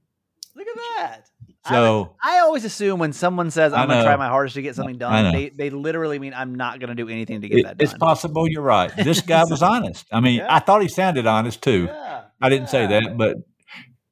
look 0.56 0.68
at 0.68 1.30
that. 1.66 1.72
I, 1.74 1.76
So 1.76 2.16
I 2.24 2.40
always 2.40 2.66
assume 2.66 3.00
when 3.00 3.14
someone 3.14 3.52
says 3.52 3.74
I'm 3.74 3.88
going 3.88 4.00
to 4.00 4.06
try 4.06 4.16
my 4.16 4.28
hardest 4.30 4.56
to 4.56 4.62
get 4.62 4.76
something 4.76 4.98
done, 4.98 5.34
they, 5.34 5.50
they 5.50 5.70
literally 5.70 6.20
mean 6.20 6.34
I'm 6.34 6.56
not 6.56 6.80
going 6.80 6.90
to 6.90 6.96
do 6.96 7.10
anything 7.10 7.42
to 7.42 7.50
get 7.50 7.60
it- 7.60 7.64
that 7.66 7.78
done. 7.78 7.86
it's 7.86 7.98
possible 7.98 8.48
you're 8.48 8.62
right. 8.62 8.92
This 8.96 9.22
guy 9.22 9.44
was 9.46 9.62
honest. 9.74 10.06
I 10.12 10.20
mean, 10.20 10.38
Yeah. 10.40 10.54
I 10.56 10.60
thought 10.60 10.82
he 10.82 10.88
sounded 10.88 11.26
honest 11.28 11.62
too. 11.62 11.86
Yeah, 11.90 12.24
I 12.42 12.50
didn't 12.50 12.70
say 12.70 12.88
that, 12.88 13.18
but 13.18 13.38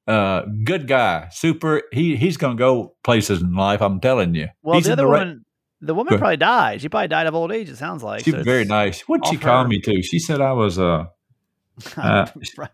uh, 0.07 0.43
good 0.63 0.87
guy, 0.87 1.27
super. 1.31 1.81
He 1.91 2.15
he's 2.15 2.37
going 2.37 2.55
to 2.55 2.59
go 2.59 2.95
places 3.03 3.41
in 3.41 3.53
life. 3.53 3.81
I'm 3.81 3.99
telling 3.99 4.35
you. 4.35 4.47
Well, 4.63 4.75
he's 4.75 4.85
the 4.85 4.93
other 4.93 5.07
woman, 5.07 5.43
the 5.81 5.93
woman 5.93 6.17
probably 6.17 6.37
died. 6.37 6.81
She 6.81 6.87
probably 6.89 7.09
died 7.09 7.27
of 7.27 7.35
old 7.35 7.51
age. 7.51 7.69
It 7.69 7.75
sounds 7.77 8.03
like 8.03 8.23
She's 8.23 8.33
so 8.33 8.43
very 8.43 8.63
nice. 8.65 9.01
What'd 9.01 9.27
she 9.27 9.37
call 9.37 9.63
her. 9.63 9.67
me 9.67 9.79
to? 9.81 10.01
She 10.01 10.19
said 10.19 10.39
I 10.41 10.53
was 10.53 10.79
uh 10.79 11.05
Uh, 11.97 12.25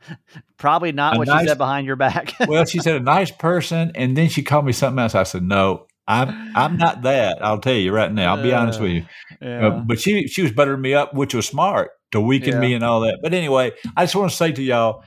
probably 0.58 0.91
not 0.91 1.18
what 1.18 1.28
she 1.28 1.47
said 1.47 1.58
behind 1.58 1.86
your 1.86 1.95
back. 1.95 2.34
well, 2.47 2.66
she 2.66 2.80
said 2.80 2.95
a 2.95 2.99
nice 2.99 3.32
person, 3.32 3.91
and 3.95 4.16
then 4.16 4.30
she 4.30 4.43
called 4.43 4.66
me 4.66 4.72
something 4.72 4.99
else. 4.99 5.14
I 5.16 5.24
said 5.24 5.43
no, 5.43 5.88
I'm 6.08 6.51
I'm 6.56 6.78
not 6.78 7.01
that. 7.04 7.43
I'll 7.43 7.60
tell 7.60 7.74
you 7.74 7.91
right 7.91 8.12
now. 8.12 8.36
I'll 8.36 8.43
be 8.43 8.54
honest 8.54 8.80
with 8.80 8.91
you. 8.91 9.06
yeah. 9.41 9.68
Uh, 9.68 9.80
but 9.86 9.99
she 9.99 10.28
she 10.28 10.41
was 10.41 10.51
buttering 10.51 10.82
me 10.82 10.93
up, 10.93 11.14
which 11.14 11.34
was 11.34 11.45
smart 11.47 11.91
to 12.12 12.22
weaken 12.22 12.54
Yeah. 12.54 12.60
me 12.60 12.74
and 12.74 12.84
all 12.84 13.01
that. 13.01 13.20
But 13.22 13.34
anyway, 13.34 13.72
I 13.97 14.04
just 14.04 14.16
want 14.16 14.32
to 14.32 14.38
say 14.38 14.51
to 14.51 14.62
y'all, 14.64 15.04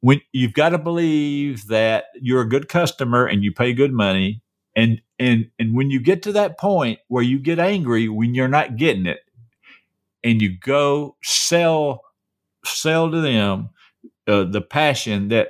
when 0.00 0.20
you've 0.32 0.52
got 0.54 0.70
to 0.70 0.78
believe 0.78 1.66
that 1.68 2.04
you're 2.20 2.42
a 2.42 2.48
good 2.48 2.68
customer 2.68 3.26
and 3.26 3.42
you 3.42 3.52
pay 3.52 3.72
good 3.74 3.92
money, 3.92 4.42
and 4.76 5.00
and 5.18 5.50
and 5.58 5.74
when 5.76 5.90
you 5.90 6.00
get 6.00 6.22
to 6.22 6.32
that 6.32 6.58
point 6.58 7.00
where 7.08 7.22
you 7.22 7.38
get 7.38 7.58
angry 7.58 8.08
when 8.08 8.34
you're 8.34 8.48
not 8.48 8.76
getting 8.76 9.06
it, 9.06 9.20
and 10.24 10.40
you 10.40 10.56
go 10.58 11.16
sell 11.22 12.02
sell 12.64 13.10
to 13.10 13.20
them 13.20 13.70
uh, 14.26 14.44
the 14.44 14.60
passion 14.60 15.28
that 15.28 15.48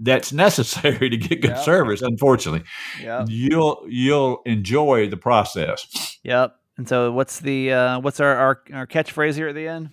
that's 0.00 0.32
necessary 0.32 1.10
to 1.10 1.16
get 1.16 1.40
good 1.42 1.50
Yep. 1.50 1.58
service. 1.64 2.02
Unfortunately, 2.02 2.64
Yep. 3.02 3.26
you'll 3.28 3.84
you'll 3.88 4.42
enjoy 4.46 5.08
the 5.08 5.16
process. 5.16 6.18
Yep. 6.22 6.54
And 6.76 6.88
so, 6.88 7.10
what's 7.10 7.40
the 7.40 7.72
uh, 7.72 8.00
what's 8.00 8.20
our, 8.20 8.34
our 8.36 8.62
our 8.72 8.86
catchphrase 8.86 9.34
here 9.34 9.48
at 9.48 9.54
the 9.56 9.66
end? 9.66 9.90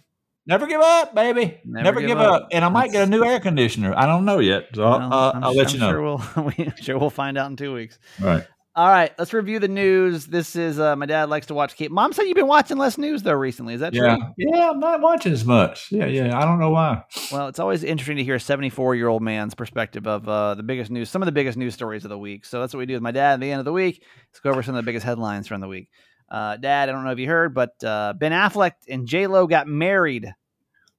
Never 0.47 0.67
give 0.67 0.79
up, 0.81 1.15
baby. 1.15 1.59
Never 1.65 1.83
Never, 1.85 1.99
give 2.01 2.09
give, 2.09 2.17
up. 2.19 2.43
up. 2.43 2.47
And 2.51 2.63
I 2.63 2.69
might 2.69 2.91
get 2.91 3.07
a 3.07 3.09
new 3.09 3.23
air 3.25 3.39
conditioner. 3.39 3.95
I 3.97 4.05
don't 4.05 4.25
know 4.25 4.37
yet. 4.37 4.67
So 4.75 4.83
I'll, 4.83 5.11
I'll, 5.43 5.55
let 5.55 5.69
I'm 5.69 5.73
you 5.73 5.79
know. 5.79 5.89
Sure 5.89 6.01
we'll, 6.03 6.53
we, 6.57 6.71
sure 6.79 6.99
we'll 6.99 7.09
find 7.09 7.35
out 7.39 7.49
in 7.49 7.55
two 7.55 7.73
weeks. 7.73 7.97
All 8.21 8.27
right. 8.27 8.45
All 8.77 8.89
right, 8.89 9.13
let's 9.17 9.31
review 9.31 9.59
the 9.59 9.69
news. 9.69 10.25
This 10.25 10.53
is 10.57 10.79
uh, 10.81 10.97
my 10.97 11.05
dad 11.05 11.29
likes 11.29 11.47
to 11.47 11.53
watch. 11.53 11.77
Kate. 11.77 11.91
Mom 11.91 12.11
said 12.11 12.23
you've 12.23 12.35
been 12.35 12.45
watching 12.47 12.77
less 12.77 12.97
news 12.97 13.23
though 13.23 13.31
recently. 13.31 13.73
Is 13.73 13.79
that 13.79 13.93
Yeah. 13.93 14.17
true? 14.17 14.25
Yeah, 14.37 14.69
I'm 14.71 14.81
not 14.81 14.99
watching 14.99 15.31
as 15.31 15.45
much. 15.45 15.89
Yeah, 15.93 16.07
yeah. 16.07 16.37
I 16.37 16.43
don't 16.43 16.59
know 16.59 16.71
why. 16.71 17.03
Well, 17.31 17.47
it's 17.47 17.59
always 17.59 17.85
interesting 17.85 18.17
to 18.17 18.23
hear 18.25 18.35
a 18.35 18.39
74 18.39 18.95
year 18.95 19.07
old 19.07 19.21
man's 19.21 19.55
perspective 19.55 20.05
of 20.07 20.27
uh, 20.27 20.55
the 20.55 20.63
biggest 20.63 20.91
news, 20.91 21.09
some 21.09 21.21
of 21.21 21.25
the 21.25 21.31
biggest 21.31 21.57
news 21.57 21.73
stories 21.73 22.03
of 22.03 22.09
the 22.09 22.17
week. 22.17 22.43
So 22.43 22.59
that's 22.59 22.73
what 22.73 22.79
we 22.79 22.85
do 22.85 22.95
with 22.95 23.01
my 23.01 23.11
dad 23.11 23.35
at 23.35 23.39
the 23.39 23.49
end 23.49 23.59
of 23.59 23.65
the 23.65 23.71
week. 23.71 24.03
Let's 24.31 24.41
go 24.41 24.49
over 24.49 24.61
some 24.61 24.75
of 24.75 24.83
the 24.83 24.85
biggest 24.85 25.05
headlines 25.05 25.47
from 25.47 25.61
the 25.61 25.69
week. 25.69 25.87
Uh, 26.29 26.57
dad, 26.57 26.89
I 26.89 26.91
don't 26.91 27.05
know 27.05 27.11
if 27.11 27.19
you 27.19 27.27
heard, 27.29 27.53
but 27.53 27.81
uh, 27.81 28.11
Ben 28.17 28.33
Affleck 28.33 28.73
and 28.89 29.07
J 29.07 29.27
Lo 29.27 29.47
got 29.47 29.67
married. 29.67 30.33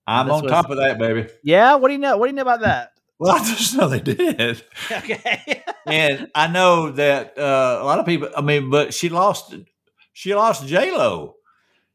I'm 0.07 0.31
on 0.31 0.45
was- 0.45 0.51
top 0.51 0.70
of 0.70 0.79
that, 0.79 0.99
baby. 0.99 1.27
Yeah, 1.43 1.74
what 1.74 1.89
do 1.89 1.93
you 1.93 1.99
know? 1.99 2.16
What 2.16 2.27
do 2.27 2.31
you 2.31 2.37
know 2.37 2.43
about 2.43 2.61
that? 2.62 2.93
Well, 3.19 3.37
I 3.37 3.39
just 3.45 3.77
know 3.77 3.89
they 3.89 4.01
did. 4.01 4.62
okay. 4.91 5.64
and 5.87 6.31
I 6.35 6.47
know 6.49 6.91
that 6.93 7.39
uh, 7.39 7.79
a 7.81 7.85
lot 7.85 7.99
of 7.99 8.07
people, 8.07 8.29
I 8.37 8.41
mean, 8.41 8.71
but 8.71 8.93
she 8.95 9.09
lost, 9.09 9.55
she 10.12 10.35
lost 10.35 10.67
J 10.67 10.93
Lo. 10.93 11.37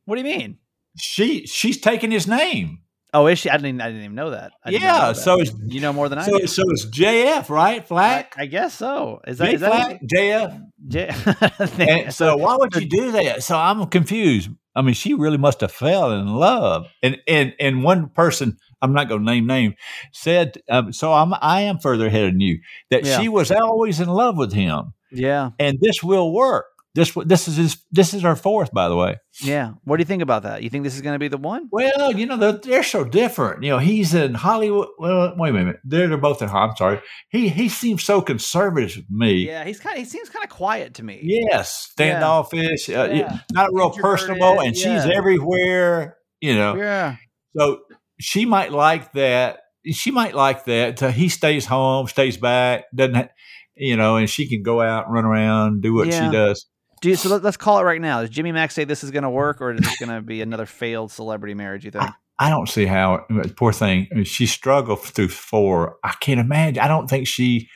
what 0.05 0.15
do 0.15 0.21
you 0.27 0.37
mean? 0.37 0.57
She, 0.97 1.45
she's 1.45 1.79
taking 1.79 2.11
his 2.11 2.27
name. 2.27 2.79
Oh, 3.13 3.27
is 3.27 3.39
she? 3.39 3.49
I 3.49 3.57
didn't. 3.57 3.81
I 3.81 3.87
didn't 3.87 4.03
even 4.03 4.15
know 4.15 4.29
that. 4.31 4.53
I 4.63 4.71
know 4.71 4.77
Yeah. 4.77 4.99
that. 5.07 5.17
So 5.17 5.37
you 5.65 5.81
know 5.81 5.91
more 5.91 6.07
than 6.07 6.19
I 6.19 6.25
so, 6.25 6.39
do. 6.39 6.47
so 6.47 6.63
it's 6.69 6.85
JF, 6.85 7.49
right? 7.49 7.81
I, 7.81 7.85
Flack? 7.85 8.35
I 8.37 8.45
guess 8.45 8.73
so. 8.73 9.19
Is 9.27 9.37
that 9.39 9.47
J 9.47 9.53
is 9.55 9.61
that 9.61 9.99
JF? 10.15 10.61
J- 10.87 12.09
so 12.11 12.37
why 12.37 12.55
would 12.57 12.73
you 12.75 12.87
do 12.87 13.11
that? 13.11 13.43
So 13.43 13.57
I'm 13.57 13.85
confused. 13.87 14.49
I 14.75 14.81
mean, 14.81 14.93
she 14.93 15.13
really 15.13 15.37
must 15.37 15.59
have 15.61 15.71
fell 15.73 16.11
in 16.13 16.27
love. 16.27 16.87
And 17.03 17.17
and 17.27 17.53
and 17.59 17.83
one 17.83 18.07
person, 18.09 18.57
I'm 18.81 18.93
not 18.93 19.09
going 19.09 19.21
to 19.21 19.25
name 19.25 19.45
name, 19.45 19.75
said. 20.13 20.61
Um, 20.69 20.93
so 20.93 21.11
I'm 21.11 21.33
I 21.41 21.61
am 21.61 21.79
further 21.79 22.07
ahead 22.07 22.31
than 22.33 22.39
you. 22.39 22.59
That 22.91 23.05
Yeah. 23.05 23.19
she 23.19 23.27
was 23.27 23.51
always 23.51 23.99
in 23.99 24.07
love 24.07 24.37
with 24.37 24.53
him, 24.53 24.93
yeah, 25.11 25.49
and 25.59 25.79
this 25.81 26.01
will 26.01 26.33
work. 26.33 26.67
This 26.93 27.13
this 27.25 27.47
is 27.47 27.55
his, 27.55 27.77
this 27.89 28.13
is 28.13 28.25
our 28.25 28.35
fourth, 28.35 28.71
by 28.73 28.89
the 28.89 28.97
way. 28.97 29.15
yeah. 29.41 29.71
What 29.85 29.95
do 29.95 30.01
you 30.01 30.05
think 30.05 30.21
about 30.21 30.43
that? 30.43 30.61
You 30.61 30.69
think 30.69 30.83
this 30.83 30.95
is 30.95 31.01
going 31.01 31.15
to 31.15 31.19
be 31.19 31.29
the 31.29 31.37
one? 31.37 31.69
Well, 31.71 32.11
you 32.11 32.25
know 32.25 32.35
they're, 32.35 32.51
they're 32.51 32.83
so 32.83 33.05
different. 33.05 33.63
You 33.63 33.69
know, 33.69 33.77
he's 33.79 34.13
in 34.13 34.33
Hollywood. 34.33 34.89
Well, 34.97 35.33
wait 35.37 35.51
a 35.51 35.53
minute. 35.53 35.77
They're 35.85 36.09
they're 36.09 36.17
both 36.17 36.41
in. 36.41 36.49
I'm 36.49 36.75
sorry. 36.75 36.99
He 37.29 37.47
he 37.47 37.69
seems 37.69 38.03
so 38.03 38.21
conservative 38.21 38.91
to 38.95 39.03
me. 39.09 39.47
Yeah, 39.47 39.63
he's 39.63 39.79
kind 39.79 39.95
of. 39.97 40.03
He 40.03 40.09
seems 40.09 40.29
kind 40.29 40.43
of 40.43 40.49
quiet 40.49 40.95
to 40.95 41.03
me. 41.03 41.21
Yes, 41.23 41.87
standoffish. 41.91 42.89
Uh, 42.89 43.07
Yeah. 43.13 43.39
Not 43.53 43.69
real 43.73 43.91
personable, 43.91 44.59
and 44.59 44.75
she's 44.75 45.05
everywhere. 45.05 46.17
You 46.41 46.55
know, 46.55 46.75
Yeah. 46.75 47.15
so 47.57 47.81
she 48.19 48.45
might 48.45 48.71
like 48.71 49.13
that. 49.13 49.59
She 49.91 50.11
might 50.11 50.35
like 50.35 50.65
that. 50.65 50.99
He 50.99 51.29
stays 51.29 51.65
home, 51.65 52.07
stays 52.07 52.37
back, 52.37 52.85
doesn't, 52.93 53.15
ha- 53.15 53.27
you 53.75 53.95
know, 53.95 54.17
and 54.17 54.29
she 54.29 54.47
can 54.49 54.61
go 54.61 54.81
out 54.81 55.05
and 55.05 55.13
run 55.13 55.25
around, 55.25 55.81
do 55.81 55.93
what 55.93 56.07
Yeah. 56.07 56.25
she 56.25 56.31
does. 56.35 56.65
Do 57.01 57.09
you, 57.09 57.15
so 57.15 57.29
let, 57.29 57.43
us 57.43 57.57
call 57.57 57.79
it 57.79 57.83
right 57.83 57.99
now. 57.99 58.21
Does 58.21 58.29
Jimmy 58.29 58.51
Mack 58.51 58.71
say 58.71 58.83
this 58.83 59.03
is 59.03 59.09
going 59.11 59.23
to 59.23 59.29
work, 59.29 59.59
or 59.59 59.71
is 59.73 59.81
this 59.81 59.99
going 59.99 60.09
to 60.11 60.21
be 60.21 60.41
another 60.41 60.65
failed 60.67 61.11
celebrity 61.11 61.55
marriage? 61.55 61.83
You 61.83 61.91
think? 61.91 62.05
I 62.39 62.49
don't 62.49 62.69
see 62.69 62.85
how. 62.85 63.25
Poor 63.57 63.73
thing. 63.73 64.07
I 64.11 64.15
mean, 64.15 64.23
she 64.23 64.45
struggled 64.45 65.01
through 65.01 65.29
four. 65.29 65.97
I 66.03 66.13
can't 66.19 66.39
imagine. 66.39 66.81
I 66.83 66.87
don't 66.87 67.09
think 67.09 67.27
she 67.27 67.69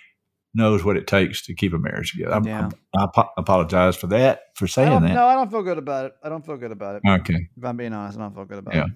knows 0.53 0.84
what 0.86 0.95
it 0.95 1.05
takes 1.07 1.45
to 1.47 1.53
keep 1.53 1.73
a 1.73 1.78
marriage 1.78 2.13
together. 2.13 2.34
I'm- 2.34 2.43
Yeah. 2.45 2.69
I'm- 2.97 3.09
I, 3.17 3.26
apologize 3.38 3.95
for 3.97 4.07
that 4.07 4.41
for 4.55 4.67
saying 4.67 5.01
that. 5.01 5.13
no, 5.13 5.26
I 5.26 5.34
don't 5.36 5.51
feel 5.51 5.63
good 5.63 5.78
about 5.78 6.05
it. 6.05 6.13
I 6.23 6.30
don't 6.30 6.45
feel 6.45 6.55
good 6.57 6.71
about 6.71 6.95
it. 6.95 7.01
Okay. 7.07 7.49
If 7.57 7.65
I'm 7.65 7.76
being 7.78 7.93
honest, 7.93 8.17
I 8.17 8.21
don't 8.21 8.34
feel 8.34 8.45
good 8.45 8.59
about 8.59 8.73
Yeah. 8.76 8.86
it. 8.86 8.91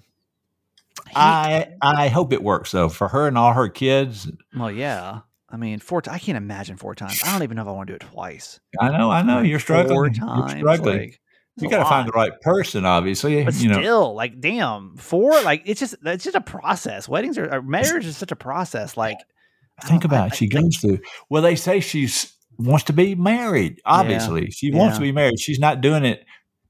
I 1.15 1.67
I 1.82 2.07
hope 2.09 2.34
it 2.34 2.43
works 2.43 2.71
though 2.71 2.88
for 2.89 3.07
her 3.09 3.27
and 3.27 3.38
all 3.38 3.53
her 3.53 3.67
kids. 3.69 4.30
well, 4.55 4.71
yeah. 4.71 5.21
I 5.52 5.58
mean, 5.58 5.80
four. 5.80 6.02
T- 6.02 6.12
I 6.12 6.20
can't 6.20 6.38
imagine 6.38 6.78
four 6.78 6.93
times. 6.95 7.22
I 7.26 7.32
don't 7.34 7.43
even 7.43 7.56
know 7.56 7.64
if 7.64 7.68
I 7.68 7.72
want 7.72 7.88
to 7.88 7.93
do 7.93 7.95
it 7.95 8.08
twice. 8.12 8.60
I 8.80 8.89
know, 8.95 9.10
I 9.10 9.22
know. 9.24 9.38
Like, 9.39 9.47
You're 9.47 9.60
struggling. 9.60 9.95
Four 9.95 10.06
You're 10.08 10.14
times. 10.14 10.52
struggling. 10.52 10.97
like, 11.00 11.22
you 11.58 11.70
got 11.70 11.80
to 11.80 11.86
find 11.86 12.08
the 12.08 12.12
right 12.14 12.32
person, 12.41 12.86
obviously. 12.86 13.43
But 13.43 13.56
you 13.56 13.68
know, 13.70 13.80
still, 13.82 14.14
like, 14.16 14.39
damn, 14.39 14.95
four. 14.97 15.32
Like, 15.41 15.64
it's 15.66 15.80
just 15.80 15.95
it's 16.06 16.24
just 16.24 16.36
a 16.36 16.41
process. 16.41 17.10
Weddings 17.10 17.38
are, 17.38 17.52
uh, 17.52 17.58
are 17.58 17.62
marriage 17.62 18.06
is 18.06 18.16
such 18.16 18.32
a 18.32 18.36
process. 18.36 18.95
Like, 18.95 19.18
think 19.84 20.04
don't- 20.04 20.14
I- 20.14 20.16
about 20.16 20.28
it. 20.28 20.34
I- 20.34 20.36
She 20.36 20.47
goes 20.47 20.78
through. 20.78 21.00
Well, 21.30 21.41
they 21.41 21.56
say 21.56 21.80
she's 21.80 22.34
wants 22.58 22.86
to 22.86 22.93
be 22.93 23.16
married. 23.16 23.82
Obviously, 23.86 24.52
she 24.52 24.72
wants 24.72 24.97
to 24.97 25.02
be 25.02 25.12
married. 25.12 25.39
She's 25.39 25.60
not 25.60 25.82
doing 25.82 26.06
it. 26.06 26.24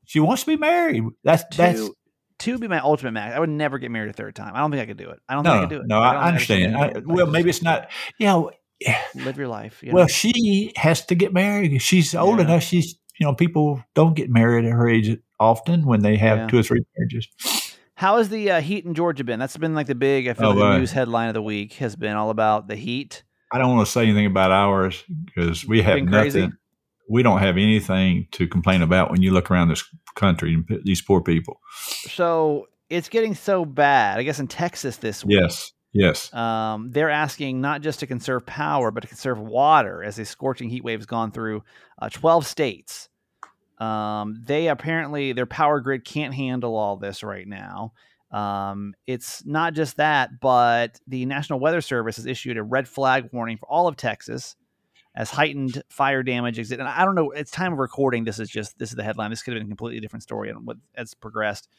She 0.06 0.20
wants 0.20 0.44
to 0.44 0.48
be 0.48 0.58
married. 0.58 1.04
That's 1.24 1.44
that's 1.56 1.80
two, 1.80 1.96
two 2.40 2.52
would 2.54 2.62
be 2.62 2.68
my 2.68 2.80
ultimate 2.80 3.12
max. 3.12 3.36
I 3.36 3.40
would 3.40 3.50
never 3.50 3.78
get 3.78 3.92
married 3.92 4.10
a 4.10 4.14
third 4.14 4.36
time. 4.36 4.54
I 4.56 4.60
don't 4.60 4.72
think 4.72 4.82
I 4.82 4.86
could 4.88 4.98
do 4.98 5.10
it. 5.12 5.20
I 5.30 5.36
don't 5.36 5.44
no, 5.44 5.52
think 5.52 5.60
I 5.60 5.64
could 5.68 5.76
do 5.76 5.82
it. 5.82 5.88
no. 5.88 6.00
I, 6.00 6.14
I 6.14 6.28
understand. 6.30 6.76
I, 6.76 6.94
well, 7.06 7.28
maybe 7.28 7.50
it's 7.52 7.62
not. 7.62 7.90
You 8.18 8.26
know, 8.26 8.52
live 9.16 9.38
your 9.38 9.48
life. 9.48 9.82
you 9.84 9.92
well, 9.94 10.04
know? 10.06 10.08
she 10.08 10.72
has 10.76 11.06
to 11.08 11.16
get 11.16 11.34
married. 11.34 11.82
She's 11.82 12.16
old 12.16 12.40
Yeah. 12.40 12.46
enough. 12.46 12.64
She's 12.64 12.96
you 13.20 13.26
know, 13.28 13.34
people 13.36 13.84
don't 13.96 14.16
get 14.16 14.30
married 14.30 14.64
at 14.64 14.72
her 14.72 14.88
age 14.88 15.18
often 15.42 15.86
when 15.86 16.02
they 16.02 16.16
have 16.16 16.38
Yeah. 16.38 16.48
two 16.48 16.60
or 16.60 16.64
three 16.64 16.82
marriages. 16.98 17.28
How 17.96 18.18
has 18.18 18.30
the 18.30 18.50
uh, 18.50 18.62
heat 18.62 18.86
in 18.86 18.94
Georgia 18.94 19.26
been? 19.26 19.40
That's 19.40 19.58
been 19.58 19.76
like 19.76 19.88
the 19.88 19.96
big, 19.96 20.30
I 20.30 20.34
feel 20.36 20.46
Oh, 20.46 20.50
like 20.52 20.58
the 20.60 20.64
right. 20.64 20.78
news 20.80 20.92
headline 20.94 21.28
of 21.28 21.34
the 21.34 21.42
week 21.42 21.74
has 21.74 21.98
been 21.98 22.16
all 22.16 22.30
about 22.30 22.70
the 22.70 22.78
heat. 22.78 23.24
I 23.52 23.58
don't 23.58 23.76
want 23.76 23.86
to 23.86 23.92
say 23.92 24.04
anything 24.04 24.26
about 24.26 24.52
ours 24.52 25.04
because 25.26 25.66
we 25.68 25.82
have 25.82 25.96
Been 25.96 26.08
crazy? 26.08 26.40
nothing. 26.40 26.56
We 27.10 27.22
don't 27.22 27.40
have 27.40 27.58
anything 27.58 28.28
to 28.32 28.48
complain 28.48 28.82
about 28.82 29.12
when 29.12 29.22
you 29.22 29.32
look 29.32 29.52
around 29.52 29.68
this 29.68 29.84
country 30.16 30.54
and 30.54 30.66
these 30.86 31.02
poor 31.02 31.20
people. 31.20 31.60
So 32.08 32.68
it's 32.90 33.10
getting 33.10 33.36
so 33.36 33.66
bad. 33.66 34.18
I 34.18 34.24
guess 34.24 34.40
in 34.40 34.48
Texas 34.48 34.96
this 34.96 35.26
week. 35.26 35.40
Yes, 35.42 35.74
yes. 35.92 36.34
Um, 36.34 36.92
they're 36.92 37.10
asking 37.10 37.62
not 37.62 37.82
just 37.82 38.00
to 38.02 38.08
conserve 38.08 38.46
power, 38.46 38.92
but 38.92 39.02
to 39.02 39.08
conserve 39.08 39.40
water 39.40 40.04
as 40.04 40.20
a 40.20 40.26
scorching 40.26 40.70
heat 40.70 40.84
wave 40.84 41.00
has 41.00 41.06
gone 41.06 41.32
through 41.32 41.64
uh, 42.02 42.10
12 42.10 42.46
states. 42.46 43.10
Um, 43.80 44.42
they 44.46 44.68
apparently, 44.68 45.32
their 45.34 45.46
power 45.46 45.80
grid 45.80 46.04
can't 46.04 46.34
handle 46.34 46.76
all 46.76 46.98
this 46.98 47.24
right 47.24 47.48
now. 47.48 47.94
Um, 48.32 48.94
it's 49.08 49.44
not 49.46 49.74
just 49.74 49.98
that, 49.98 50.40
but 50.40 51.00
the 51.08 51.26
National 51.26 51.60
Weather 51.60 51.82
Service 51.82 52.18
has 52.18 52.26
issued 52.26 52.58
a 52.58 52.64
red 52.64 52.88
flag 52.88 53.30
warning 53.32 53.58
for 53.58 53.66
all 53.68 53.88
of 53.88 53.96
Texas 53.96 54.56
as 55.16 55.32
heightened 55.32 55.82
fire 55.90 56.22
damage 56.22 56.60
exists. 56.60 56.80
And 56.80 56.88
I 56.88 57.06
don't 57.06 57.16
know, 57.16 57.32
it's 57.32 57.52
time 57.52 57.74
of 57.74 57.80
recording. 57.80 58.24
This 58.24 58.40
is 58.40 58.50
just, 58.50 58.78
this 58.78 58.90
is 58.90 58.96
the 58.96 59.04
headline. 59.04 59.32
This 59.32 59.42
could 59.42 59.54
have 59.54 59.62
been 59.62 59.68
a 59.68 59.76
completely 59.76 60.00
different 60.00 60.24
story 60.24 60.50
and 60.50 60.66
what 60.66 60.78
has 60.96 61.14
progressed. 61.14 61.70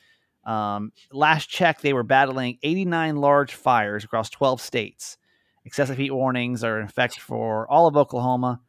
Um, 0.44 0.92
last 1.12 1.48
check, 1.48 1.80
they 1.80 1.92
were 1.92 2.02
battling 2.02 2.58
89 2.62 3.16
large 3.16 3.54
fires 3.54 4.04
across 4.04 4.30
12 4.30 4.60
states. 4.60 5.18
Excessive 5.64 5.96
heat 5.96 6.12
warnings 6.12 6.64
are 6.64 6.80
in 6.80 6.86
effect 6.86 7.20
for 7.20 7.70
all 7.70 7.86
of 7.86 7.96
Oklahoma. 7.96 8.60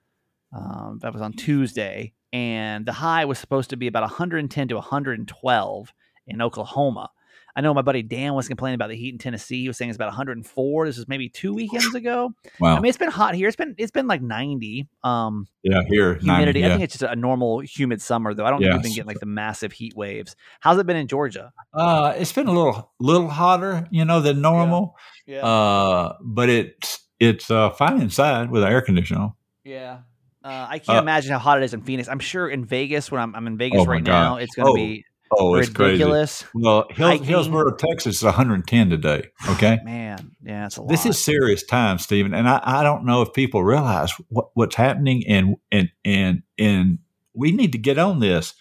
Um, 0.53 0.99
that 1.01 1.13
was 1.13 1.21
on 1.21 1.31
Tuesday, 1.33 2.13
and 2.33 2.85
the 2.85 2.91
high 2.91 3.23
was 3.23 3.39
supposed 3.39 3.69
to 3.69 3.77
be 3.77 3.87
about 3.87 4.03
110 4.03 4.67
to 4.67 4.75
112 4.75 5.93
in 6.27 6.41
Oklahoma. 6.41 7.09
I 7.55 7.61
know 7.61 7.73
my 7.73 7.81
buddy 7.81 8.01
Dan 8.03 8.33
was 8.33 8.47
complaining 8.47 8.75
about 8.75 8.89
the 8.89 8.95
heat 8.95 9.13
in 9.13 9.17
Tennessee. 9.17 9.61
He 9.61 9.67
was 9.67 9.77
saying 9.77 9.89
it's 9.89 9.95
about 9.97 10.07
104. 10.09 10.85
This 10.85 10.97
is 10.97 11.07
maybe 11.07 11.29
two 11.29 11.53
weekends 11.53 11.93
ago. 11.95 12.33
Wow. 12.59 12.75
I 12.75 12.79
mean, 12.79 12.89
it's 12.89 12.97
been 12.97 13.11
hot 13.11 13.35
here. 13.35 13.47
It's 13.47 13.55
been 13.57 13.75
it's 13.77 13.91
been 13.91 14.07
like 14.07 14.21
90. 14.21 14.87
Um, 15.03 15.47
yeah, 15.63 15.81
here 15.87 16.15
humidity. 16.15 16.61
90, 16.61 16.65
I 16.65 16.69
think 16.69 16.83
it's 16.83 16.97
just 16.97 17.11
a 17.11 17.15
normal 17.15 17.59
humid 17.59 18.01
summer, 18.01 18.33
though. 18.33 18.45
I 18.45 18.49
don't 18.49 18.59
think 18.61 18.73
we've 18.73 18.83
been 18.83 18.91
getting 18.93 19.07
like 19.07 19.19
the 19.19 19.25
massive 19.25 19.71
heat 19.71 19.95
waves. 19.95 20.35
How's 20.59 20.77
it 20.77 20.85
been 20.85 20.97
in 20.97 21.07
Georgia? 21.07 21.51
Uh, 21.73 22.13
it's 22.17 22.31
been 22.33 22.47
a 22.47 22.51
little 22.51 22.91
little 22.99 23.27
hotter, 23.27 23.87
you 23.91 24.05
know, 24.05 24.21
than 24.21 24.41
normal. 24.41 24.95
Yeah, 25.25 25.45
Uh, 25.45 26.17
but 26.21 26.49
it's 26.49 26.99
it's 27.19 27.51
uh, 27.51 27.69
fine 27.71 28.01
inside 28.01 28.49
with 28.51 28.61
the 28.63 28.69
air 28.69 28.81
conditioner. 28.81 29.19
on. 29.21 29.33
yeah. 29.63 29.99
Uh, 30.43 30.65
I 30.67 30.79
can't 30.79 30.97
uh, 30.97 31.01
imagine 31.03 31.31
how 31.33 31.37
hot 31.37 31.61
it 31.61 31.63
is 31.65 31.75
in 31.75 31.81
Phoenix. 31.83 32.09
I'm 32.09 32.17
sure 32.17 32.49
in 32.49 32.65
Vegas, 32.65 33.11
when 33.11 33.21
I'm, 33.21 33.35
I'm 33.35 33.45
in 33.45 33.57
Vegas 33.59 33.81
Oh 33.81 33.85
right 33.85 34.01
now, 34.01 34.37
it's 34.37 34.55
going 34.55 34.65
to 34.65 34.71
Oh, 34.71 34.73
be 34.73 35.05
Oh, 35.33 35.55
it's 35.55 35.69
crazy. 35.69 35.91
ridiculous. 35.93 36.43
Well, 36.53 36.87
Hill, 36.89 37.07
Hiking. 37.07 37.25
Hillsboro, 37.25 37.75
Texas 37.75 38.17
is 38.17 38.23
110 38.23 38.89
today. 38.89 39.29
Okay. 39.51 39.79
Man, 39.83 40.31
yeah, 40.43 40.65
it's 40.65 40.77
a 40.77 40.81
lot. 40.81 40.89
This 40.89 41.05
is 41.05 41.23
serious 41.23 41.63
time, 41.63 41.99
Stephen, 41.99 42.33
and 42.33 42.47
I, 42.49 42.59
I 42.63 42.83
don't 42.83 43.05
know 43.05 43.21
if 43.21 43.33
people 43.33 43.63
realize 43.63 44.11
what, 44.29 44.49
what's 44.55 44.75
happening, 44.75 45.23
and 45.27 45.55
and 45.71 45.89
and 46.03 46.43
and 46.59 46.99
we 47.33 47.51
need 47.51 47.71
to 47.71 47.77
get 47.77 47.97
on 47.97 48.19
this. 48.19 48.53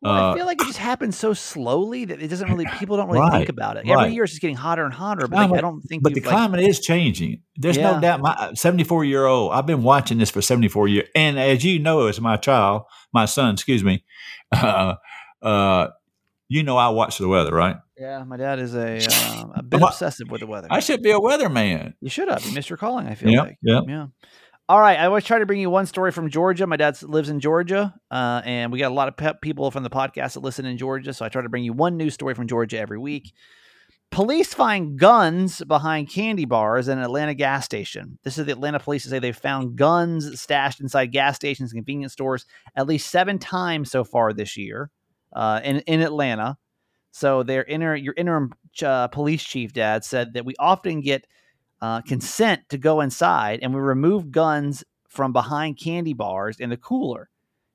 Well, 0.00 0.12
I 0.12 0.30
uh, 0.30 0.34
feel 0.34 0.46
like 0.46 0.60
it 0.60 0.66
just 0.66 0.78
happens 0.78 1.16
so 1.16 1.32
slowly 1.32 2.04
that 2.06 2.20
it 2.20 2.26
doesn't 2.26 2.50
really. 2.50 2.66
People 2.80 2.96
don't 2.96 3.06
really 3.06 3.20
Right, 3.20 3.36
think 3.38 3.50
about 3.50 3.76
it. 3.76 3.80
Every 3.84 3.94
right. 3.94 4.12
year 4.12 4.24
it's 4.24 4.32
just 4.32 4.42
getting 4.42 4.56
hotter 4.56 4.84
and 4.84 4.92
hotter. 4.92 5.28
But 5.28 5.50
like, 5.50 5.58
I 5.58 5.60
don't 5.60 5.80
think. 5.82 6.02
But 6.02 6.14
the 6.14 6.20
we've, 6.20 6.26
like- 6.26 6.32
climate 6.34 6.60
is 6.60 6.80
changing. 6.80 7.42
There's 7.54 7.76
Yeah. 7.76 7.92
no 7.92 8.00
doubt. 8.00 8.20
My 8.20 8.52
74 8.54 9.04
year 9.04 9.24
old, 9.26 9.52
I've 9.52 9.66
been 9.66 9.84
watching 9.84 10.18
this 10.18 10.30
for 10.30 10.42
74 10.42 10.88
years, 10.88 11.08
and 11.14 11.38
as 11.38 11.64
you 11.64 11.78
know, 11.78 12.08
as 12.08 12.20
my 12.20 12.36
child, 12.36 12.82
my 13.12 13.26
son, 13.26 13.54
excuse 13.54 13.84
me, 13.84 14.02
uh, 14.52 14.94
uh, 15.42 15.88
you 16.48 16.62
know, 16.62 16.76
I 16.76 16.88
watch 16.90 17.18
the 17.18 17.28
weather, 17.28 17.52
right? 17.54 17.76
yeah, 17.98 18.24
my 18.24 18.36
dad 18.36 18.58
is 18.58 18.74
a 18.74 18.98
uh, 18.98 19.46
a 19.56 19.62
bit 19.62 19.80
Well, 19.80 19.88
obsessive 19.90 20.30
with 20.30 20.40
the 20.40 20.46
weather. 20.46 20.68
I 20.70 20.80
should 20.80 21.02
be 21.02 21.10
a 21.12 21.18
weatherman. 21.18 21.94
you 22.00 22.10
should 22.10 22.28
have. 22.28 22.44
You 22.44 22.52
missed 22.52 22.68
your 22.68 22.76
calling. 22.76 23.06
I 23.06 23.14
feel 23.14 23.30
Yeah, 23.30 23.40
like. 23.42 23.58
yeah. 23.62 23.80
Yeah. 23.86 24.06
All 24.68 24.80
right. 24.80 24.98
I 24.98 25.06
always 25.06 25.24
try 25.24 25.38
to 25.38 25.46
bring 25.46 25.60
you 25.60 25.70
one 25.70 25.86
story 25.86 26.12
from 26.12 26.30
Georgia. 26.30 26.66
My 26.66 26.76
dad 26.76 27.00
lives 27.02 27.28
in 27.28 27.40
Georgia, 27.40 27.94
uh, 28.10 28.42
and 28.44 28.72
we 28.72 28.78
got 28.78 28.90
a 28.90 28.94
lot 28.94 29.08
of 29.08 29.16
pep 29.16 29.40
people 29.40 29.70
from 29.70 29.82
the 29.82 29.90
podcast 29.90 30.34
that 30.34 30.40
listen 30.40 30.64
in 30.66 30.78
Georgia. 30.78 31.12
So 31.14 31.24
I 31.24 31.28
try 31.28 31.42
to 31.42 31.48
bring 31.48 31.64
you 31.64 31.72
one 31.72 31.96
news 31.96 32.14
story 32.14 32.34
from 32.34 32.48
Georgia 32.48 32.78
every 32.78 32.98
week. 32.98 33.32
Police 34.10 34.52
find 34.52 34.98
guns 34.98 35.62
behind 35.64 36.10
candy 36.10 36.44
bars 36.44 36.88
in 36.88 36.98
an 36.98 37.04
Atlanta 37.04 37.32
gas 37.34 37.64
station. 37.64 38.18
This 38.24 38.36
is 38.36 38.44
the 38.44 38.52
Atlanta 38.52 38.78
police 38.78 39.04
to 39.04 39.08
say 39.08 39.18
they 39.18 39.32
found 39.32 39.76
guns 39.76 40.38
stashed 40.40 40.80
inside 40.82 41.12
gas 41.12 41.36
stations 41.36 41.72
and 41.72 41.78
convenience 41.78 42.12
stores 42.12 42.44
at 42.76 42.86
least 42.86 43.10
seven 43.10 43.38
times 43.38 43.90
so 43.90 44.04
far 44.04 44.32
this 44.34 44.56
year 44.58 44.90
uh, 45.34 45.60
in 45.64 45.80
in 45.80 46.00
Atlanta. 46.00 46.56
So 47.12 47.42
their 47.42 47.62
inter, 47.62 47.94
your 47.94 48.14
interim 48.16 48.52
uh, 48.82 49.08
police 49.08 49.42
chief, 49.42 49.72
Dad, 49.72 50.04
said 50.04 50.32
that 50.32 50.46
we 50.46 50.54
often 50.58 51.00
get 51.02 51.26
uh, 51.82 52.00
consent 52.00 52.62
to 52.70 52.78
go 52.78 53.00
inside, 53.00 53.60
and 53.62 53.74
we 53.74 53.80
remove 53.80 54.30
guns 54.30 54.82
from 55.08 55.32
behind 55.32 55.78
candy 55.78 56.14
bars 56.14 56.58
in 56.58 56.70
the 56.70 56.76
cooler 56.76 57.28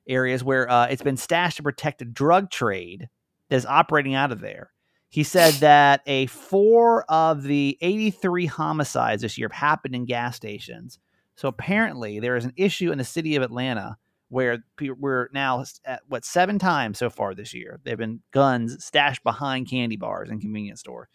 areas 0.08 0.44
where 0.44 0.70
uh, 0.70 0.88
it's 0.88 1.04
been 1.04 1.18
stashed 1.18 1.58
to 1.58 1.64
protect 1.64 2.02
a 2.02 2.06
drug 2.06 2.50
trade 2.50 3.10
that 3.50 3.56
is 3.56 3.66
operating 3.66 4.16
out 4.16 4.32
of 4.32 4.40
there. 4.40 4.72
He 5.10 5.24
said 5.24 5.54
that 5.60 6.02
a 6.08 6.26
four 6.28 7.04
of 7.10 7.44
the 7.44 7.78
83 7.82 8.46
homicides 8.48 9.22
this 9.22 9.38
year 9.38 9.50
have 9.50 9.58
happened 9.58 9.96
in 9.96 10.06
gas 10.06 10.36
stations. 10.36 11.00
So 11.36 11.48
apparently, 11.48 12.20
there 12.20 12.36
is 12.36 12.46
an 12.46 12.54
issue 12.56 12.92
in 12.92 12.98
the 12.98 13.04
city 13.04 13.36
of 13.36 13.44
Atlanta 13.44 13.98
where 14.30 14.64
we're 14.80 15.30
now 15.34 15.64
at 15.86 16.02
what 16.08 16.26
seven 16.26 16.60
times 16.60 17.00
so 17.00 17.10
far 17.10 17.34
this 17.34 17.54
year. 17.54 17.80
They've 17.84 17.98
been 17.98 18.22
guns 18.32 18.84
stashed 18.84 19.24
behind 19.24 19.70
candy 19.70 19.96
bars 19.96 20.30
and 20.30 20.42
convenience 20.42 20.82
store. 20.82 21.10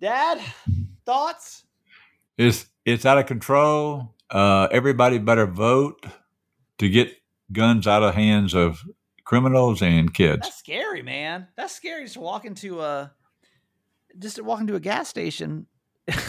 Dad, 0.00 0.40
thoughts? 1.04 1.64
It's 2.36 2.66
it's 2.84 3.06
out 3.06 3.18
of 3.18 3.26
control. 3.26 4.14
Uh, 4.30 4.68
everybody 4.70 5.18
better 5.18 5.46
vote 5.46 6.04
to 6.78 6.88
get 6.88 7.12
guns 7.52 7.86
out 7.86 8.02
of 8.02 8.14
hands 8.14 8.54
of 8.54 8.82
criminals 9.24 9.82
and 9.82 10.12
kids. 10.12 10.42
That's 10.42 10.56
scary, 10.56 11.02
man. 11.02 11.48
That's 11.56 11.74
scary 11.74 12.04
just 12.04 12.16
walking 12.16 12.54
to 12.56 12.76
walk 12.76 12.80
into 12.80 12.82
a 12.82 13.12
just 14.18 14.42
walking 14.42 14.42
to 14.42 14.42
walk 14.42 14.60
into 14.60 14.74
a 14.76 14.80
gas 14.80 15.08
station. 15.08 15.66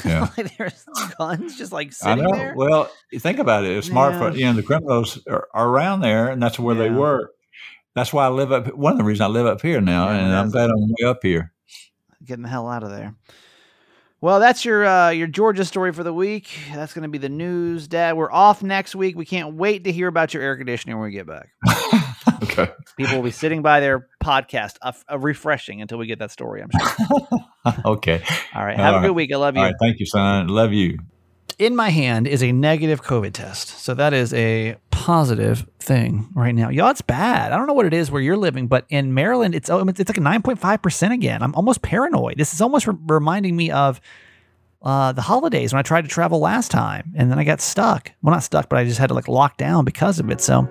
Yeah. 0.06 0.30
like 0.38 0.58
there's 0.58 0.86
guns 1.18 1.58
just 1.58 1.72
like 1.72 1.94
sitting 1.94 2.26
I 2.26 2.28
know. 2.28 2.36
there. 2.36 2.54
Well, 2.56 2.90
you 3.12 3.20
think 3.20 3.40
about 3.40 3.64
it. 3.66 3.78
It's 3.78 3.88
smart 3.88 4.16
for 4.16 4.30
Yeah. 4.30 4.36
you 4.38 4.46
know 4.46 4.54
the 4.54 4.64
criminals 4.64 5.20
are, 5.28 5.48
are 5.54 5.68
around 5.70 6.02
there, 6.02 6.30
and 6.30 6.42
that's 6.42 6.58
where 6.60 6.76
they 6.76 6.88
Yeah. 6.88 6.98
work. 6.98 7.32
That's 7.96 8.14
why 8.14 8.26
I 8.26 8.30
live 8.30 8.52
up. 8.52 8.74
One 8.76 8.92
of 8.94 8.98
the 8.98 9.04
reasons 9.04 9.22
I 9.22 9.28
live 9.28 9.46
up 9.46 9.62
here 9.62 9.82
now, 9.82 10.10
Yeah, 10.10 10.18
and 10.18 10.36
I'm 10.36 10.50
glad 10.52 10.70
I'm 10.70 10.82
way 11.00 11.08
up 11.08 11.20
here. 11.24 11.52
Getting 12.26 12.44
the 12.44 12.50
hell 12.50 12.68
out 12.68 12.84
of 12.84 12.90
there. 12.90 13.16
Well, 14.20 14.40
that's 14.40 14.66
your 14.66 14.84
uh, 14.86 15.10
your 15.12 15.28
Georgia 15.28 15.64
story 15.64 15.94
for 15.94 16.04
the 16.04 16.14
week. 16.14 16.50
That's 16.74 16.92
going 16.94 17.04
to 17.04 17.10
be 17.10 17.20
the 17.20 17.30
news, 17.30 17.88
Dad. 17.88 18.18
We're 18.18 18.32
off 18.32 18.64
next 18.64 18.96
week. 18.96 19.16
We 19.16 19.26
can't 19.26 19.54
wait 19.56 19.84
to 19.84 19.92
hear 19.92 20.08
about 20.08 20.34
your 20.34 20.42
air 20.42 20.58
conditioning 20.58 20.98
when 20.98 21.06
we 21.06 21.12
get 21.12 21.28
back. 21.28 21.50
okay. 22.44 22.70
People 22.98 23.16
will 23.18 23.24
be 23.24 23.32
sitting 23.32 23.62
by 23.62 23.80
their 23.80 24.08
podcast, 24.24 24.76
uh, 24.82 24.92
uh, 25.12 25.20
refreshing 25.20 25.82
until 25.82 25.98
we 25.98 26.08
get 26.08 26.20
that 26.20 26.32
story. 26.32 26.62
I'm 26.64 26.70
sure. 26.72 27.76
okay. 27.94 28.24
All 28.54 28.66
right. 28.66 28.78
Have 28.78 28.94
All 28.96 29.00
a 29.00 29.02
good 29.02 29.08
right. 29.08 29.16
week. 29.16 29.34
I 29.34 29.38
love 29.38 29.56
you. 29.56 29.62
All 29.62 29.68
right. 29.68 29.76
Thank 29.80 30.00
you, 30.00 30.06
son. 30.06 30.48
Love 30.48 30.74
you. 30.74 31.00
in 31.60 31.76
my 31.76 31.90
hand 31.90 32.28
is 32.28 32.44
a 32.44 32.52
negative 32.52 33.04
COVID 33.04 33.34
test. 33.34 33.70
So 33.70 33.94
that 33.96 34.14
is 34.14 34.34
a 34.34 34.76
positive 34.92 35.66
thing 35.80 36.30
right 36.36 36.54
now. 36.54 36.70
Y'all, 36.70 36.90
it's 36.90 37.02
bad. 37.02 37.52
I 37.52 37.58
don't 37.58 37.68
know 37.68 37.74
what 37.74 37.86
it 37.86 37.94
is 37.94 38.12
where 38.12 38.22
you're 38.22 38.38
living, 38.38 38.68
but 38.68 38.86
in 38.90 39.14
Maryland, 39.14 39.56
it's 39.56 39.70
oh, 39.70 39.80
it's 39.88 40.00
like 40.00 40.18
a 40.18 40.22
9.5% 40.22 41.12
again. 41.14 41.42
I'm 41.42 41.56
almost 41.56 41.82
paranoid. 41.82 42.38
This 42.38 42.54
is 42.54 42.62
almost 42.62 42.88
re- 42.88 42.96
reminding 43.08 43.56
me 43.56 43.72
of 43.72 44.02
uh, 44.84 45.12
the 45.14 45.22
holidays 45.22 45.74
when 45.74 45.80
I 45.80 45.84
tried 45.84 46.04
to 46.04 46.08
travel 46.08 46.40
last 46.40 46.70
time 46.72 47.14
and 47.16 47.32
then 47.32 47.40
I 47.40 47.44
got 47.44 47.62
stuck. 47.62 48.12
Well, 48.22 48.34
not 48.34 48.44
stuck, 48.44 48.70
but 48.70 48.78
I 48.78 48.84
just 48.84 49.00
had 49.00 49.08
to 49.08 49.14
like 49.16 49.28
lock 49.28 49.58
down 49.58 49.86
because 49.86 50.20
of 50.20 50.30
it. 50.30 50.42
So 50.42 50.70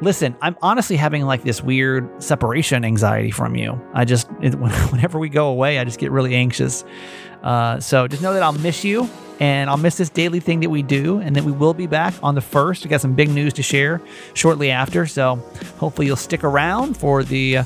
listen, 0.00 0.36
I'm 0.40 0.56
honestly 0.62 0.96
having 0.96 1.24
like 1.24 1.42
this 1.42 1.62
weird 1.62 2.22
separation 2.22 2.84
anxiety 2.84 3.30
from 3.30 3.56
you. 3.56 3.80
I 3.92 4.04
just, 4.04 4.28
it, 4.40 4.54
whenever 4.90 5.18
we 5.18 5.28
go 5.28 5.48
away, 5.48 5.78
I 5.78 5.84
just 5.84 5.98
get 5.98 6.10
really 6.10 6.34
anxious. 6.34 6.84
Uh, 7.42 7.78
so 7.80 8.08
just 8.08 8.22
know 8.22 8.32
that 8.32 8.42
I'll 8.42 8.52
miss 8.52 8.84
you 8.84 9.08
and 9.40 9.68
I'll 9.68 9.76
miss 9.76 9.96
this 9.96 10.08
daily 10.08 10.40
thing 10.40 10.60
that 10.60 10.70
we 10.70 10.82
do. 10.82 11.18
And 11.18 11.34
then 11.34 11.44
we 11.44 11.52
will 11.52 11.74
be 11.74 11.86
back 11.86 12.14
on 12.22 12.34
the 12.34 12.40
first. 12.40 12.84
We 12.84 12.90
got 12.90 13.00
some 13.00 13.14
big 13.14 13.30
news 13.30 13.52
to 13.54 13.62
share 13.62 14.00
shortly 14.34 14.70
after. 14.70 15.06
So 15.06 15.36
hopefully 15.78 16.06
you'll 16.06 16.16
stick 16.16 16.44
around 16.44 16.96
for 16.96 17.22
the 17.22 17.58
uh, 17.58 17.64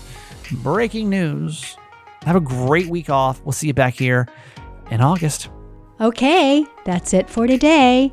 breaking 0.53 1.11
news. 1.11 1.76
Have 2.22 2.37
a 2.37 2.41
great 2.41 2.89
week 2.89 3.11
off. 3.11 3.41
We'll 3.45 3.53
see 3.53 3.68
you 3.68 3.74
back 3.74 3.95
here 3.95 4.29
in 4.91 5.01
August. 5.01 5.49
Okay, 6.01 6.64
that's 6.85 7.12
it 7.12 7.29
for 7.29 7.47
today. 7.47 8.12